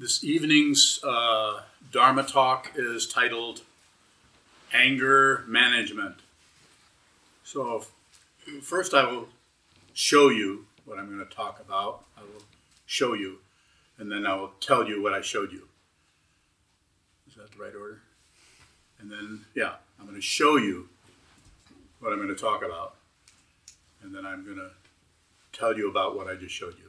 This 0.00 0.24
evening's 0.24 0.98
uh, 1.04 1.60
Dharma 1.92 2.22
talk 2.22 2.72
is 2.74 3.06
titled 3.06 3.60
Anger 4.72 5.44
Management. 5.46 6.14
So, 7.44 7.84
first, 8.62 8.94
I 8.94 9.04
will 9.04 9.28
show 9.92 10.30
you 10.30 10.64
what 10.86 10.98
I'm 10.98 11.14
going 11.14 11.18
to 11.18 11.34
talk 11.34 11.60
about. 11.60 12.06
I 12.16 12.22
will 12.22 12.42
show 12.86 13.12
you, 13.12 13.40
and 13.98 14.10
then 14.10 14.24
I 14.24 14.34
will 14.36 14.52
tell 14.58 14.88
you 14.88 15.02
what 15.02 15.12
I 15.12 15.20
showed 15.20 15.52
you. 15.52 15.68
Is 17.28 17.34
that 17.34 17.50
the 17.50 17.62
right 17.62 17.74
order? 17.78 18.00
And 19.00 19.12
then, 19.12 19.44
yeah, 19.54 19.74
I'm 19.98 20.06
going 20.06 20.16
to 20.16 20.22
show 20.22 20.56
you 20.56 20.88
what 21.98 22.10
I'm 22.10 22.18
going 22.18 22.34
to 22.34 22.42
talk 22.42 22.64
about, 22.64 22.94
and 24.02 24.14
then 24.14 24.24
I'm 24.24 24.46
going 24.46 24.56
to 24.56 24.70
tell 25.52 25.76
you 25.76 25.90
about 25.90 26.16
what 26.16 26.26
I 26.26 26.36
just 26.36 26.54
showed 26.54 26.78
you. 26.78 26.88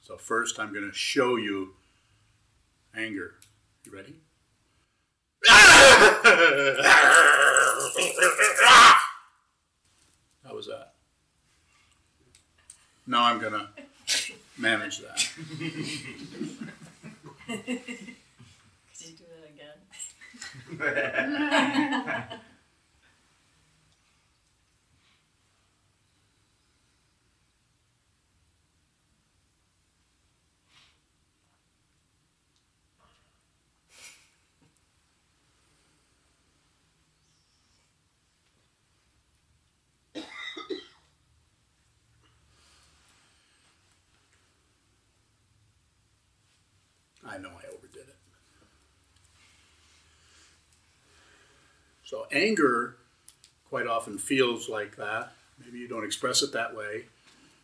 So, 0.00 0.16
first, 0.16 0.58
I'm 0.58 0.72
going 0.72 0.90
to 0.90 0.96
show 0.96 1.36
you 1.36 1.74
anger. 2.96 3.34
You 3.84 3.92
ready? 3.92 4.14
How 10.44 10.54
was 10.54 10.66
that? 10.66 10.94
Now 13.06 13.24
I'm 13.24 13.40
going 13.40 13.52
to 13.52 13.68
manage 14.58 15.00
that. 15.00 15.28
Could 17.46 17.68
you 19.00 19.16
do 19.16 19.24
that 19.30 19.50
again? 20.78 22.40
I 47.26 47.38
know 47.38 47.48
I 47.48 47.66
overdid 47.74 48.02
it. 48.02 48.16
So, 52.14 52.28
anger 52.30 52.94
quite 53.68 53.88
often 53.88 54.18
feels 54.18 54.68
like 54.68 54.94
that. 54.94 55.32
Maybe 55.58 55.80
you 55.80 55.88
don't 55.88 56.04
express 56.04 56.42
it 56.42 56.52
that 56.52 56.76
way. 56.76 57.06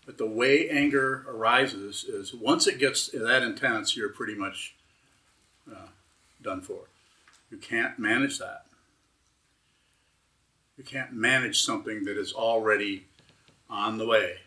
But 0.05 0.19
the 0.19 0.27
way 0.27 0.69
anger 0.69 1.25
arises 1.29 2.03
is 2.03 2.35
once 2.35 2.67
it 2.67 2.81
gets 2.81 3.11
that 3.11 3.45
intense, 3.45 3.97
you're 3.97 4.09
pretty 4.09 4.35
much 4.35 4.75
uh, 5.71 5.87
done 6.43 6.63
for. 6.63 6.81
You 7.53 7.59
can't 7.59 7.97
manage 7.97 8.41
that. 8.41 8.67
You 10.77 10.83
can't 10.83 11.13
manage 11.13 11.63
something 11.63 12.03
that 12.07 12.19
is 12.19 12.33
already 12.33 13.05
on 13.69 13.99
the 13.99 14.07
way. 14.07 14.39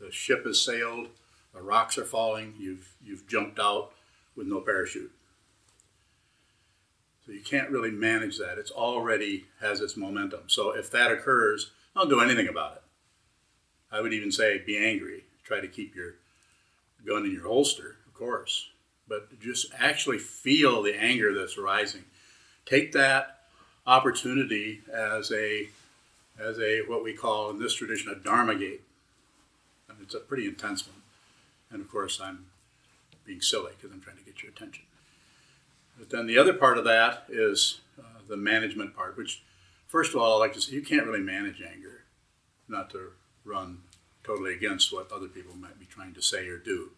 The 0.00 0.10
ship 0.10 0.46
has 0.46 0.58
sailed, 0.58 1.08
the 1.52 1.60
rocks 1.60 1.98
are 1.98 2.06
falling, 2.06 2.54
you've, 2.58 2.94
you've 3.04 3.26
jumped 3.26 3.58
out 3.58 3.92
with 4.34 4.46
no 4.46 4.62
parachute. 4.62 5.12
So 7.28 7.34
you 7.34 7.42
can't 7.42 7.68
really 7.68 7.90
manage 7.90 8.38
that. 8.38 8.56
It's 8.56 8.70
already 8.70 9.44
has 9.60 9.82
its 9.82 9.98
momentum. 9.98 10.44
So 10.46 10.70
if 10.70 10.90
that 10.92 11.12
occurs, 11.12 11.72
don't 11.94 12.08
do 12.08 12.20
anything 12.20 12.48
about 12.48 12.76
it. 12.76 12.82
I 13.92 14.00
would 14.00 14.14
even 14.14 14.32
say 14.32 14.56
be 14.64 14.78
angry. 14.78 15.24
Try 15.44 15.60
to 15.60 15.68
keep 15.68 15.94
your 15.94 16.14
gun 17.06 17.26
in 17.26 17.32
your 17.32 17.46
holster, 17.46 17.96
of 18.06 18.14
course. 18.14 18.70
But 19.06 19.38
just 19.40 19.66
actually 19.78 20.16
feel 20.16 20.82
the 20.82 20.98
anger 20.98 21.34
that's 21.34 21.58
rising. 21.58 22.04
Take 22.64 22.92
that 22.92 23.40
opportunity 23.86 24.80
as 24.90 25.30
a 25.30 25.68
as 26.40 26.58
a 26.58 26.80
what 26.86 27.04
we 27.04 27.12
call 27.12 27.50
in 27.50 27.58
this 27.58 27.74
tradition 27.74 28.10
a 28.10 28.14
dharma 28.14 28.54
gate. 28.54 28.80
And 29.90 29.98
it's 30.00 30.14
a 30.14 30.20
pretty 30.20 30.46
intense 30.46 30.86
one. 30.86 31.02
And 31.70 31.82
of 31.82 31.90
course 31.90 32.22
I'm 32.22 32.46
being 33.26 33.42
silly 33.42 33.72
because 33.76 33.94
I'm 33.94 34.00
trying 34.00 34.16
to 34.16 34.24
get 34.24 34.42
your 34.42 34.50
attention. 34.50 34.84
But 35.98 36.10
then 36.10 36.26
the 36.26 36.38
other 36.38 36.54
part 36.54 36.78
of 36.78 36.84
that 36.84 37.24
is 37.28 37.80
uh, 37.98 38.20
the 38.28 38.36
management 38.36 38.94
part, 38.94 39.16
which, 39.16 39.42
first 39.86 40.14
of 40.14 40.20
all, 40.20 40.36
I 40.36 40.38
like 40.38 40.54
to 40.54 40.60
say 40.60 40.72
you 40.72 40.82
can't 40.82 41.06
really 41.06 41.20
manage 41.20 41.60
anger, 41.60 42.04
not 42.68 42.90
to 42.90 43.12
run 43.44 43.78
totally 44.22 44.54
against 44.54 44.92
what 44.92 45.10
other 45.10 45.26
people 45.26 45.56
might 45.56 45.78
be 45.78 45.86
trying 45.86 46.14
to 46.14 46.22
say 46.22 46.46
or 46.48 46.58
do. 46.58 46.90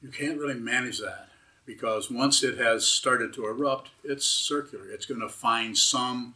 You 0.00 0.10
can't 0.10 0.38
really 0.38 0.54
manage 0.54 1.00
that 1.00 1.28
because 1.66 2.10
once 2.10 2.42
it 2.42 2.58
has 2.58 2.86
started 2.86 3.32
to 3.34 3.46
erupt, 3.46 3.90
it's 4.04 4.26
circular. 4.26 4.90
It's 4.90 5.06
going 5.06 5.20
to 5.20 5.28
find 5.28 5.76
some. 5.76 6.34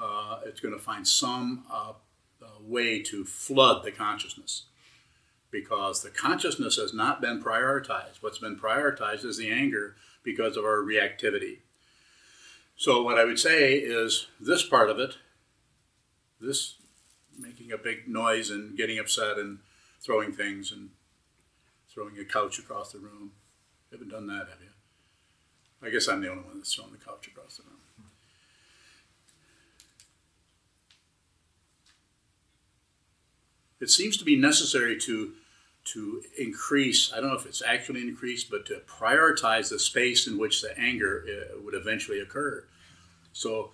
Uh, 0.00 0.40
it's 0.44 0.60
going 0.60 0.74
to 0.74 0.80
find 0.80 1.06
some 1.06 1.64
uh, 1.72 1.92
uh 2.40 2.46
way 2.60 3.02
to 3.02 3.24
flood 3.24 3.84
the 3.84 3.90
consciousness 3.90 4.64
because 5.50 6.02
the 6.02 6.10
consciousness 6.10 6.76
has 6.76 6.92
not 6.92 7.20
been 7.20 7.42
prioritized. 7.42 8.20
What's 8.20 8.38
been 8.38 8.56
prioritized 8.56 9.24
is 9.24 9.38
the 9.38 9.50
anger 9.50 9.96
because 10.28 10.58
of 10.58 10.64
our 10.64 10.82
reactivity. 10.82 11.58
So, 12.76 13.02
what 13.02 13.18
I 13.18 13.24
would 13.24 13.38
say 13.38 13.74
is 13.74 14.26
this 14.38 14.62
part 14.62 14.90
of 14.90 14.98
it, 14.98 15.14
this 16.40 16.76
making 17.38 17.72
a 17.72 17.78
big 17.78 18.06
noise 18.06 18.50
and 18.50 18.76
getting 18.76 18.98
upset 18.98 19.38
and 19.38 19.58
throwing 20.00 20.32
things 20.32 20.70
and 20.70 20.90
throwing 21.92 22.18
a 22.18 22.24
couch 22.24 22.58
across 22.58 22.92
the 22.92 22.98
room. 22.98 23.32
You 23.90 23.98
haven't 23.98 24.10
done 24.10 24.26
that, 24.26 24.48
have 24.48 24.60
you? 24.60 24.68
I 25.82 25.90
guess 25.90 26.08
I'm 26.08 26.20
the 26.20 26.30
only 26.30 26.44
one 26.44 26.58
that's 26.58 26.74
thrown 26.74 26.92
the 26.92 26.98
couch 26.98 27.26
across 27.26 27.56
the 27.56 27.62
room. 27.62 27.78
It 33.80 33.90
seems 33.90 34.16
to 34.18 34.24
be 34.24 34.36
necessary 34.36 34.98
to 35.00 35.32
to 35.92 36.22
increase, 36.36 37.12
I 37.12 37.20
don't 37.20 37.28
know 37.28 37.36
if 37.36 37.46
it's 37.46 37.62
actually 37.62 38.02
increased, 38.02 38.50
but 38.50 38.66
to 38.66 38.82
prioritize 38.86 39.70
the 39.70 39.78
space 39.78 40.26
in 40.26 40.38
which 40.38 40.60
the 40.60 40.78
anger 40.78 41.24
uh, 41.26 41.60
would 41.64 41.74
eventually 41.74 42.20
occur. 42.20 42.64
So 43.32 43.70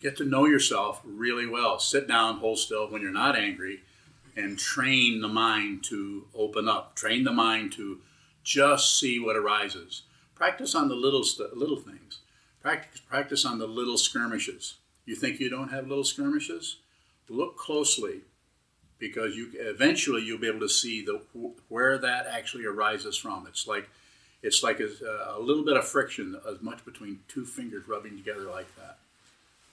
get 0.00 0.16
to 0.18 0.24
know 0.24 0.46
yourself 0.46 1.00
really 1.04 1.46
well. 1.46 1.78
Sit 1.78 2.06
down, 2.06 2.38
hold 2.38 2.58
still 2.58 2.90
when 2.90 3.02
you're 3.02 3.10
not 3.10 3.36
angry, 3.36 3.80
and 4.36 4.58
train 4.58 5.20
the 5.20 5.28
mind 5.28 5.84
to 5.84 6.26
open 6.34 6.68
up. 6.68 6.94
Train 6.94 7.24
the 7.24 7.32
mind 7.32 7.72
to 7.72 8.00
just 8.42 8.98
see 8.98 9.18
what 9.18 9.36
arises. 9.36 10.02
Practice 10.34 10.74
on 10.74 10.88
the 10.88 10.94
little 10.94 11.24
st- 11.24 11.56
little 11.56 11.78
things. 11.78 12.20
Practice 12.60 13.00
practice 13.00 13.44
on 13.44 13.58
the 13.58 13.66
little 13.66 13.98
skirmishes. 13.98 14.74
You 15.06 15.14
think 15.14 15.40
you 15.40 15.50
don't 15.50 15.68
have 15.70 15.88
little 15.88 16.04
skirmishes? 16.04 16.78
Look 17.28 17.56
closely 17.56 18.22
because 18.98 19.36
you 19.36 19.50
eventually 19.54 20.22
you'll 20.22 20.38
be 20.38 20.48
able 20.48 20.60
to 20.60 20.68
see 20.68 21.04
the 21.04 21.20
where 21.68 21.98
that 21.98 22.26
actually 22.26 22.64
arises 22.64 23.16
from. 23.16 23.46
It's 23.46 23.66
like 23.66 23.88
it's 24.42 24.62
like 24.62 24.80
a, 24.80 24.88
a 25.36 25.40
little 25.40 25.64
bit 25.64 25.76
of 25.76 25.86
friction, 25.86 26.38
as 26.48 26.60
much 26.60 26.84
between 26.84 27.20
two 27.28 27.46
fingers 27.46 27.88
rubbing 27.88 28.16
together 28.16 28.44
like 28.44 28.74
that. 28.76 28.98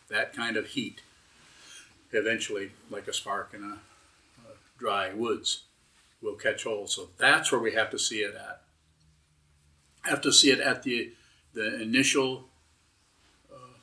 That 0.10 0.34
kind 0.34 0.58
of 0.58 0.68
heat, 0.68 1.02
eventually, 2.12 2.72
like 2.90 3.08
a 3.08 3.14
spark 3.14 3.54
in 3.54 3.64
a, 3.64 3.80
a 4.48 4.54
dry 4.80 5.14
woods, 5.14 5.64
will 6.22 6.36
catch 6.36 6.64
hold. 6.64 6.90
So 6.90 7.10
that's 7.18 7.52
where 7.52 7.62
we 7.62 7.74
have 7.74 7.90
to 7.92 8.00
see 8.00 8.20
it 8.20 8.34
at. 8.36 8.62
Have 10.04 10.22
to 10.22 10.32
see 10.32 10.52
it 10.52 10.60
at 10.60 10.84
the 10.84 11.12
the 11.54 11.82
initial 11.82 12.46
uh, 13.52 13.78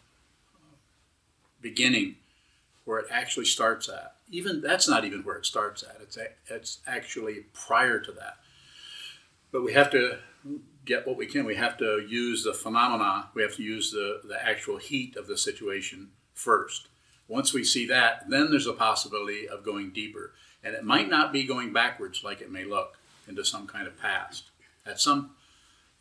beginning, 1.60 2.16
where 2.84 2.98
it 2.98 3.06
actually 3.10 3.44
starts 3.44 3.88
at 3.88 4.14
even 4.30 4.60
that's 4.60 4.88
not 4.88 5.04
even 5.04 5.22
where 5.22 5.36
it 5.36 5.46
starts 5.46 5.82
at. 5.82 5.98
It's 6.02 6.16
a, 6.16 6.28
it's 6.48 6.78
actually 6.86 7.46
prior 7.52 7.98
to 8.00 8.12
that. 8.12 8.36
But 9.50 9.64
we 9.64 9.72
have 9.72 9.90
to 9.92 10.18
get 10.84 11.06
what 11.06 11.16
we 11.16 11.26
can. 11.26 11.44
We 11.44 11.56
have 11.56 11.78
to 11.78 12.04
use 12.06 12.44
the 12.44 12.54
phenomena. 12.54 13.30
We 13.34 13.42
have 13.42 13.56
to 13.56 13.62
use 13.62 13.90
the 13.90 14.20
the 14.24 14.42
actual 14.44 14.78
heat 14.78 15.16
of 15.16 15.26
the 15.26 15.36
situation 15.38 16.10
first. 16.34 16.88
Once 17.26 17.52
we 17.52 17.62
see 17.62 17.86
that, 17.86 18.28
then 18.30 18.50
there's 18.50 18.66
a 18.66 18.72
possibility 18.72 19.48
of 19.48 19.64
going 19.64 19.90
deeper, 19.90 20.32
and 20.64 20.74
it 20.74 20.84
might 20.84 21.08
not 21.08 21.32
be 21.32 21.44
going 21.44 21.72
backwards 21.72 22.24
like 22.24 22.40
it 22.40 22.50
may 22.50 22.64
look 22.64 22.98
into 23.26 23.44
some 23.44 23.66
kind 23.66 23.86
of 23.86 23.98
past. 23.98 24.50
At 24.86 25.00
some 25.00 25.32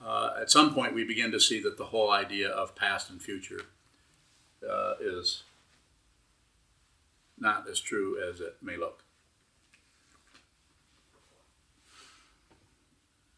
uh, 0.03 0.31
at 0.39 0.51
some 0.51 0.74
point, 0.74 0.94
we 0.94 1.03
begin 1.03 1.31
to 1.31 1.39
see 1.39 1.62
that 1.62 1.77
the 1.77 1.85
whole 1.85 2.12
idea 2.12 2.50
of 2.50 2.75
past 2.75 3.09
and 3.09 3.21
future 3.21 3.62
uh, 4.68 4.94
is 5.00 5.44
not 7.39 7.69
as 7.69 7.80
true 7.80 8.18
as 8.30 8.39
it 8.39 8.57
may 8.62 8.78
look. 8.78 9.04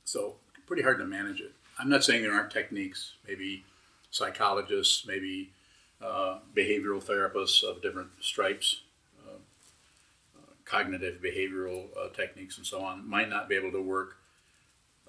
So, 0.06 0.36
pretty 0.66 0.82
hard 0.82 0.98
to 1.00 1.06
manage 1.06 1.40
it. 1.40 1.54
I'm 1.78 1.90
not 1.90 2.04
saying 2.04 2.24
there 2.24 2.34
aren't 2.34 2.52
techniques, 2.52 3.14
maybe 3.28 3.64
psychologists, 4.12 5.06
maybe 5.06 5.52
uh, 6.02 6.40
behavioral 6.56 7.04
therapists 7.04 7.64
of 7.64 7.82
different 7.82 8.10
stripes, 8.20 8.82
uh, 9.26 9.38
uh, 10.38 10.52
cognitive 10.66 11.22
behavioral 11.22 11.86
uh, 11.98 12.10
techniques, 12.10 12.58
and 12.58 12.66
so 12.66 12.82
on, 12.82 13.08
might 13.08 13.30
not 13.30 13.48
be 13.48 13.56
able 13.56 13.72
to 13.72 13.82
work 13.82 14.18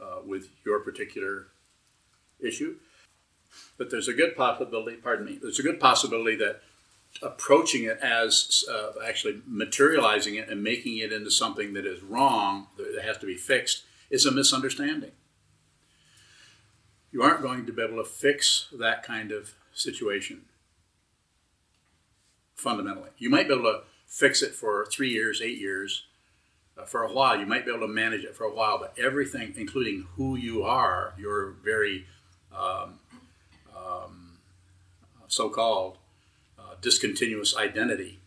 uh, 0.01 0.19
with 0.25 0.49
your 0.65 0.81
particular 0.81 1.47
issue. 2.39 2.77
But 3.79 3.91
there's 3.91 4.09
a 4.09 4.13
good 4.13 4.37
possibility, 4.37 4.97
pardon 4.97 5.27
me, 5.27 5.39
there's 5.41 5.59
a 5.59 5.63
good 5.63 5.81
possibility 5.81 6.37
that 6.37 6.63
approaching 7.23 7.85
it 7.85 7.99
as 7.99 8.65
uh, 8.71 8.93
actually 9.07 9.43
materializing 9.47 10.37
it 10.37 10.49
and 10.49 10.63
making 10.63 10.99
it 10.99 11.13
into 11.13 11.31
something 11.31 11.75
that 11.75 11.87
is 11.87 12.03
wrong, 12.03 12.69
that 12.77 13.03
has 13.03 13.19
to 13.19 13.27
be 13.27 13.37
fixed, 13.37 13.85
is 14.11 14.27
a 14.27 14.31
misunderstanding. 14.31 15.13
You 17.13 17.23
aren't 17.23 17.43
going 17.43 17.67
to 17.67 17.73
be 17.73 17.83
able 17.83 18.03
to 18.03 18.09
fix 18.09 18.69
that 18.73 19.03
kind 19.03 19.33
of 19.33 19.55
situation 19.73 20.43
fundamentally. 22.55 23.11
You 23.19 23.31
might 23.31 23.49
be 23.49 23.55
able 23.55 23.65
to 23.65 23.83
fix 24.07 24.43
it 24.43 24.55
for 24.55 24.87
three 24.87 25.11
years, 25.11 25.41
eight 25.43 25.59
years, 25.59 26.05
uh, 26.79 26.85
for 26.85 27.03
a 27.03 27.13
while. 27.13 27.39
You 27.39 27.47
might 27.47 27.65
be 27.65 27.73
able 27.73 27.87
to 27.87 27.93
manage 27.93 28.25
it 28.25 28.37
for 28.37 28.45
a 28.45 28.55
while, 28.55 28.79
but 28.79 28.95
everything, 28.99 29.55
including 29.57 30.07
who 30.17 30.37
you 30.37 30.63
are, 30.63 31.15
your 31.19 31.51
very 31.65 32.07
um, 32.57 33.01
um, 33.77 34.39
so 35.29 35.49
called 35.49 35.99
discontinuous 36.81 37.57
identity, 37.57 38.21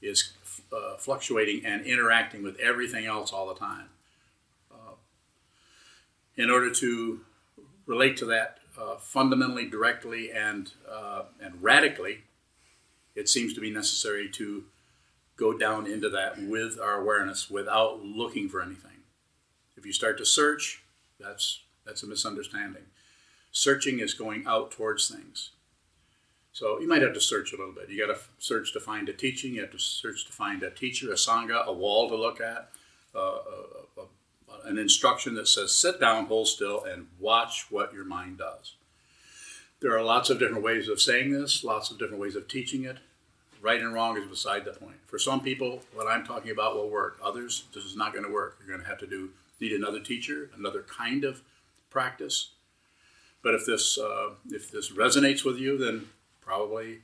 is 0.00 0.32
uh, 0.72 0.96
fluctuating 0.96 1.64
and 1.64 1.86
interacting 1.86 2.42
with 2.42 2.58
everything 2.58 3.06
else 3.06 3.32
all 3.32 3.48
the 3.48 3.54
time. 3.54 3.88
Uh, 4.70 4.94
in 6.36 6.50
order 6.50 6.70
to 6.70 7.20
relate 7.86 8.16
to 8.16 8.24
that 8.26 8.58
uh, 8.80 8.96
fundamentally, 8.96 9.66
directly, 9.66 10.30
and, 10.32 10.72
uh, 10.90 11.22
and 11.40 11.62
radically, 11.62 12.22
it 13.14 13.28
seems 13.28 13.52
to 13.54 13.60
be 13.60 13.70
necessary 13.70 14.28
to 14.30 14.64
go 15.36 15.56
down 15.56 15.86
into 15.86 16.08
that 16.08 16.40
with 16.40 16.78
our 16.78 17.00
awareness 17.00 17.50
without 17.50 18.02
looking 18.02 18.48
for 18.48 18.62
anything. 18.62 19.02
If 19.76 19.84
you 19.86 19.92
start 19.92 20.18
to 20.18 20.26
search, 20.26 20.82
that's 21.18 21.60
that's 21.84 22.02
a 22.02 22.06
misunderstanding. 22.06 22.84
Searching 23.50 23.98
is 23.98 24.14
going 24.14 24.44
out 24.46 24.70
towards 24.70 25.08
things. 25.08 25.50
So 26.52 26.80
you 26.80 26.88
might 26.88 27.02
have 27.02 27.14
to 27.14 27.20
search 27.20 27.52
a 27.52 27.56
little 27.56 27.72
bit. 27.72 27.88
You 27.88 28.06
got 28.06 28.14
to 28.14 28.20
search 28.38 28.72
to 28.74 28.80
find 28.80 29.08
a 29.08 29.12
teaching. 29.12 29.54
You 29.54 29.62
have 29.62 29.70
to 29.70 29.78
search 29.78 30.26
to 30.26 30.32
find 30.32 30.62
a 30.62 30.70
teacher, 30.70 31.10
a 31.10 31.14
sangha, 31.14 31.66
a 31.66 31.72
wall 31.72 32.08
to 32.08 32.16
look 32.16 32.40
at, 32.40 32.70
uh, 33.14 33.18
a, 33.18 34.00
a, 34.00 34.68
an 34.68 34.78
instruction 34.78 35.34
that 35.34 35.48
says 35.48 35.74
sit 35.74 35.98
down, 35.98 36.26
hold 36.26 36.48
still, 36.48 36.84
and 36.84 37.06
watch 37.18 37.66
what 37.70 37.94
your 37.94 38.04
mind 38.04 38.38
does. 38.38 38.74
There 39.80 39.96
are 39.96 40.02
lots 40.02 40.30
of 40.30 40.38
different 40.38 40.62
ways 40.62 40.88
of 40.88 41.00
saying 41.00 41.32
this, 41.32 41.64
lots 41.64 41.90
of 41.90 41.98
different 41.98 42.20
ways 42.20 42.36
of 42.36 42.48
teaching 42.48 42.84
it 42.84 42.98
right 43.62 43.80
and 43.80 43.94
wrong 43.94 44.18
is 44.18 44.26
beside 44.26 44.64
the 44.64 44.72
point. 44.72 44.96
For 45.06 45.18
some 45.18 45.40
people, 45.40 45.82
what 45.94 46.08
I'm 46.08 46.26
talking 46.26 46.50
about 46.50 46.74
will 46.74 46.90
work. 46.90 47.18
Others, 47.22 47.64
this 47.72 47.84
is 47.84 47.96
not 47.96 48.12
going 48.12 48.24
to 48.24 48.32
work. 48.32 48.58
You're 48.58 48.74
going 48.74 48.84
to 48.84 48.90
have 48.90 48.98
to 48.98 49.06
do 49.06 49.30
need 49.60 49.72
another 49.72 50.00
teacher, 50.00 50.50
another 50.56 50.82
kind 50.82 51.22
of 51.22 51.40
practice. 51.88 52.50
But 53.42 53.54
if 53.54 53.64
this 53.64 53.96
uh, 53.96 54.30
if 54.50 54.70
this 54.70 54.90
resonates 54.90 55.44
with 55.44 55.56
you, 55.56 55.78
then 55.78 56.08
probably 56.42 57.00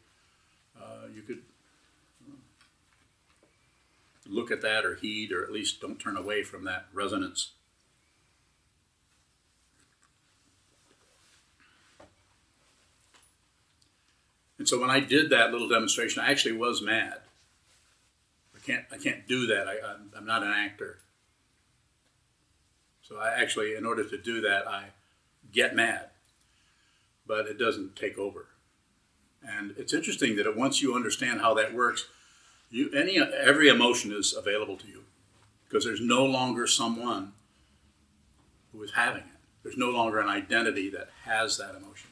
uh, 0.81 1.06
you 1.14 1.23
could 1.23 1.43
uh, 2.29 2.35
look 4.29 4.50
at 4.50 4.61
that 4.62 4.85
or 4.85 4.96
heed, 4.96 5.32
or 5.32 5.43
at 5.43 5.52
least 5.52 5.81
don't 5.81 5.99
turn 5.99 6.17
away 6.17 6.43
from 6.43 6.64
that 6.64 6.87
resonance. 6.93 7.52
And 14.58 14.69
so 14.69 14.81
when 14.81 14.90
I 14.90 15.00
did 15.00 15.31
that 15.31 15.52
little 15.52 15.69
demonstration, 15.69 16.23
I 16.23 16.31
actually 16.31 16.56
was 16.56 16.82
mad. 16.82 17.20
I 18.55 18.58
can't, 18.58 18.85
I 18.93 18.99
can't 18.99 19.26
do 19.26 19.46
that. 19.46 19.69
I, 19.69 19.93
I'm, 19.93 20.11
I'm 20.17 20.26
not 20.26 20.43
an 20.43 20.52
actor. 20.52 20.99
So 23.02 23.19
I 23.19 23.40
actually, 23.40 23.76
in 23.76 23.87
order 23.87 24.05
to 24.05 24.19
do 24.19 24.40
that, 24.43 24.67
I 24.69 24.87
get 25.52 25.75
mad, 25.75 26.11
but 27.26 27.46
it 27.46 27.58
doesn't 27.58 27.96
take 27.96 28.19
over. 28.19 28.46
And 29.46 29.75
it's 29.76 29.94
interesting 29.94 30.37
that 30.37 30.56
once 30.56 30.82
you 30.82 30.94
understand 30.94 31.40
how 31.40 31.55
that 31.55 31.75
works, 31.75 32.06
you 32.70 32.90
any 32.93 33.19
every 33.19 33.69
emotion 33.69 34.12
is 34.12 34.35
available 34.35 34.76
to 34.76 34.87
you 34.87 35.05
because 35.69 35.85
there's 35.85 36.00
no 36.00 36.25
longer 36.25 36.67
someone 36.67 37.32
who 38.73 38.82
is 38.82 38.93
having 38.93 39.23
it. 39.23 39.38
There's 39.62 39.76
no 39.76 39.90
longer 39.90 40.19
an 40.19 40.29
identity 40.29 40.90
that 40.90 41.08
has 41.25 41.56
that 41.58 41.75
emotion. 41.75 42.08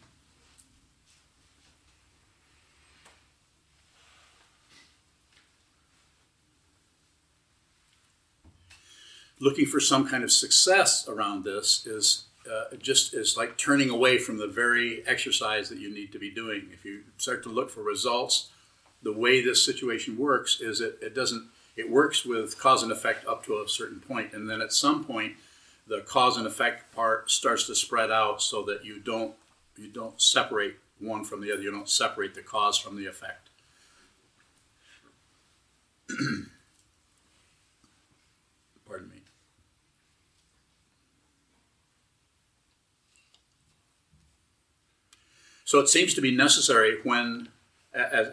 looking 9.40 9.66
for 9.66 9.80
some 9.80 10.08
kind 10.08 10.24
of 10.24 10.32
success 10.32 11.08
around 11.08 11.44
this 11.44 11.86
is 11.86 12.25
uh, 12.46 12.76
just 12.76 13.14
is 13.14 13.36
like 13.36 13.56
turning 13.56 13.90
away 13.90 14.18
from 14.18 14.38
the 14.38 14.46
very 14.46 15.06
exercise 15.06 15.68
that 15.68 15.78
you 15.78 15.92
need 15.92 16.12
to 16.12 16.18
be 16.18 16.30
doing. 16.30 16.68
If 16.72 16.84
you 16.84 17.02
start 17.18 17.42
to 17.44 17.48
look 17.48 17.70
for 17.70 17.82
results, 17.82 18.50
the 19.02 19.12
way 19.12 19.42
this 19.42 19.64
situation 19.64 20.16
works 20.16 20.60
is 20.60 20.80
it, 20.80 20.98
it 21.00 21.14
doesn't 21.14 21.48
it 21.76 21.90
works 21.90 22.24
with 22.24 22.58
cause 22.58 22.82
and 22.82 22.90
effect 22.90 23.26
up 23.26 23.44
to 23.44 23.60
a 23.60 23.68
certain 23.68 24.00
point, 24.00 24.32
and 24.32 24.48
then 24.48 24.62
at 24.62 24.72
some 24.72 25.04
point, 25.04 25.34
the 25.86 26.00
cause 26.00 26.36
and 26.36 26.46
effect 26.46 26.94
part 26.94 27.30
starts 27.30 27.66
to 27.66 27.74
spread 27.74 28.10
out 28.10 28.40
so 28.42 28.62
that 28.62 28.84
you 28.84 28.98
don't 28.98 29.34
you 29.76 29.88
don't 29.88 30.20
separate 30.20 30.76
one 30.98 31.24
from 31.24 31.42
the 31.42 31.52
other. 31.52 31.62
You 31.62 31.70
don't 31.70 31.88
separate 31.88 32.34
the 32.34 32.42
cause 32.42 32.78
from 32.78 32.96
the 32.96 33.06
effect. 33.06 33.50
So 45.66 45.80
it 45.80 45.88
seems 45.88 46.14
to 46.14 46.20
be 46.20 46.30
necessary 46.30 46.98
when, 47.02 47.48
as, 47.92 48.28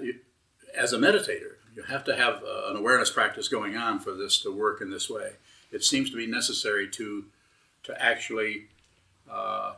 as 0.78 0.94
a 0.94 1.00
meditator, 1.00 1.56
you 1.76 1.82
have 1.82 2.04
to 2.04 2.16
have 2.16 2.44
an 2.68 2.78
awareness 2.78 3.10
practice 3.10 3.48
going 3.48 3.76
on 3.76 4.00
for 4.00 4.14
this 4.14 4.38
to 4.44 4.56
work 4.56 4.82
in 4.82 4.92
this 4.92 5.10
way. 5.10 5.32
It 5.72 5.84
seems 5.84 6.12
to 6.12 6.16
be 6.16 6.28
necessary 6.28 6.88
to, 6.92 7.26
to 7.86 8.02
actually, 8.02 8.68
uh, 9.30 9.74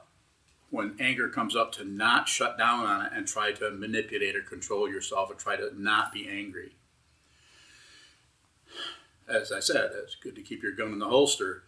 when 0.69 0.98
anger 1.00 1.30
comes 1.30 1.56
up, 1.56 1.72
to 1.74 1.86
not 1.86 2.28
shut 2.28 2.57
down 2.57 2.86
on 2.86 3.06
it 3.06 3.13
and 3.16 3.25
try 3.25 3.54
to 3.54 3.72
manipulate 3.72 4.36
or 4.36 4.42
control 4.42 4.90
yourself 4.90 5.31
or 5.31 5.36
try 5.36 5.56
to 5.56 5.72
not 5.81 6.12
be 6.12 6.28
angry. 6.28 6.74
As 9.30 9.54
I 9.54 9.62
said, 9.62 9.92
it's 10.04 10.16
good 10.16 10.35
to 10.35 10.42
keep 10.42 10.62
your 10.62 10.74
gun 10.74 10.92
in 10.92 11.00
the 11.00 11.07
holster 11.07 11.64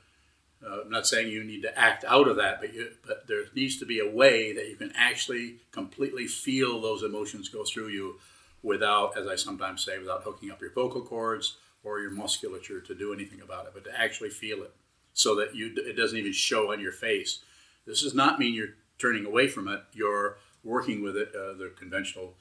uh, 0.65 0.81
I'm 0.81 0.89
not 0.89 1.05
saying 1.05 1.31
you 1.31 1.43
need 1.43 1.61
to 1.61 1.77
act 1.77 2.03
out 2.07 2.27
of 2.27 2.37
that, 2.37 2.59
but 2.59 2.73
you, 2.73 2.89
but 3.05 3.27
there 3.27 3.43
needs 3.55 3.77
to 3.77 3.85
be 3.85 3.99
a 3.99 4.09
way 4.09 4.53
that 4.53 4.69
you 4.69 4.75
can 4.75 4.91
actually 4.95 5.57
completely 5.71 6.27
feel 6.27 6.81
those 6.81 7.03
emotions 7.03 7.49
go 7.49 7.63
through 7.63 7.89
you 7.89 8.15
without, 8.63 9.17
as 9.17 9.27
I 9.27 9.35
sometimes 9.35 9.85
say, 9.85 9.99
without 9.99 10.23
hooking 10.23 10.49
up 10.49 10.61
your 10.61 10.71
vocal 10.71 11.01
cords 11.01 11.57
or 11.83 11.99
your 11.99 12.11
musculature 12.11 12.81
to 12.81 12.95
do 12.95 13.13
anything 13.13 13.41
about 13.41 13.65
it, 13.65 13.71
but 13.73 13.83
to 13.85 13.99
actually 13.99 14.29
feel 14.29 14.63
it 14.63 14.73
so 15.13 15.35
that 15.35 15.55
you 15.55 15.73
it 15.77 15.95
doesn't 15.95 16.17
even 16.17 16.33
show 16.33 16.71
on 16.71 16.79
your 16.79 16.91
face. 16.91 17.39
This 17.85 18.01
does 18.01 18.15
not 18.15 18.39
mean 18.39 18.53
you're 18.53 18.75
turning 18.97 19.25
away 19.25 19.47
from 19.47 19.67
it. 19.67 19.81
You're 19.93 20.37
working 20.63 21.01
with 21.03 21.15
it. 21.15 21.29
Uh, 21.29 21.53
the 21.53 21.71
conventional 21.77 22.33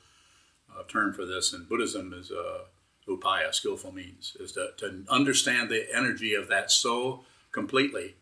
uh, 0.75 0.83
term 0.89 1.13
for 1.13 1.25
this 1.25 1.53
in 1.53 1.65
Buddhism 1.65 2.13
is 2.13 2.31
uh, 2.31 2.65
upaya, 3.09 3.55
skillful 3.55 3.93
means, 3.93 4.37
is 4.41 4.53
to, 4.53 4.71
to 4.79 5.05
understand 5.09 5.71
the 5.71 5.87
energy 5.95 6.35
of 6.35 6.49
that 6.49 6.71
so 6.71 7.25
completely 7.57 8.15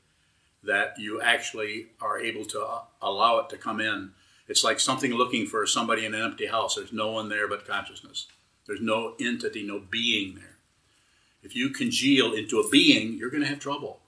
that 0.62 0.96
you 0.96 1.20
actually 1.20 1.88
are 2.00 2.20
able 2.20 2.44
to 2.44 2.60
uh, 2.60 2.82
allow 3.02 3.40
it 3.40 3.50
to 3.50 3.56
come 3.58 3.80
in. 3.80 4.12
It's 4.46 4.62
like 4.62 4.78
something 4.78 5.12
looking 5.12 5.44
for 5.44 5.66
somebody 5.66 6.06
in 6.06 6.14
an 6.14 6.22
empty 6.22 6.46
house. 6.46 6.76
There's 6.76 6.92
no 6.92 7.10
one 7.10 7.28
there 7.28 7.48
but 7.48 7.66
consciousness. 7.66 8.28
There's 8.66 8.80
no 8.80 9.14
entity, 9.20 9.64
no 9.64 9.80
being 9.80 10.36
there. 10.36 10.58
If 11.42 11.56
you 11.56 11.70
congeal 11.70 12.32
into 12.32 12.60
a 12.60 12.68
being, 12.68 13.18
you're 13.18 13.28
going 13.28 13.42
to 13.42 13.48
have 13.48 13.58
trouble. 13.58 14.00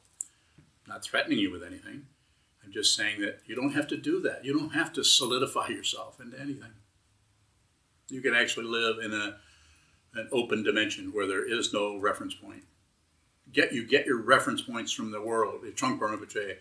I'm 0.86 0.92
not 0.94 1.04
threatening 1.04 1.40
you 1.40 1.50
with 1.50 1.64
anything. 1.64 2.06
I'm 2.64 2.72
just 2.72 2.94
saying 2.96 3.20
that 3.20 3.40
you 3.46 3.56
don't 3.56 3.74
have 3.74 3.88
to 3.88 3.96
do 3.96 4.20
that. 4.20 4.44
You 4.44 4.56
don't 4.56 4.74
have 4.74 4.92
to 4.92 5.02
solidify 5.02 5.68
yourself 5.68 6.20
into 6.20 6.38
anything. 6.38 6.74
You 8.08 8.22
can 8.22 8.34
actually 8.34 8.66
live 8.66 9.04
in 9.04 9.12
a, 9.12 9.36
an 10.14 10.28
open 10.30 10.62
dimension 10.62 11.10
where 11.12 11.26
there 11.26 11.44
is 11.44 11.72
no 11.72 11.98
reference 11.98 12.34
point 12.34 12.62
get 13.56 13.72
you 13.72 13.84
get 13.84 14.06
your 14.06 14.20
reference 14.20 14.60
points 14.60 14.92
from 14.92 15.10
the 15.10 15.20
world. 15.20 15.62
Rinpoche 15.64 16.56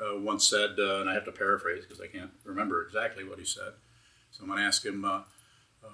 uh, 0.00 0.18
once 0.18 0.48
said, 0.48 0.70
uh, 0.78 1.00
and 1.00 1.10
I 1.10 1.14
have 1.14 1.24
to 1.26 1.32
paraphrase 1.32 1.84
because 1.84 2.00
I 2.00 2.06
can't 2.06 2.30
remember 2.44 2.82
exactly 2.82 3.24
what 3.24 3.38
he 3.38 3.44
said. 3.44 3.72
Someone 4.30 4.58
asked 4.58 4.86
him 4.86 5.04
uh, 5.04 5.22
uh, 5.84 5.88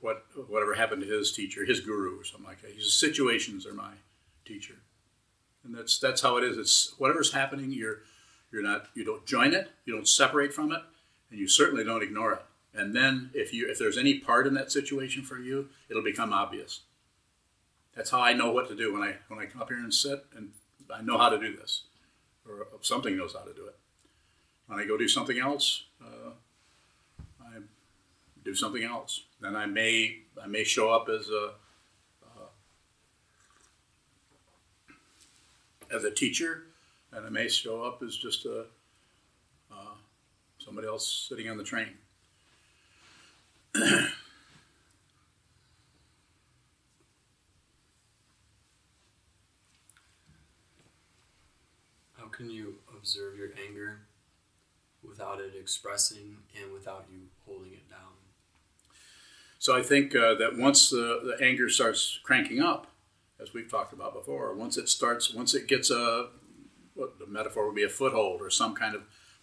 what 0.00 0.24
whatever 0.48 0.74
happened 0.74 1.02
to 1.02 1.08
his 1.08 1.32
teacher, 1.32 1.66
his 1.66 1.80
guru, 1.80 2.18
or 2.18 2.24
something 2.24 2.46
like 2.46 2.62
that. 2.62 2.70
He 2.70 2.80
says, 2.80 2.94
"Situations 2.94 3.66
are 3.66 3.74
my 3.74 3.94
teacher," 4.46 4.76
and 5.64 5.74
that's 5.74 5.98
that's 5.98 6.22
how 6.22 6.36
it 6.38 6.44
is. 6.44 6.56
It's 6.56 6.94
whatever's 6.96 7.32
happening. 7.32 7.72
You're 7.72 7.98
you're 8.52 8.62
not 8.62 8.86
you 8.94 9.04
don't 9.04 9.26
join 9.26 9.52
it, 9.52 9.70
you 9.84 9.94
don't 9.94 10.08
separate 10.08 10.54
from 10.54 10.72
it, 10.72 10.80
and 11.30 11.38
you 11.38 11.48
certainly 11.48 11.84
don't 11.84 12.02
ignore 12.02 12.32
it. 12.34 12.42
And 12.72 12.94
then 12.94 13.30
if 13.34 13.52
you 13.52 13.68
if 13.68 13.78
there's 13.78 13.98
any 13.98 14.20
part 14.20 14.46
in 14.46 14.54
that 14.54 14.70
situation 14.70 15.24
for 15.24 15.38
you, 15.38 15.68
it'll 15.88 16.04
become 16.04 16.32
obvious 16.32 16.82
that's 17.94 18.10
how 18.10 18.20
I 18.20 18.32
know 18.32 18.50
what 18.52 18.68
to 18.68 18.76
do 18.76 18.92
when 18.92 19.02
I 19.02 19.16
when 19.28 19.38
I 19.40 19.46
come 19.46 19.60
up 19.62 19.68
here 19.68 19.78
and 19.78 19.92
sit, 19.92 20.24
and 20.36 20.50
I 20.94 21.02
know 21.02 21.18
how 21.18 21.28
to 21.28 21.38
do 21.38 21.56
this. 21.56 21.84
or 22.48 22.66
something 22.82 23.16
knows 23.16 23.34
how 23.34 23.44
to 23.44 23.52
do 23.52 23.66
it. 23.66 23.76
When 24.66 24.78
I 24.78 24.86
go 24.86 24.96
do 24.96 25.08
something 25.08 25.38
else, 25.38 25.84
uh, 26.00 26.30
I 27.42 27.58
do 28.44 28.54
something 28.54 28.84
else. 28.84 29.24
Then 29.40 29.56
I 29.56 29.66
may 29.66 30.18
I 30.42 30.46
may 30.46 30.64
show 30.64 30.90
up 30.90 31.08
as 31.08 31.28
a 31.28 31.52
uh, 32.24 32.50
as 35.92 36.04
a 36.04 36.10
teacher, 36.10 36.64
and 37.12 37.26
I 37.26 37.30
may 37.30 37.48
show 37.48 37.82
up 37.82 38.02
as 38.02 38.16
just 38.16 38.46
a 38.46 38.66
uh, 39.72 39.94
somebody 40.58 40.86
else 40.86 41.26
sitting 41.28 41.48
on 41.50 41.58
the 41.58 41.64
train. 41.64 41.98
can 52.40 52.48
you 52.48 52.76
observe 52.96 53.36
your 53.36 53.50
anger 53.68 53.98
without 55.06 55.40
it 55.40 55.52
expressing 55.60 56.38
and 56.58 56.72
without 56.72 57.04
you 57.12 57.18
holding 57.44 57.72
it 57.72 57.90
down? 57.90 57.98
So 59.58 59.76
I 59.76 59.82
think 59.82 60.16
uh, 60.16 60.36
that 60.36 60.56
once 60.56 60.88
the, 60.88 61.36
the 61.38 61.44
anger 61.44 61.68
starts 61.68 62.18
cranking 62.22 62.60
up, 62.60 62.86
as 63.38 63.52
we've 63.52 63.70
talked 63.70 63.92
about 63.92 64.14
before, 64.14 64.54
once 64.54 64.78
it 64.78 64.88
starts, 64.88 65.34
once 65.34 65.54
it 65.54 65.68
gets 65.68 65.90
a, 65.90 66.28
what 66.94 67.18
the 67.18 67.26
metaphor 67.26 67.66
would 67.66 67.74
be 67.74 67.84
a 67.84 67.90
foothold 67.90 68.40
or 68.40 68.48
some 68.48 68.74
kind 68.74 68.94
of 68.94 69.02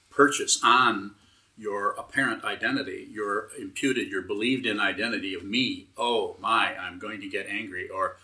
purchase 0.09 0.59
on 0.63 1.13
your 1.55 1.91
apparent 1.99 2.43
identity, 2.43 3.07
your 3.11 3.49
imputed, 3.59 4.09
your 4.09 4.23
believed 4.23 4.65
in 4.65 4.79
identity 4.79 5.35
of 5.35 5.43
me. 5.43 5.89
Oh 5.99 6.35
my, 6.39 6.75
I'm 6.75 6.97
going 6.97 7.21
to 7.21 7.29
get 7.29 7.45
angry, 7.47 7.89
or 7.89 8.17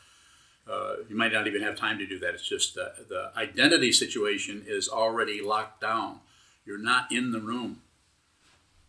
uh, 0.69 0.95
you 1.09 1.15
might 1.15 1.33
not 1.33 1.47
even 1.47 1.61
have 1.61 1.75
time 1.75 1.97
to 1.99 2.05
do 2.05 2.17
that. 2.19 2.33
It's 2.33 2.47
just 2.47 2.75
the, 2.75 2.93
the 3.09 3.31
identity 3.35 3.91
situation 3.91 4.63
is 4.65 4.87
already 4.87 5.41
locked 5.41 5.81
down. 5.81 6.19
You're 6.65 6.77
not 6.77 7.11
in 7.11 7.31
the 7.31 7.41
room. 7.41 7.81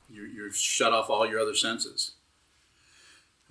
You're, 0.09 0.27
you're 0.27 0.53
shut 0.53 0.93
off 0.93 1.11
all 1.11 1.29
your 1.29 1.41
other 1.41 1.55
senses. 1.55 2.13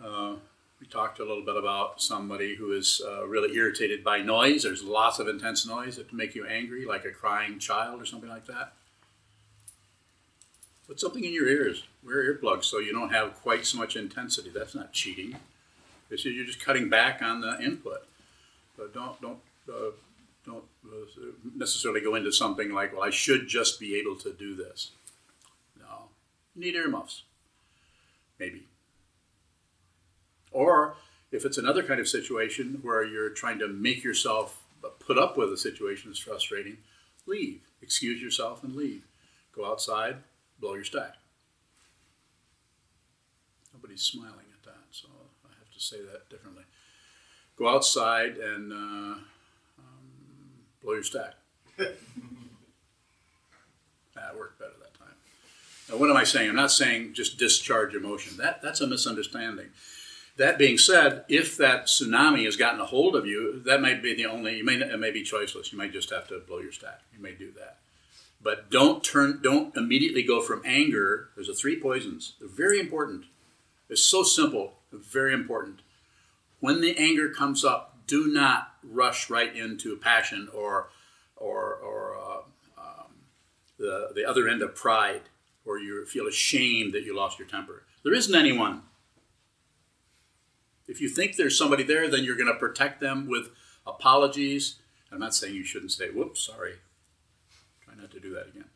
Uh, 0.04 0.36
we 0.80 0.88
talked 0.88 1.20
a 1.20 1.26
little 1.26 1.44
bit 1.44 1.56
about 1.58 2.02
somebody 2.02 2.56
who 2.56 2.72
is 2.72 3.02
uh, 3.06 3.26
really 3.26 3.56
irritated 3.56 4.04
by 4.04 4.22
noise. 4.22 4.64
There's 4.64 4.84
lots 4.84 5.20
of 5.20 5.28
intense 5.28 5.66
noise 5.66 5.98
that 5.98 6.10
can 6.10 6.18
make 6.18 6.36
you 6.36 6.46
angry, 6.46 6.86
like 6.86 7.06
a 7.06 7.12
crying 7.12 7.60
child 7.60 8.02
or 8.02 8.06
something 8.06 8.30
like 8.30 8.46
that. 8.48 8.74
Put 10.88 11.00
something 11.00 11.24
in 11.24 11.34
your 11.34 11.48
ears. 11.48 11.84
Wear 12.06 12.34
earplugs 12.34 12.66
so 12.66 12.80
you 12.80 12.92
don't 12.92 13.12
have 13.12 13.42
quite 13.42 13.66
so 13.66 13.78
much 13.78 13.96
intensity. 13.96 14.50
That's 14.54 14.76
not 14.76 14.92
cheating. 14.92 15.38
It's 16.10 16.26
you're 16.26 16.46
just 16.46 16.64
cutting 16.64 16.90
back 16.90 17.22
on 17.22 17.42
the 17.42 17.60
input. 17.62 18.06
But 18.78 18.94
don't 18.94 19.20
don't 19.22 19.40
uh, 19.70 19.92
don't 20.46 20.66
uh, 20.86 21.32
necessarily 21.56 22.02
go 22.02 22.16
into 22.16 22.32
something 22.32 22.72
like, 22.72 22.94
well, 22.94 23.04
I 23.04 23.10
should 23.10 23.48
just 23.48 23.80
be 23.80 23.96
able 23.96 24.16
to 24.18 24.34
do 24.34 24.56
this. 24.56 24.92
No, 25.80 26.10
you 26.56 26.62
need 26.62 26.76
earmuffs. 26.76 27.24
Maybe. 28.40 28.68
Or 30.52 30.96
if 31.32 31.46
it's 31.46 31.58
another 31.58 31.84
kind 31.84 32.00
of 32.00 32.08
situation 32.08 32.80
where 32.82 33.04
you're 33.04 33.30
trying 33.30 33.60
to 33.60 33.68
make 33.68 34.04
yourself 34.04 34.64
put 35.00 35.18
up 35.18 35.38
with 35.38 35.52
a 35.52 35.58
situation 35.58 36.10
that's 36.10 36.20
frustrating, 36.20 36.78
leave. 37.26 37.62
Excuse 37.82 38.22
yourself 38.22 38.64
and 38.64 38.76
leave. 38.76 39.06
Go 39.56 39.66
outside, 39.66 40.18
blow 40.60 40.74
your 40.74 40.84
stack. 40.84 41.16
Nobody's 43.74 44.02
smiling 44.02 44.46
at 44.54 44.64
that, 44.64 44.84
so 44.92 45.08
I 45.46 45.50
have 45.60 45.72
to 45.74 45.80
say 45.80 45.98
that 46.02 46.30
differently. 46.30 46.64
Go 47.58 47.68
outside 47.68 48.38
and 48.38 48.72
uh, 48.72 48.76
um, 48.76 49.22
blow 50.82 50.94
your 50.94 51.04
stack. 51.04 51.34
that 51.78 51.96
worked 54.38 54.60
better 54.60 54.72
that 54.82 54.98
time. 54.98 55.14
Now, 55.90 55.98
what 55.98 56.10
am 56.10 56.18
I 56.18 56.24
saying? 56.24 56.50
I'm 56.50 56.56
not 56.56 56.72
saying 56.72 57.14
just 57.14 57.38
discharge 57.38 57.94
emotion. 57.94 58.38
That 58.38 58.62
that's 58.62 58.82
a 58.82 58.88
misunderstanding. 58.88 59.68
That 60.38 60.58
being 60.58 60.80
said, 60.80 61.26
if 61.30 61.58
that 61.58 61.86
tsunami 61.86 62.46
has 62.46 62.56
gotten 62.56 62.80
a 62.80 62.86
hold 62.86 63.16
of 63.16 63.28
you, 63.28 63.62
that 63.66 63.82
might 63.82 64.02
be 64.02 64.16
the 64.16 64.26
only. 64.26 64.58
You 64.58 64.66
may 64.66 64.76
it 64.76 65.00
may 65.00 65.12
be 65.12 65.24
choiceless. 65.24 65.72
You 65.72 65.78
might 65.78 65.94
just 65.94 66.10
have 66.10 66.28
to 66.30 66.40
blow 66.40 66.60
your 66.60 66.72
stack. 66.72 67.02
You 67.16 67.22
may 67.22 67.34
do 67.34 67.52
that, 67.52 67.78
but 68.42 68.72
don't 68.72 69.04
turn. 69.04 69.42
Don't 69.44 69.76
immediately 69.78 70.24
go 70.24 70.42
from 70.42 70.64
anger. 70.66 71.30
There's 71.36 71.50
a 71.50 71.54
three 71.54 71.80
poisons. 71.80 72.34
They're 72.40 72.50
very 72.50 72.80
important. 72.80 73.26
It's 73.90 74.04
so 74.04 74.24
simple. 74.24 74.74
Very 74.92 75.34
important. 75.34 75.82
When 76.64 76.80
the 76.80 76.98
anger 76.98 77.28
comes 77.28 77.66
up, 77.66 78.08
do 78.08 78.28
not 78.28 78.76
rush 78.82 79.30
right 79.30 79.54
into 79.54 79.98
passion 79.98 80.48
or 80.54 80.92
or 81.36 81.74
or 81.74 82.16
uh, 82.16 82.82
um, 82.82 83.12
the 83.78 84.14
the 84.16 84.24
other 84.24 84.48
end 84.48 84.62
of 84.62 84.74
pride, 84.74 85.24
or 85.66 85.78
you 85.78 86.06
feel 86.06 86.26
ashamed 86.26 86.94
that 86.94 87.04
you 87.04 87.14
lost 87.14 87.38
your 87.38 87.50
temper. 87.50 87.84
There 88.06 88.14
isn't 88.14 88.34
anyone. 88.34 88.84
If 90.88 91.02
you 91.02 91.10
think 91.10 91.36
there's 91.36 91.58
somebody 91.58 91.84
there, 91.84 92.10
then 92.10 92.24
you're 92.24 92.38
going 92.38 92.54
to 92.54 92.58
protect 92.58 93.02
them 93.02 93.28
with 93.28 93.50
apologies. 93.86 94.76
I'm 95.12 95.20
not 95.20 95.36
saying 95.36 95.56
you 95.56 95.66
shouldn't 95.66 95.92
say, 95.92 96.12
"Whoops, 96.12 96.40
sorry." 96.40 96.76
Try 97.84 97.96
not 97.96 98.12
to 98.12 98.22
do 98.22 98.34
that 98.36 98.48
again. 98.48 98.70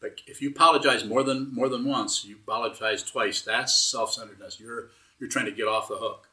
But 0.00 0.22
if 0.26 0.40
you 0.40 0.48
apologize 0.48 1.04
more 1.04 1.22
than 1.22 1.54
more 1.54 1.68
than 1.68 1.84
once, 1.84 2.24
you 2.24 2.36
apologize 2.36 3.02
twice. 3.02 3.42
That's 3.42 3.78
self-centeredness. 3.78 4.60
You're 4.60 4.88
you're 5.18 5.28
trying 5.28 5.44
to 5.44 5.52
get 5.52 5.68
off 5.68 5.88
the 5.88 5.96
hook. 5.96 6.28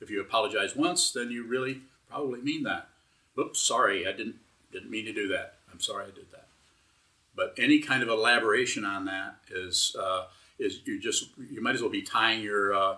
If 0.00 0.10
you 0.10 0.20
apologize 0.20 0.76
once, 0.76 1.10
then 1.10 1.30
you 1.30 1.46
really 1.46 1.82
probably 2.10 2.40
mean 2.40 2.62
that. 2.64 2.88
Oops, 3.38 3.58
sorry, 3.58 4.06
I 4.06 4.12
didn't 4.12 4.36
didn't 4.72 4.90
mean 4.90 5.04
to 5.06 5.12
do 5.12 5.28
that. 5.28 5.54
I'm 5.72 5.80
sorry 5.80 6.04
I 6.04 6.10
did 6.14 6.30
that. 6.32 6.48
But 7.34 7.54
any 7.58 7.80
kind 7.80 8.02
of 8.02 8.08
elaboration 8.08 8.84
on 8.84 9.04
that 9.06 9.36
is 9.50 9.96
uh, 9.98 10.24
is 10.58 10.80
you 10.84 11.00
just 11.00 11.30
you 11.50 11.62
might 11.62 11.74
as 11.74 11.82
well 11.82 11.90
be 11.90 12.02
tying 12.02 12.42
your 12.42 12.74
uh, 12.74 12.96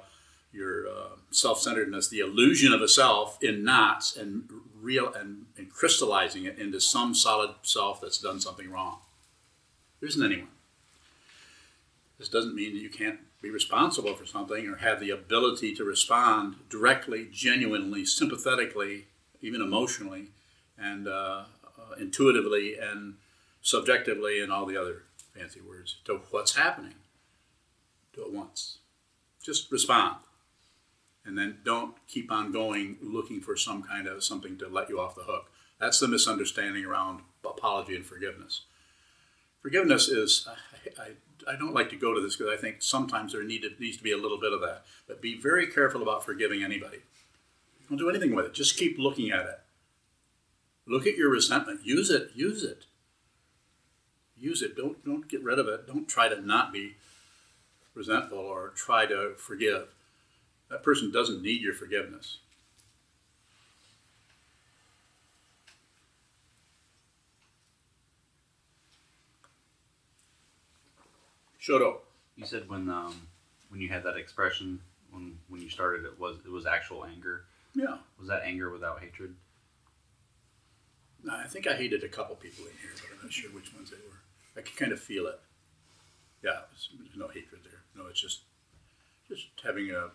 your 0.52 0.88
uh, 0.88 1.16
self-centeredness, 1.30 2.08
the 2.08 2.20
illusion 2.20 2.72
of 2.72 2.80
a 2.80 2.88
self, 2.88 3.42
in 3.42 3.64
knots 3.64 4.16
and 4.16 4.48
real 4.80 5.12
and, 5.12 5.46
and 5.56 5.70
crystallizing 5.70 6.44
it 6.44 6.58
into 6.58 6.80
some 6.80 7.14
solid 7.14 7.50
self 7.62 8.00
that's 8.00 8.18
done 8.18 8.40
something 8.40 8.70
wrong. 8.70 8.98
There 10.00 10.08
isn't 10.08 10.24
anyone. 10.24 10.48
This 12.18 12.28
doesn't 12.28 12.54
mean 12.54 12.74
that 12.74 12.80
you 12.80 12.90
can't 12.90 13.20
be 13.40 13.50
responsible 13.50 14.14
for 14.14 14.26
something 14.26 14.66
or 14.66 14.76
have 14.76 14.98
the 15.00 15.10
ability 15.10 15.74
to 15.76 15.84
respond 15.84 16.56
directly, 16.68 17.28
genuinely, 17.32 18.04
sympathetically, 18.04 19.06
even 19.40 19.62
emotionally, 19.62 20.30
and 20.76 21.06
uh, 21.06 21.44
uh, 21.78 21.94
intuitively 22.00 22.76
and 22.76 23.14
subjectively, 23.62 24.40
and 24.40 24.52
all 24.52 24.66
the 24.66 24.76
other 24.76 25.02
fancy 25.34 25.60
words 25.60 25.96
to 26.04 26.20
what's 26.30 26.56
happening. 26.56 26.94
Do 28.14 28.24
it 28.24 28.32
once. 28.32 28.78
Just 29.42 29.70
respond 29.70 30.16
and 31.28 31.36
then 31.36 31.58
don't 31.62 31.94
keep 32.08 32.32
on 32.32 32.50
going 32.50 32.96
looking 33.02 33.40
for 33.40 33.54
some 33.54 33.82
kind 33.82 34.08
of 34.08 34.24
something 34.24 34.56
to 34.56 34.66
let 34.66 34.88
you 34.88 34.98
off 34.98 35.14
the 35.14 35.22
hook. 35.24 35.50
That's 35.78 36.00
the 36.00 36.08
misunderstanding 36.08 36.86
around 36.86 37.20
apology 37.44 37.94
and 37.94 38.04
forgiveness. 38.04 38.62
Forgiveness 39.60 40.08
is, 40.08 40.48
I, 40.48 41.02
I, 41.02 41.06
I 41.48 41.56
don't 41.56 41.74
like 41.74 41.90
to 41.90 41.96
go 41.96 42.14
to 42.14 42.20
this 42.20 42.36
because 42.36 42.52
I 42.52 42.60
think 42.60 42.82
sometimes 42.82 43.32
there 43.32 43.42
need 43.42 43.62
to, 43.62 43.70
needs 43.78 43.96
to 43.96 44.02
be 44.02 44.12
a 44.12 44.18
little 44.18 44.38
bit 44.38 44.52
of 44.52 44.60
that. 44.60 44.84
But 45.06 45.22
be 45.22 45.40
very 45.40 45.66
careful 45.66 46.02
about 46.02 46.24
forgiving 46.24 46.62
anybody. 46.62 46.98
Don't 47.88 47.98
do 47.98 48.10
anything 48.10 48.34
with 48.34 48.46
it. 48.46 48.54
Just 48.54 48.76
keep 48.76 48.98
looking 48.98 49.30
at 49.30 49.46
it. 49.46 49.60
Look 50.86 51.06
at 51.06 51.16
your 51.16 51.30
resentment. 51.30 51.80
Use 51.84 52.10
it. 52.10 52.30
Use 52.34 52.62
it. 52.62 52.84
Use 54.36 54.62
it. 54.62 54.76
Don't 54.76 55.04
don't 55.04 55.28
get 55.28 55.42
rid 55.42 55.58
of 55.58 55.68
it. 55.68 55.86
Don't 55.86 56.08
try 56.08 56.28
to 56.28 56.40
not 56.40 56.72
be 56.72 56.94
resentful 57.94 58.38
or 58.38 58.68
try 58.76 59.06
to 59.06 59.34
forgive 59.36 59.88
that 60.70 60.82
person 60.82 61.10
doesn't 61.10 61.42
need 61.42 61.62
your 61.62 61.74
forgiveness. 61.74 62.38
Shoto. 71.68 71.98
You 72.36 72.46
said 72.46 72.68
when 72.68 72.88
um, 72.88 73.14
when 73.68 73.80
you 73.80 73.88
had 73.88 74.02
that 74.04 74.16
expression 74.16 74.80
when 75.10 75.38
when 75.48 75.60
you 75.60 75.68
started 75.68 76.04
it 76.04 76.18
was 76.18 76.36
it 76.44 76.50
was 76.50 76.66
actual 76.66 77.04
anger. 77.04 77.44
Yeah. 77.74 77.98
Was 78.18 78.28
that 78.28 78.42
anger 78.44 78.70
without 78.70 79.00
hatred? 79.00 79.34
No, 81.22 81.34
I 81.34 81.46
think 81.46 81.66
I 81.66 81.74
hated 81.74 82.04
a 82.04 82.08
couple 82.08 82.36
people 82.36 82.64
in 82.64 82.72
here, 82.80 82.90
but 82.94 83.16
I'm 83.16 83.24
not 83.24 83.32
sure 83.32 83.50
which 83.50 83.74
ones 83.74 83.90
they 83.90 83.96
were. 83.96 84.18
I 84.56 84.62
could 84.62 84.76
kind 84.76 84.92
of 84.92 85.00
feel 85.00 85.26
it. 85.26 85.40
Yeah, 86.42 86.60
there's 86.70 87.16
no 87.16 87.28
hatred 87.28 87.60
there. 87.64 87.82
No, 87.96 88.08
it's 88.08 88.20
just 88.20 88.42
just 89.28 89.46
having 89.62 89.90
a 89.90 90.08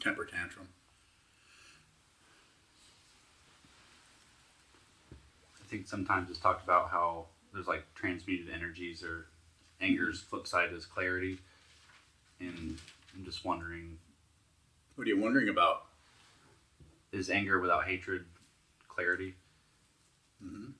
temper 0.00 0.24
tantrum. 0.24 0.68
I 5.12 5.64
think 5.68 5.86
sometimes 5.86 6.30
it's 6.30 6.38
talked 6.38 6.64
about 6.64 6.90
how 6.90 7.26
there's 7.52 7.66
like 7.66 7.84
transmuted 7.94 8.48
energies 8.52 9.02
or 9.02 9.26
anger's 9.82 10.20
flip 10.20 10.46
side 10.46 10.72
is 10.72 10.86
clarity. 10.86 11.38
And 12.40 12.78
I'm 13.14 13.24
just 13.24 13.44
wondering 13.44 13.98
What 14.94 15.06
are 15.06 15.10
you 15.10 15.20
wondering 15.20 15.48
about? 15.48 15.84
Is 17.12 17.28
anger 17.28 17.60
without 17.60 17.84
hatred 17.84 18.24
clarity? 18.88 19.34
Mm-hmm. 20.42 20.70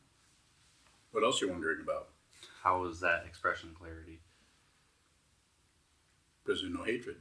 What 1.13 1.25
else 1.25 1.43
are 1.43 1.47
you 1.47 1.53
wondering 1.53 1.81
about? 1.83 2.09
How 2.63 2.85
is 2.87 3.01
that 3.01 3.25
expression 3.27 3.71
clarity? 3.79 4.21
Because 6.45 6.63
there's 6.63 6.73
no 6.73 6.85
hatred. 6.85 7.17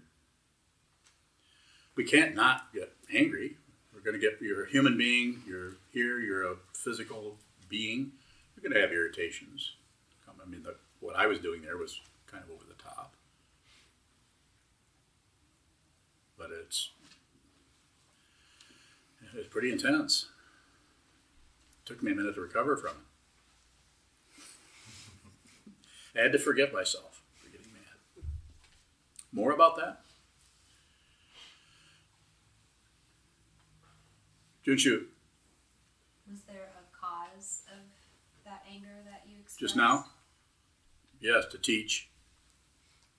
We 1.96 2.06
can't 2.06 2.36
not 2.36 2.74
get 2.74 2.94
angry. 3.14 3.58
We're 3.94 4.00
going 4.02 4.20
to 4.20 4.20
get, 4.20 4.42
you're 4.42 4.64
a 4.64 4.70
human 4.70 4.98
being, 4.98 5.44
you're 5.46 5.74
here, 5.92 6.20
you're 6.20 6.44
a 6.44 6.56
physical 6.74 7.38
being. 7.70 8.14
You're 8.56 8.64
going 8.64 8.74
to 8.74 8.82
have 8.82 8.96
irritations. 8.96 9.74
I 10.28 10.50
mean, 10.50 10.64
the, 10.64 10.76
what 11.02 11.16
I 11.16 11.28
was 11.28 11.40
doing 11.40 11.62
there 11.62 11.78
was 11.78 12.00
kind 12.28 12.44
of 12.44 12.50
over 12.52 12.64
the 12.66 12.82
top. 12.82 13.16
But 16.38 16.52
it's, 16.52 16.92
it's 19.36 19.50
pretty 19.50 19.72
intense. 19.72 20.28
It 21.84 21.88
took 21.88 22.02
me 22.02 22.14
a 22.14 22.16
minute 22.16 22.36
to 22.36 22.42
recover 22.42 22.78
from 22.78 22.92
it. 22.92 22.98
I 26.18 26.24
had 26.24 26.32
to 26.34 26.40
forget 26.40 26.74
myself 26.74 27.24
for 27.36 27.50
getting 27.50 27.72
mad. 27.74 28.24
More 29.32 29.52
about 29.52 29.76
that? 29.78 30.02
June 34.64 34.78
shoot. 34.78 35.10
Was 36.30 36.42
there 36.42 36.70
a 36.78 36.96
cause 36.96 37.64
of 37.72 37.80
that 38.46 38.64
anger 38.72 39.02
that 39.06 39.24
you 39.28 39.40
expressed? 39.40 39.60
Just 39.60 39.76
now? 39.76 40.06
Yes, 41.22 41.46
to 41.52 41.58
teach. 41.58 42.10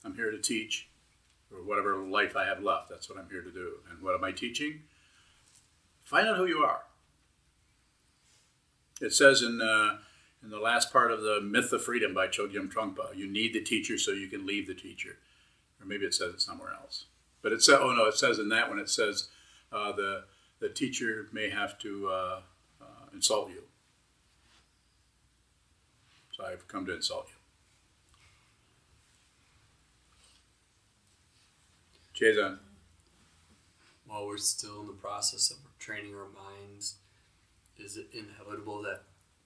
I'm 0.04 0.16
here 0.16 0.32
to 0.32 0.38
teach, 0.38 0.88
or 1.52 1.62
whatever 1.62 1.96
life 1.96 2.36
I 2.36 2.44
have 2.44 2.62
left. 2.62 2.90
That's 2.90 3.08
what 3.08 3.18
I'm 3.18 3.30
here 3.30 3.42
to 3.42 3.52
do. 3.52 3.74
And 3.88 4.02
what 4.02 4.16
am 4.16 4.24
I 4.24 4.32
teaching? 4.32 4.80
Find 6.02 6.28
out 6.28 6.36
who 6.36 6.46
you 6.46 6.58
are. 6.58 6.82
It 9.00 9.12
says 9.12 9.42
in 9.42 9.60
uh, 9.62 9.98
in 10.42 10.50
the 10.50 10.58
last 10.58 10.92
part 10.92 11.12
of 11.12 11.22
the 11.22 11.40
Myth 11.40 11.72
of 11.72 11.84
Freedom 11.84 12.12
by 12.12 12.26
Chogyam 12.26 12.72
Trungpa, 12.72 13.16
you 13.16 13.30
need 13.30 13.52
the 13.52 13.62
teacher 13.62 13.96
so 13.96 14.10
you 14.10 14.26
can 14.26 14.44
leave 14.44 14.66
the 14.66 14.74
teacher. 14.74 15.18
Or 15.80 15.86
maybe 15.86 16.04
it 16.04 16.14
says 16.14 16.34
it 16.34 16.40
somewhere 16.40 16.72
else. 16.72 17.06
But 17.42 17.52
it 17.52 17.62
says, 17.62 17.78
oh 17.80 17.92
no, 17.92 18.06
it 18.06 18.14
says 18.14 18.38
in 18.38 18.48
that 18.48 18.68
one, 18.68 18.78
it 18.78 18.88
says 18.88 19.28
uh, 19.72 19.92
the 19.92 20.24
the 20.58 20.68
teacher 20.68 21.28
may 21.32 21.50
have 21.50 21.78
to 21.80 22.08
uh, 22.08 22.40
uh, 22.80 23.06
insult 23.12 23.50
you. 23.50 23.62
So 26.36 26.44
I've 26.44 26.66
come 26.66 26.86
to 26.86 26.94
insult 26.94 27.28
you. 27.28 27.41
Jason. 32.12 32.58
While 34.06 34.26
we're 34.26 34.36
still 34.36 34.80
in 34.80 34.86
the 34.86 34.92
process 34.92 35.50
of 35.50 35.56
training 35.78 36.14
our 36.14 36.28
minds, 36.28 36.96
is 37.78 37.96
it 37.96 38.08
inevitable 38.12 38.82
that 38.82 39.02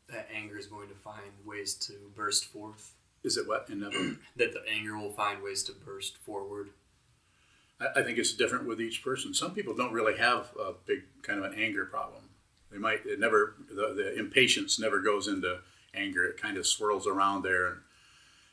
that 0.08 0.28
anger 0.32 0.56
is 0.56 0.66
going 0.66 0.88
to 0.88 0.94
find 0.94 1.32
ways 1.44 1.75
to 1.75 1.92
burst 2.14 2.46
forth? 2.46 2.94
Is 3.25 3.37
it 3.37 3.46
what? 3.46 3.68
Inevitable? 3.70 4.16
that 4.37 4.52
the 4.52 4.62
anger 4.68 4.96
will 4.96 5.12
find 5.12 5.42
ways 5.42 5.62
to 5.64 5.73
burst 5.73 6.16
forward? 6.18 6.70
I, 7.80 8.00
I 8.00 8.02
think 8.02 8.18
it's 8.18 8.35
different 8.35 8.66
with 8.66 8.80
each 8.80 9.02
person. 9.04 9.35
Some 9.35 9.52
people 9.52 9.75
don't 9.75 9.92
really 9.92 10.16
have 10.18 10.50
a 10.61 10.73
big 10.87 11.02
kind 11.23 11.38
of 11.38 11.52
an 11.52 11.58
anger 11.58 11.87
problem. 11.87 12.23
They 12.70 12.78
might, 12.78 13.06
it 13.06 13.20
never, 13.20 13.54
the, 13.68 13.94
the 13.94 14.18
impatience 14.18 14.78
never 14.78 15.00
goes 15.00 15.28
into 15.28 15.61
anger. 15.94 16.25
It 16.25 16.40
kind 16.40 16.56
of 16.56 16.66
swirls 16.66 17.06
around 17.06 17.42
there. 17.42 17.66
And 17.66 17.80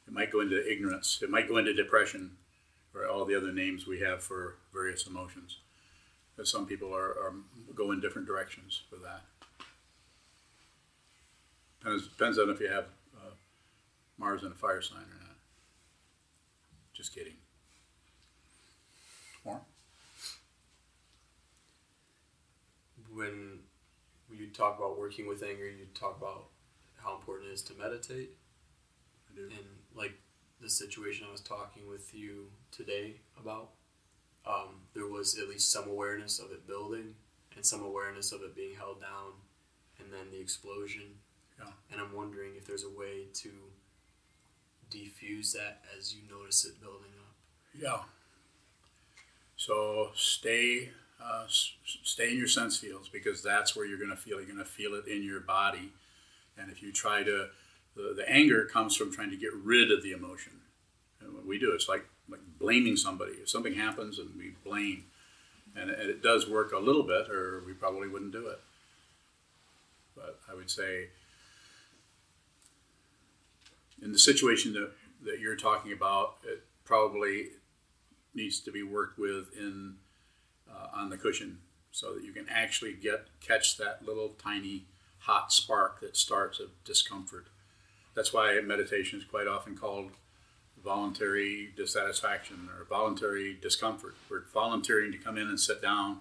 it 0.08 0.14
might 0.14 0.32
go 0.32 0.42
into 0.42 0.72
ignorance. 0.72 1.20
It 1.22 1.30
might 1.30 1.48
go 1.48 1.58
into 1.58 1.74
depression 1.74 2.32
or 2.94 3.08
all 3.08 3.26
the 3.26 3.36
other 3.36 3.52
names 3.52 3.88
we 3.88 4.00
have 4.00 4.22
for 4.22 4.56
various 4.74 5.08
emotions. 5.08 5.58
But 6.36 6.48
some 6.48 6.66
people 6.66 6.94
are, 6.96 7.10
are 7.10 7.34
go 7.76 7.92
in 7.92 8.00
different 8.00 8.28
directions 8.28 8.82
for 8.90 8.96
that. 8.98 9.22
Depends, 11.80 12.08
depends 12.08 12.40
on 12.40 12.50
if 12.50 12.60
you 12.60 12.70
have 12.70 12.86
uh, 13.16 13.32
Mars 14.18 14.44
in 14.44 14.52
a 14.52 14.56
fire 14.56 14.82
sign 14.82 15.00
or 15.00 15.20
not. 15.22 15.36
Just 16.94 17.14
kidding. 17.14 17.34
More? 19.46 19.62
When 23.14 23.60
you 24.32 24.48
talk 24.48 24.78
about 24.78 24.98
working 24.98 25.28
with 25.28 25.44
anger, 25.44 25.66
you 25.66 25.86
talk 25.94 26.18
about 26.18 26.46
how 26.98 27.16
important 27.16 27.50
it 27.52 27.54
is 27.54 27.62
to 27.64 27.74
meditate. 27.76 28.32
I 29.30 29.36
do. 29.36 29.44
And 29.44 29.66
like 29.94 30.14
the 30.64 30.70
situation 30.70 31.26
I 31.28 31.32
was 31.32 31.42
talking 31.42 31.88
with 31.90 32.16
you 32.16 32.48
today 32.72 33.18
about, 33.40 33.72
um, 34.48 34.82
there 34.94 35.08
was 35.08 35.38
at 35.38 35.50
least 35.50 35.72
some 35.72 35.88
awareness 35.88 36.40
of 36.40 36.52
it 36.52 36.66
building 36.66 37.16
and 37.56 37.66
some 37.66 37.84
awareness 37.84 38.32
of 38.32 38.42
it 38.42 38.56
being 38.56 38.76
held 38.76 39.02
down 39.02 39.34
and 40.00 40.12
then 40.12 40.32
the 40.32 40.40
explosion. 40.40 41.20
Yeah. 41.60 41.72
And 41.92 42.02
I'm 42.02 42.16
wondering 42.16 42.52
if 42.58 42.66
there's 42.66 42.84
a 42.84 42.90
way 42.90 43.28
to 43.34 43.50
defuse 44.90 45.54
that 45.54 45.82
as 45.98 46.14
you 46.16 46.22
notice 46.30 46.66
it 46.66 46.80
building 46.82 47.12
up. 47.20 47.36
Yeah. 47.78 48.04
So 49.56 50.12
stay, 50.16 50.90
uh, 51.22 51.44
s- 51.46 51.74
stay 52.04 52.32
in 52.32 52.38
your 52.38 52.48
sense 52.48 52.78
fields 52.78 53.10
because 53.10 53.42
that's 53.42 53.76
where 53.76 53.86
you're 53.86 53.98
going 53.98 54.10
to 54.10 54.18
feel. 54.18 54.38
You're 54.38 54.46
going 54.46 54.58
to 54.58 54.66
feel 54.66 54.94
it 54.96 55.08
in 55.08 55.24
your 55.24 55.40
body, 55.40 55.94
and 56.58 56.72
if 56.72 56.82
you 56.84 56.92
try 56.92 57.24
to, 57.24 57.48
the, 57.96 58.14
the 58.16 58.30
anger 58.30 58.66
comes 58.66 58.96
from 58.96 59.12
trying 59.12 59.30
to 59.30 59.38
get 59.38 59.54
rid 59.54 59.92
of 59.92 60.04
the 60.04 60.12
emotion. 60.12 60.54
And 61.22 61.34
what 61.34 61.46
we 61.46 61.60
do 61.60 61.74
is 61.74 61.88
like 61.88 62.06
like 62.30 62.42
blaming 62.58 62.96
somebody. 62.96 63.34
If 63.34 63.50
something 63.50 63.74
happens 63.74 64.18
and 64.20 64.30
we 64.38 64.56
blame, 64.64 65.06
and 65.76 65.90
it, 65.90 66.00
and 66.00 66.10
it 66.10 66.24
does 66.24 66.50
work 66.50 66.72
a 66.72 66.80
little 66.80 67.04
bit, 67.04 67.30
or 67.30 67.64
we 67.66 67.74
probably 67.74 68.08
wouldn't 68.08 68.32
do 68.32 68.48
it. 68.48 68.60
But 70.16 70.40
I 70.50 70.54
would 70.54 70.70
say, 70.70 71.10
in 74.02 74.12
the 74.12 74.20
situation 74.20 74.74
that, 74.74 74.92
that 75.26 75.40
you're 75.40 75.56
talking 75.56 75.92
about, 75.92 76.36
it 76.44 76.64
probably 76.86 77.48
needs 78.36 78.60
to 78.62 78.72
be 78.72 78.84
worked 78.84 79.18
with 79.18 79.50
in 79.58 79.96
uh, 80.70 80.88
on 80.94 81.10
the 81.10 81.18
cushion 81.18 81.60
so 81.92 82.14
that 82.14 82.24
you 82.24 82.32
can 82.32 82.48
actually 82.50 82.94
get 82.94 83.28
catch 83.40 83.78
that 83.78 84.06
little 84.06 84.30
tiny 84.30 84.86
hot 85.20 85.52
spark 85.54 86.02
that 86.02 86.18
starts 86.18 86.60
of 86.60 86.70
discomfort. 86.84 87.48
That's 88.16 88.34
why 88.34 88.60
meditation 88.62 89.20
is 89.20 89.26
quite 89.26 89.48
often 89.48 89.76
called 89.76 90.12
voluntary 90.84 91.70
dissatisfaction 91.76 92.70
or 92.78 92.86
voluntary 92.86 93.58
discomfort. 93.62 94.16
We're 94.30 94.44
volunteering 94.54 95.12
to 95.14 95.18
come 95.18 95.38
in 95.38 95.48
and 95.48 95.60
sit 95.60 95.82
down 95.82 96.20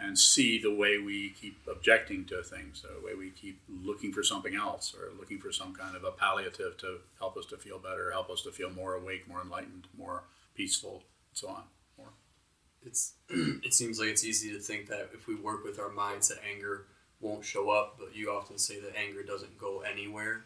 and 0.00 0.18
see 0.18 0.60
the 0.60 0.74
way 0.74 0.98
we 0.98 1.30
keep 1.30 1.58
objecting 1.70 2.24
to 2.26 2.42
things, 2.42 2.82
the 2.82 3.06
way 3.06 3.14
we 3.14 3.30
keep 3.30 3.60
looking 3.68 4.12
for 4.12 4.22
something 4.22 4.54
else 4.54 4.94
or 4.94 5.10
looking 5.18 5.38
for 5.38 5.52
some 5.52 5.74
kind 5.74 5.94
of 5.94 6.04
a 6.04 6.10
palliative 6.10 6.76
to 6.78 6.98
help 7.18 7.36
us 7.36 7.46
to 7.46 7.56
feel 7.56 7.78
better, 7.78 8.10
help 8.10 8.28
us 8.30 8.42
to 8.42 8.50
feel 8.50 8.70
more 8.70 8.94
awake, 8.94 9.28
more 9.28 9.40
enlightened, 9.40 9.86
more 9.96 10.24
peaceful, 10.54 10.94
and 11.30 11.38
so 11.38 11.48
on. 11.48 11.62
More. 11.96 12.08
It's 12.84 13.14
it 13.28 13.74
seems 13.74 13.98
like 14.00 14.08
it's 14.08 14.24
easy 14.24 14.52
to 14.52 14.58
think 14.58 14.88
that 14.88 15.10
if 15.14 15.28
we 15.28 15.34
work 15.36 15.64
with 15.64 15.78
our 15.78 15.90
minds 15.90 16.28
that 16.28 16.38
anger 16.52 16.86
won't 17.20 17.44
show 17.44 17.70
up, 17.70 17.96
but 17.98 18.16
you 18.16 18.30
often 18.30 18.58
say 18.58 18.80
that 18.80 18.96
anger 18.96 19.22
doesn't 19.22 19.56
go 19.56 19.82
anywhere. 19.82 20.44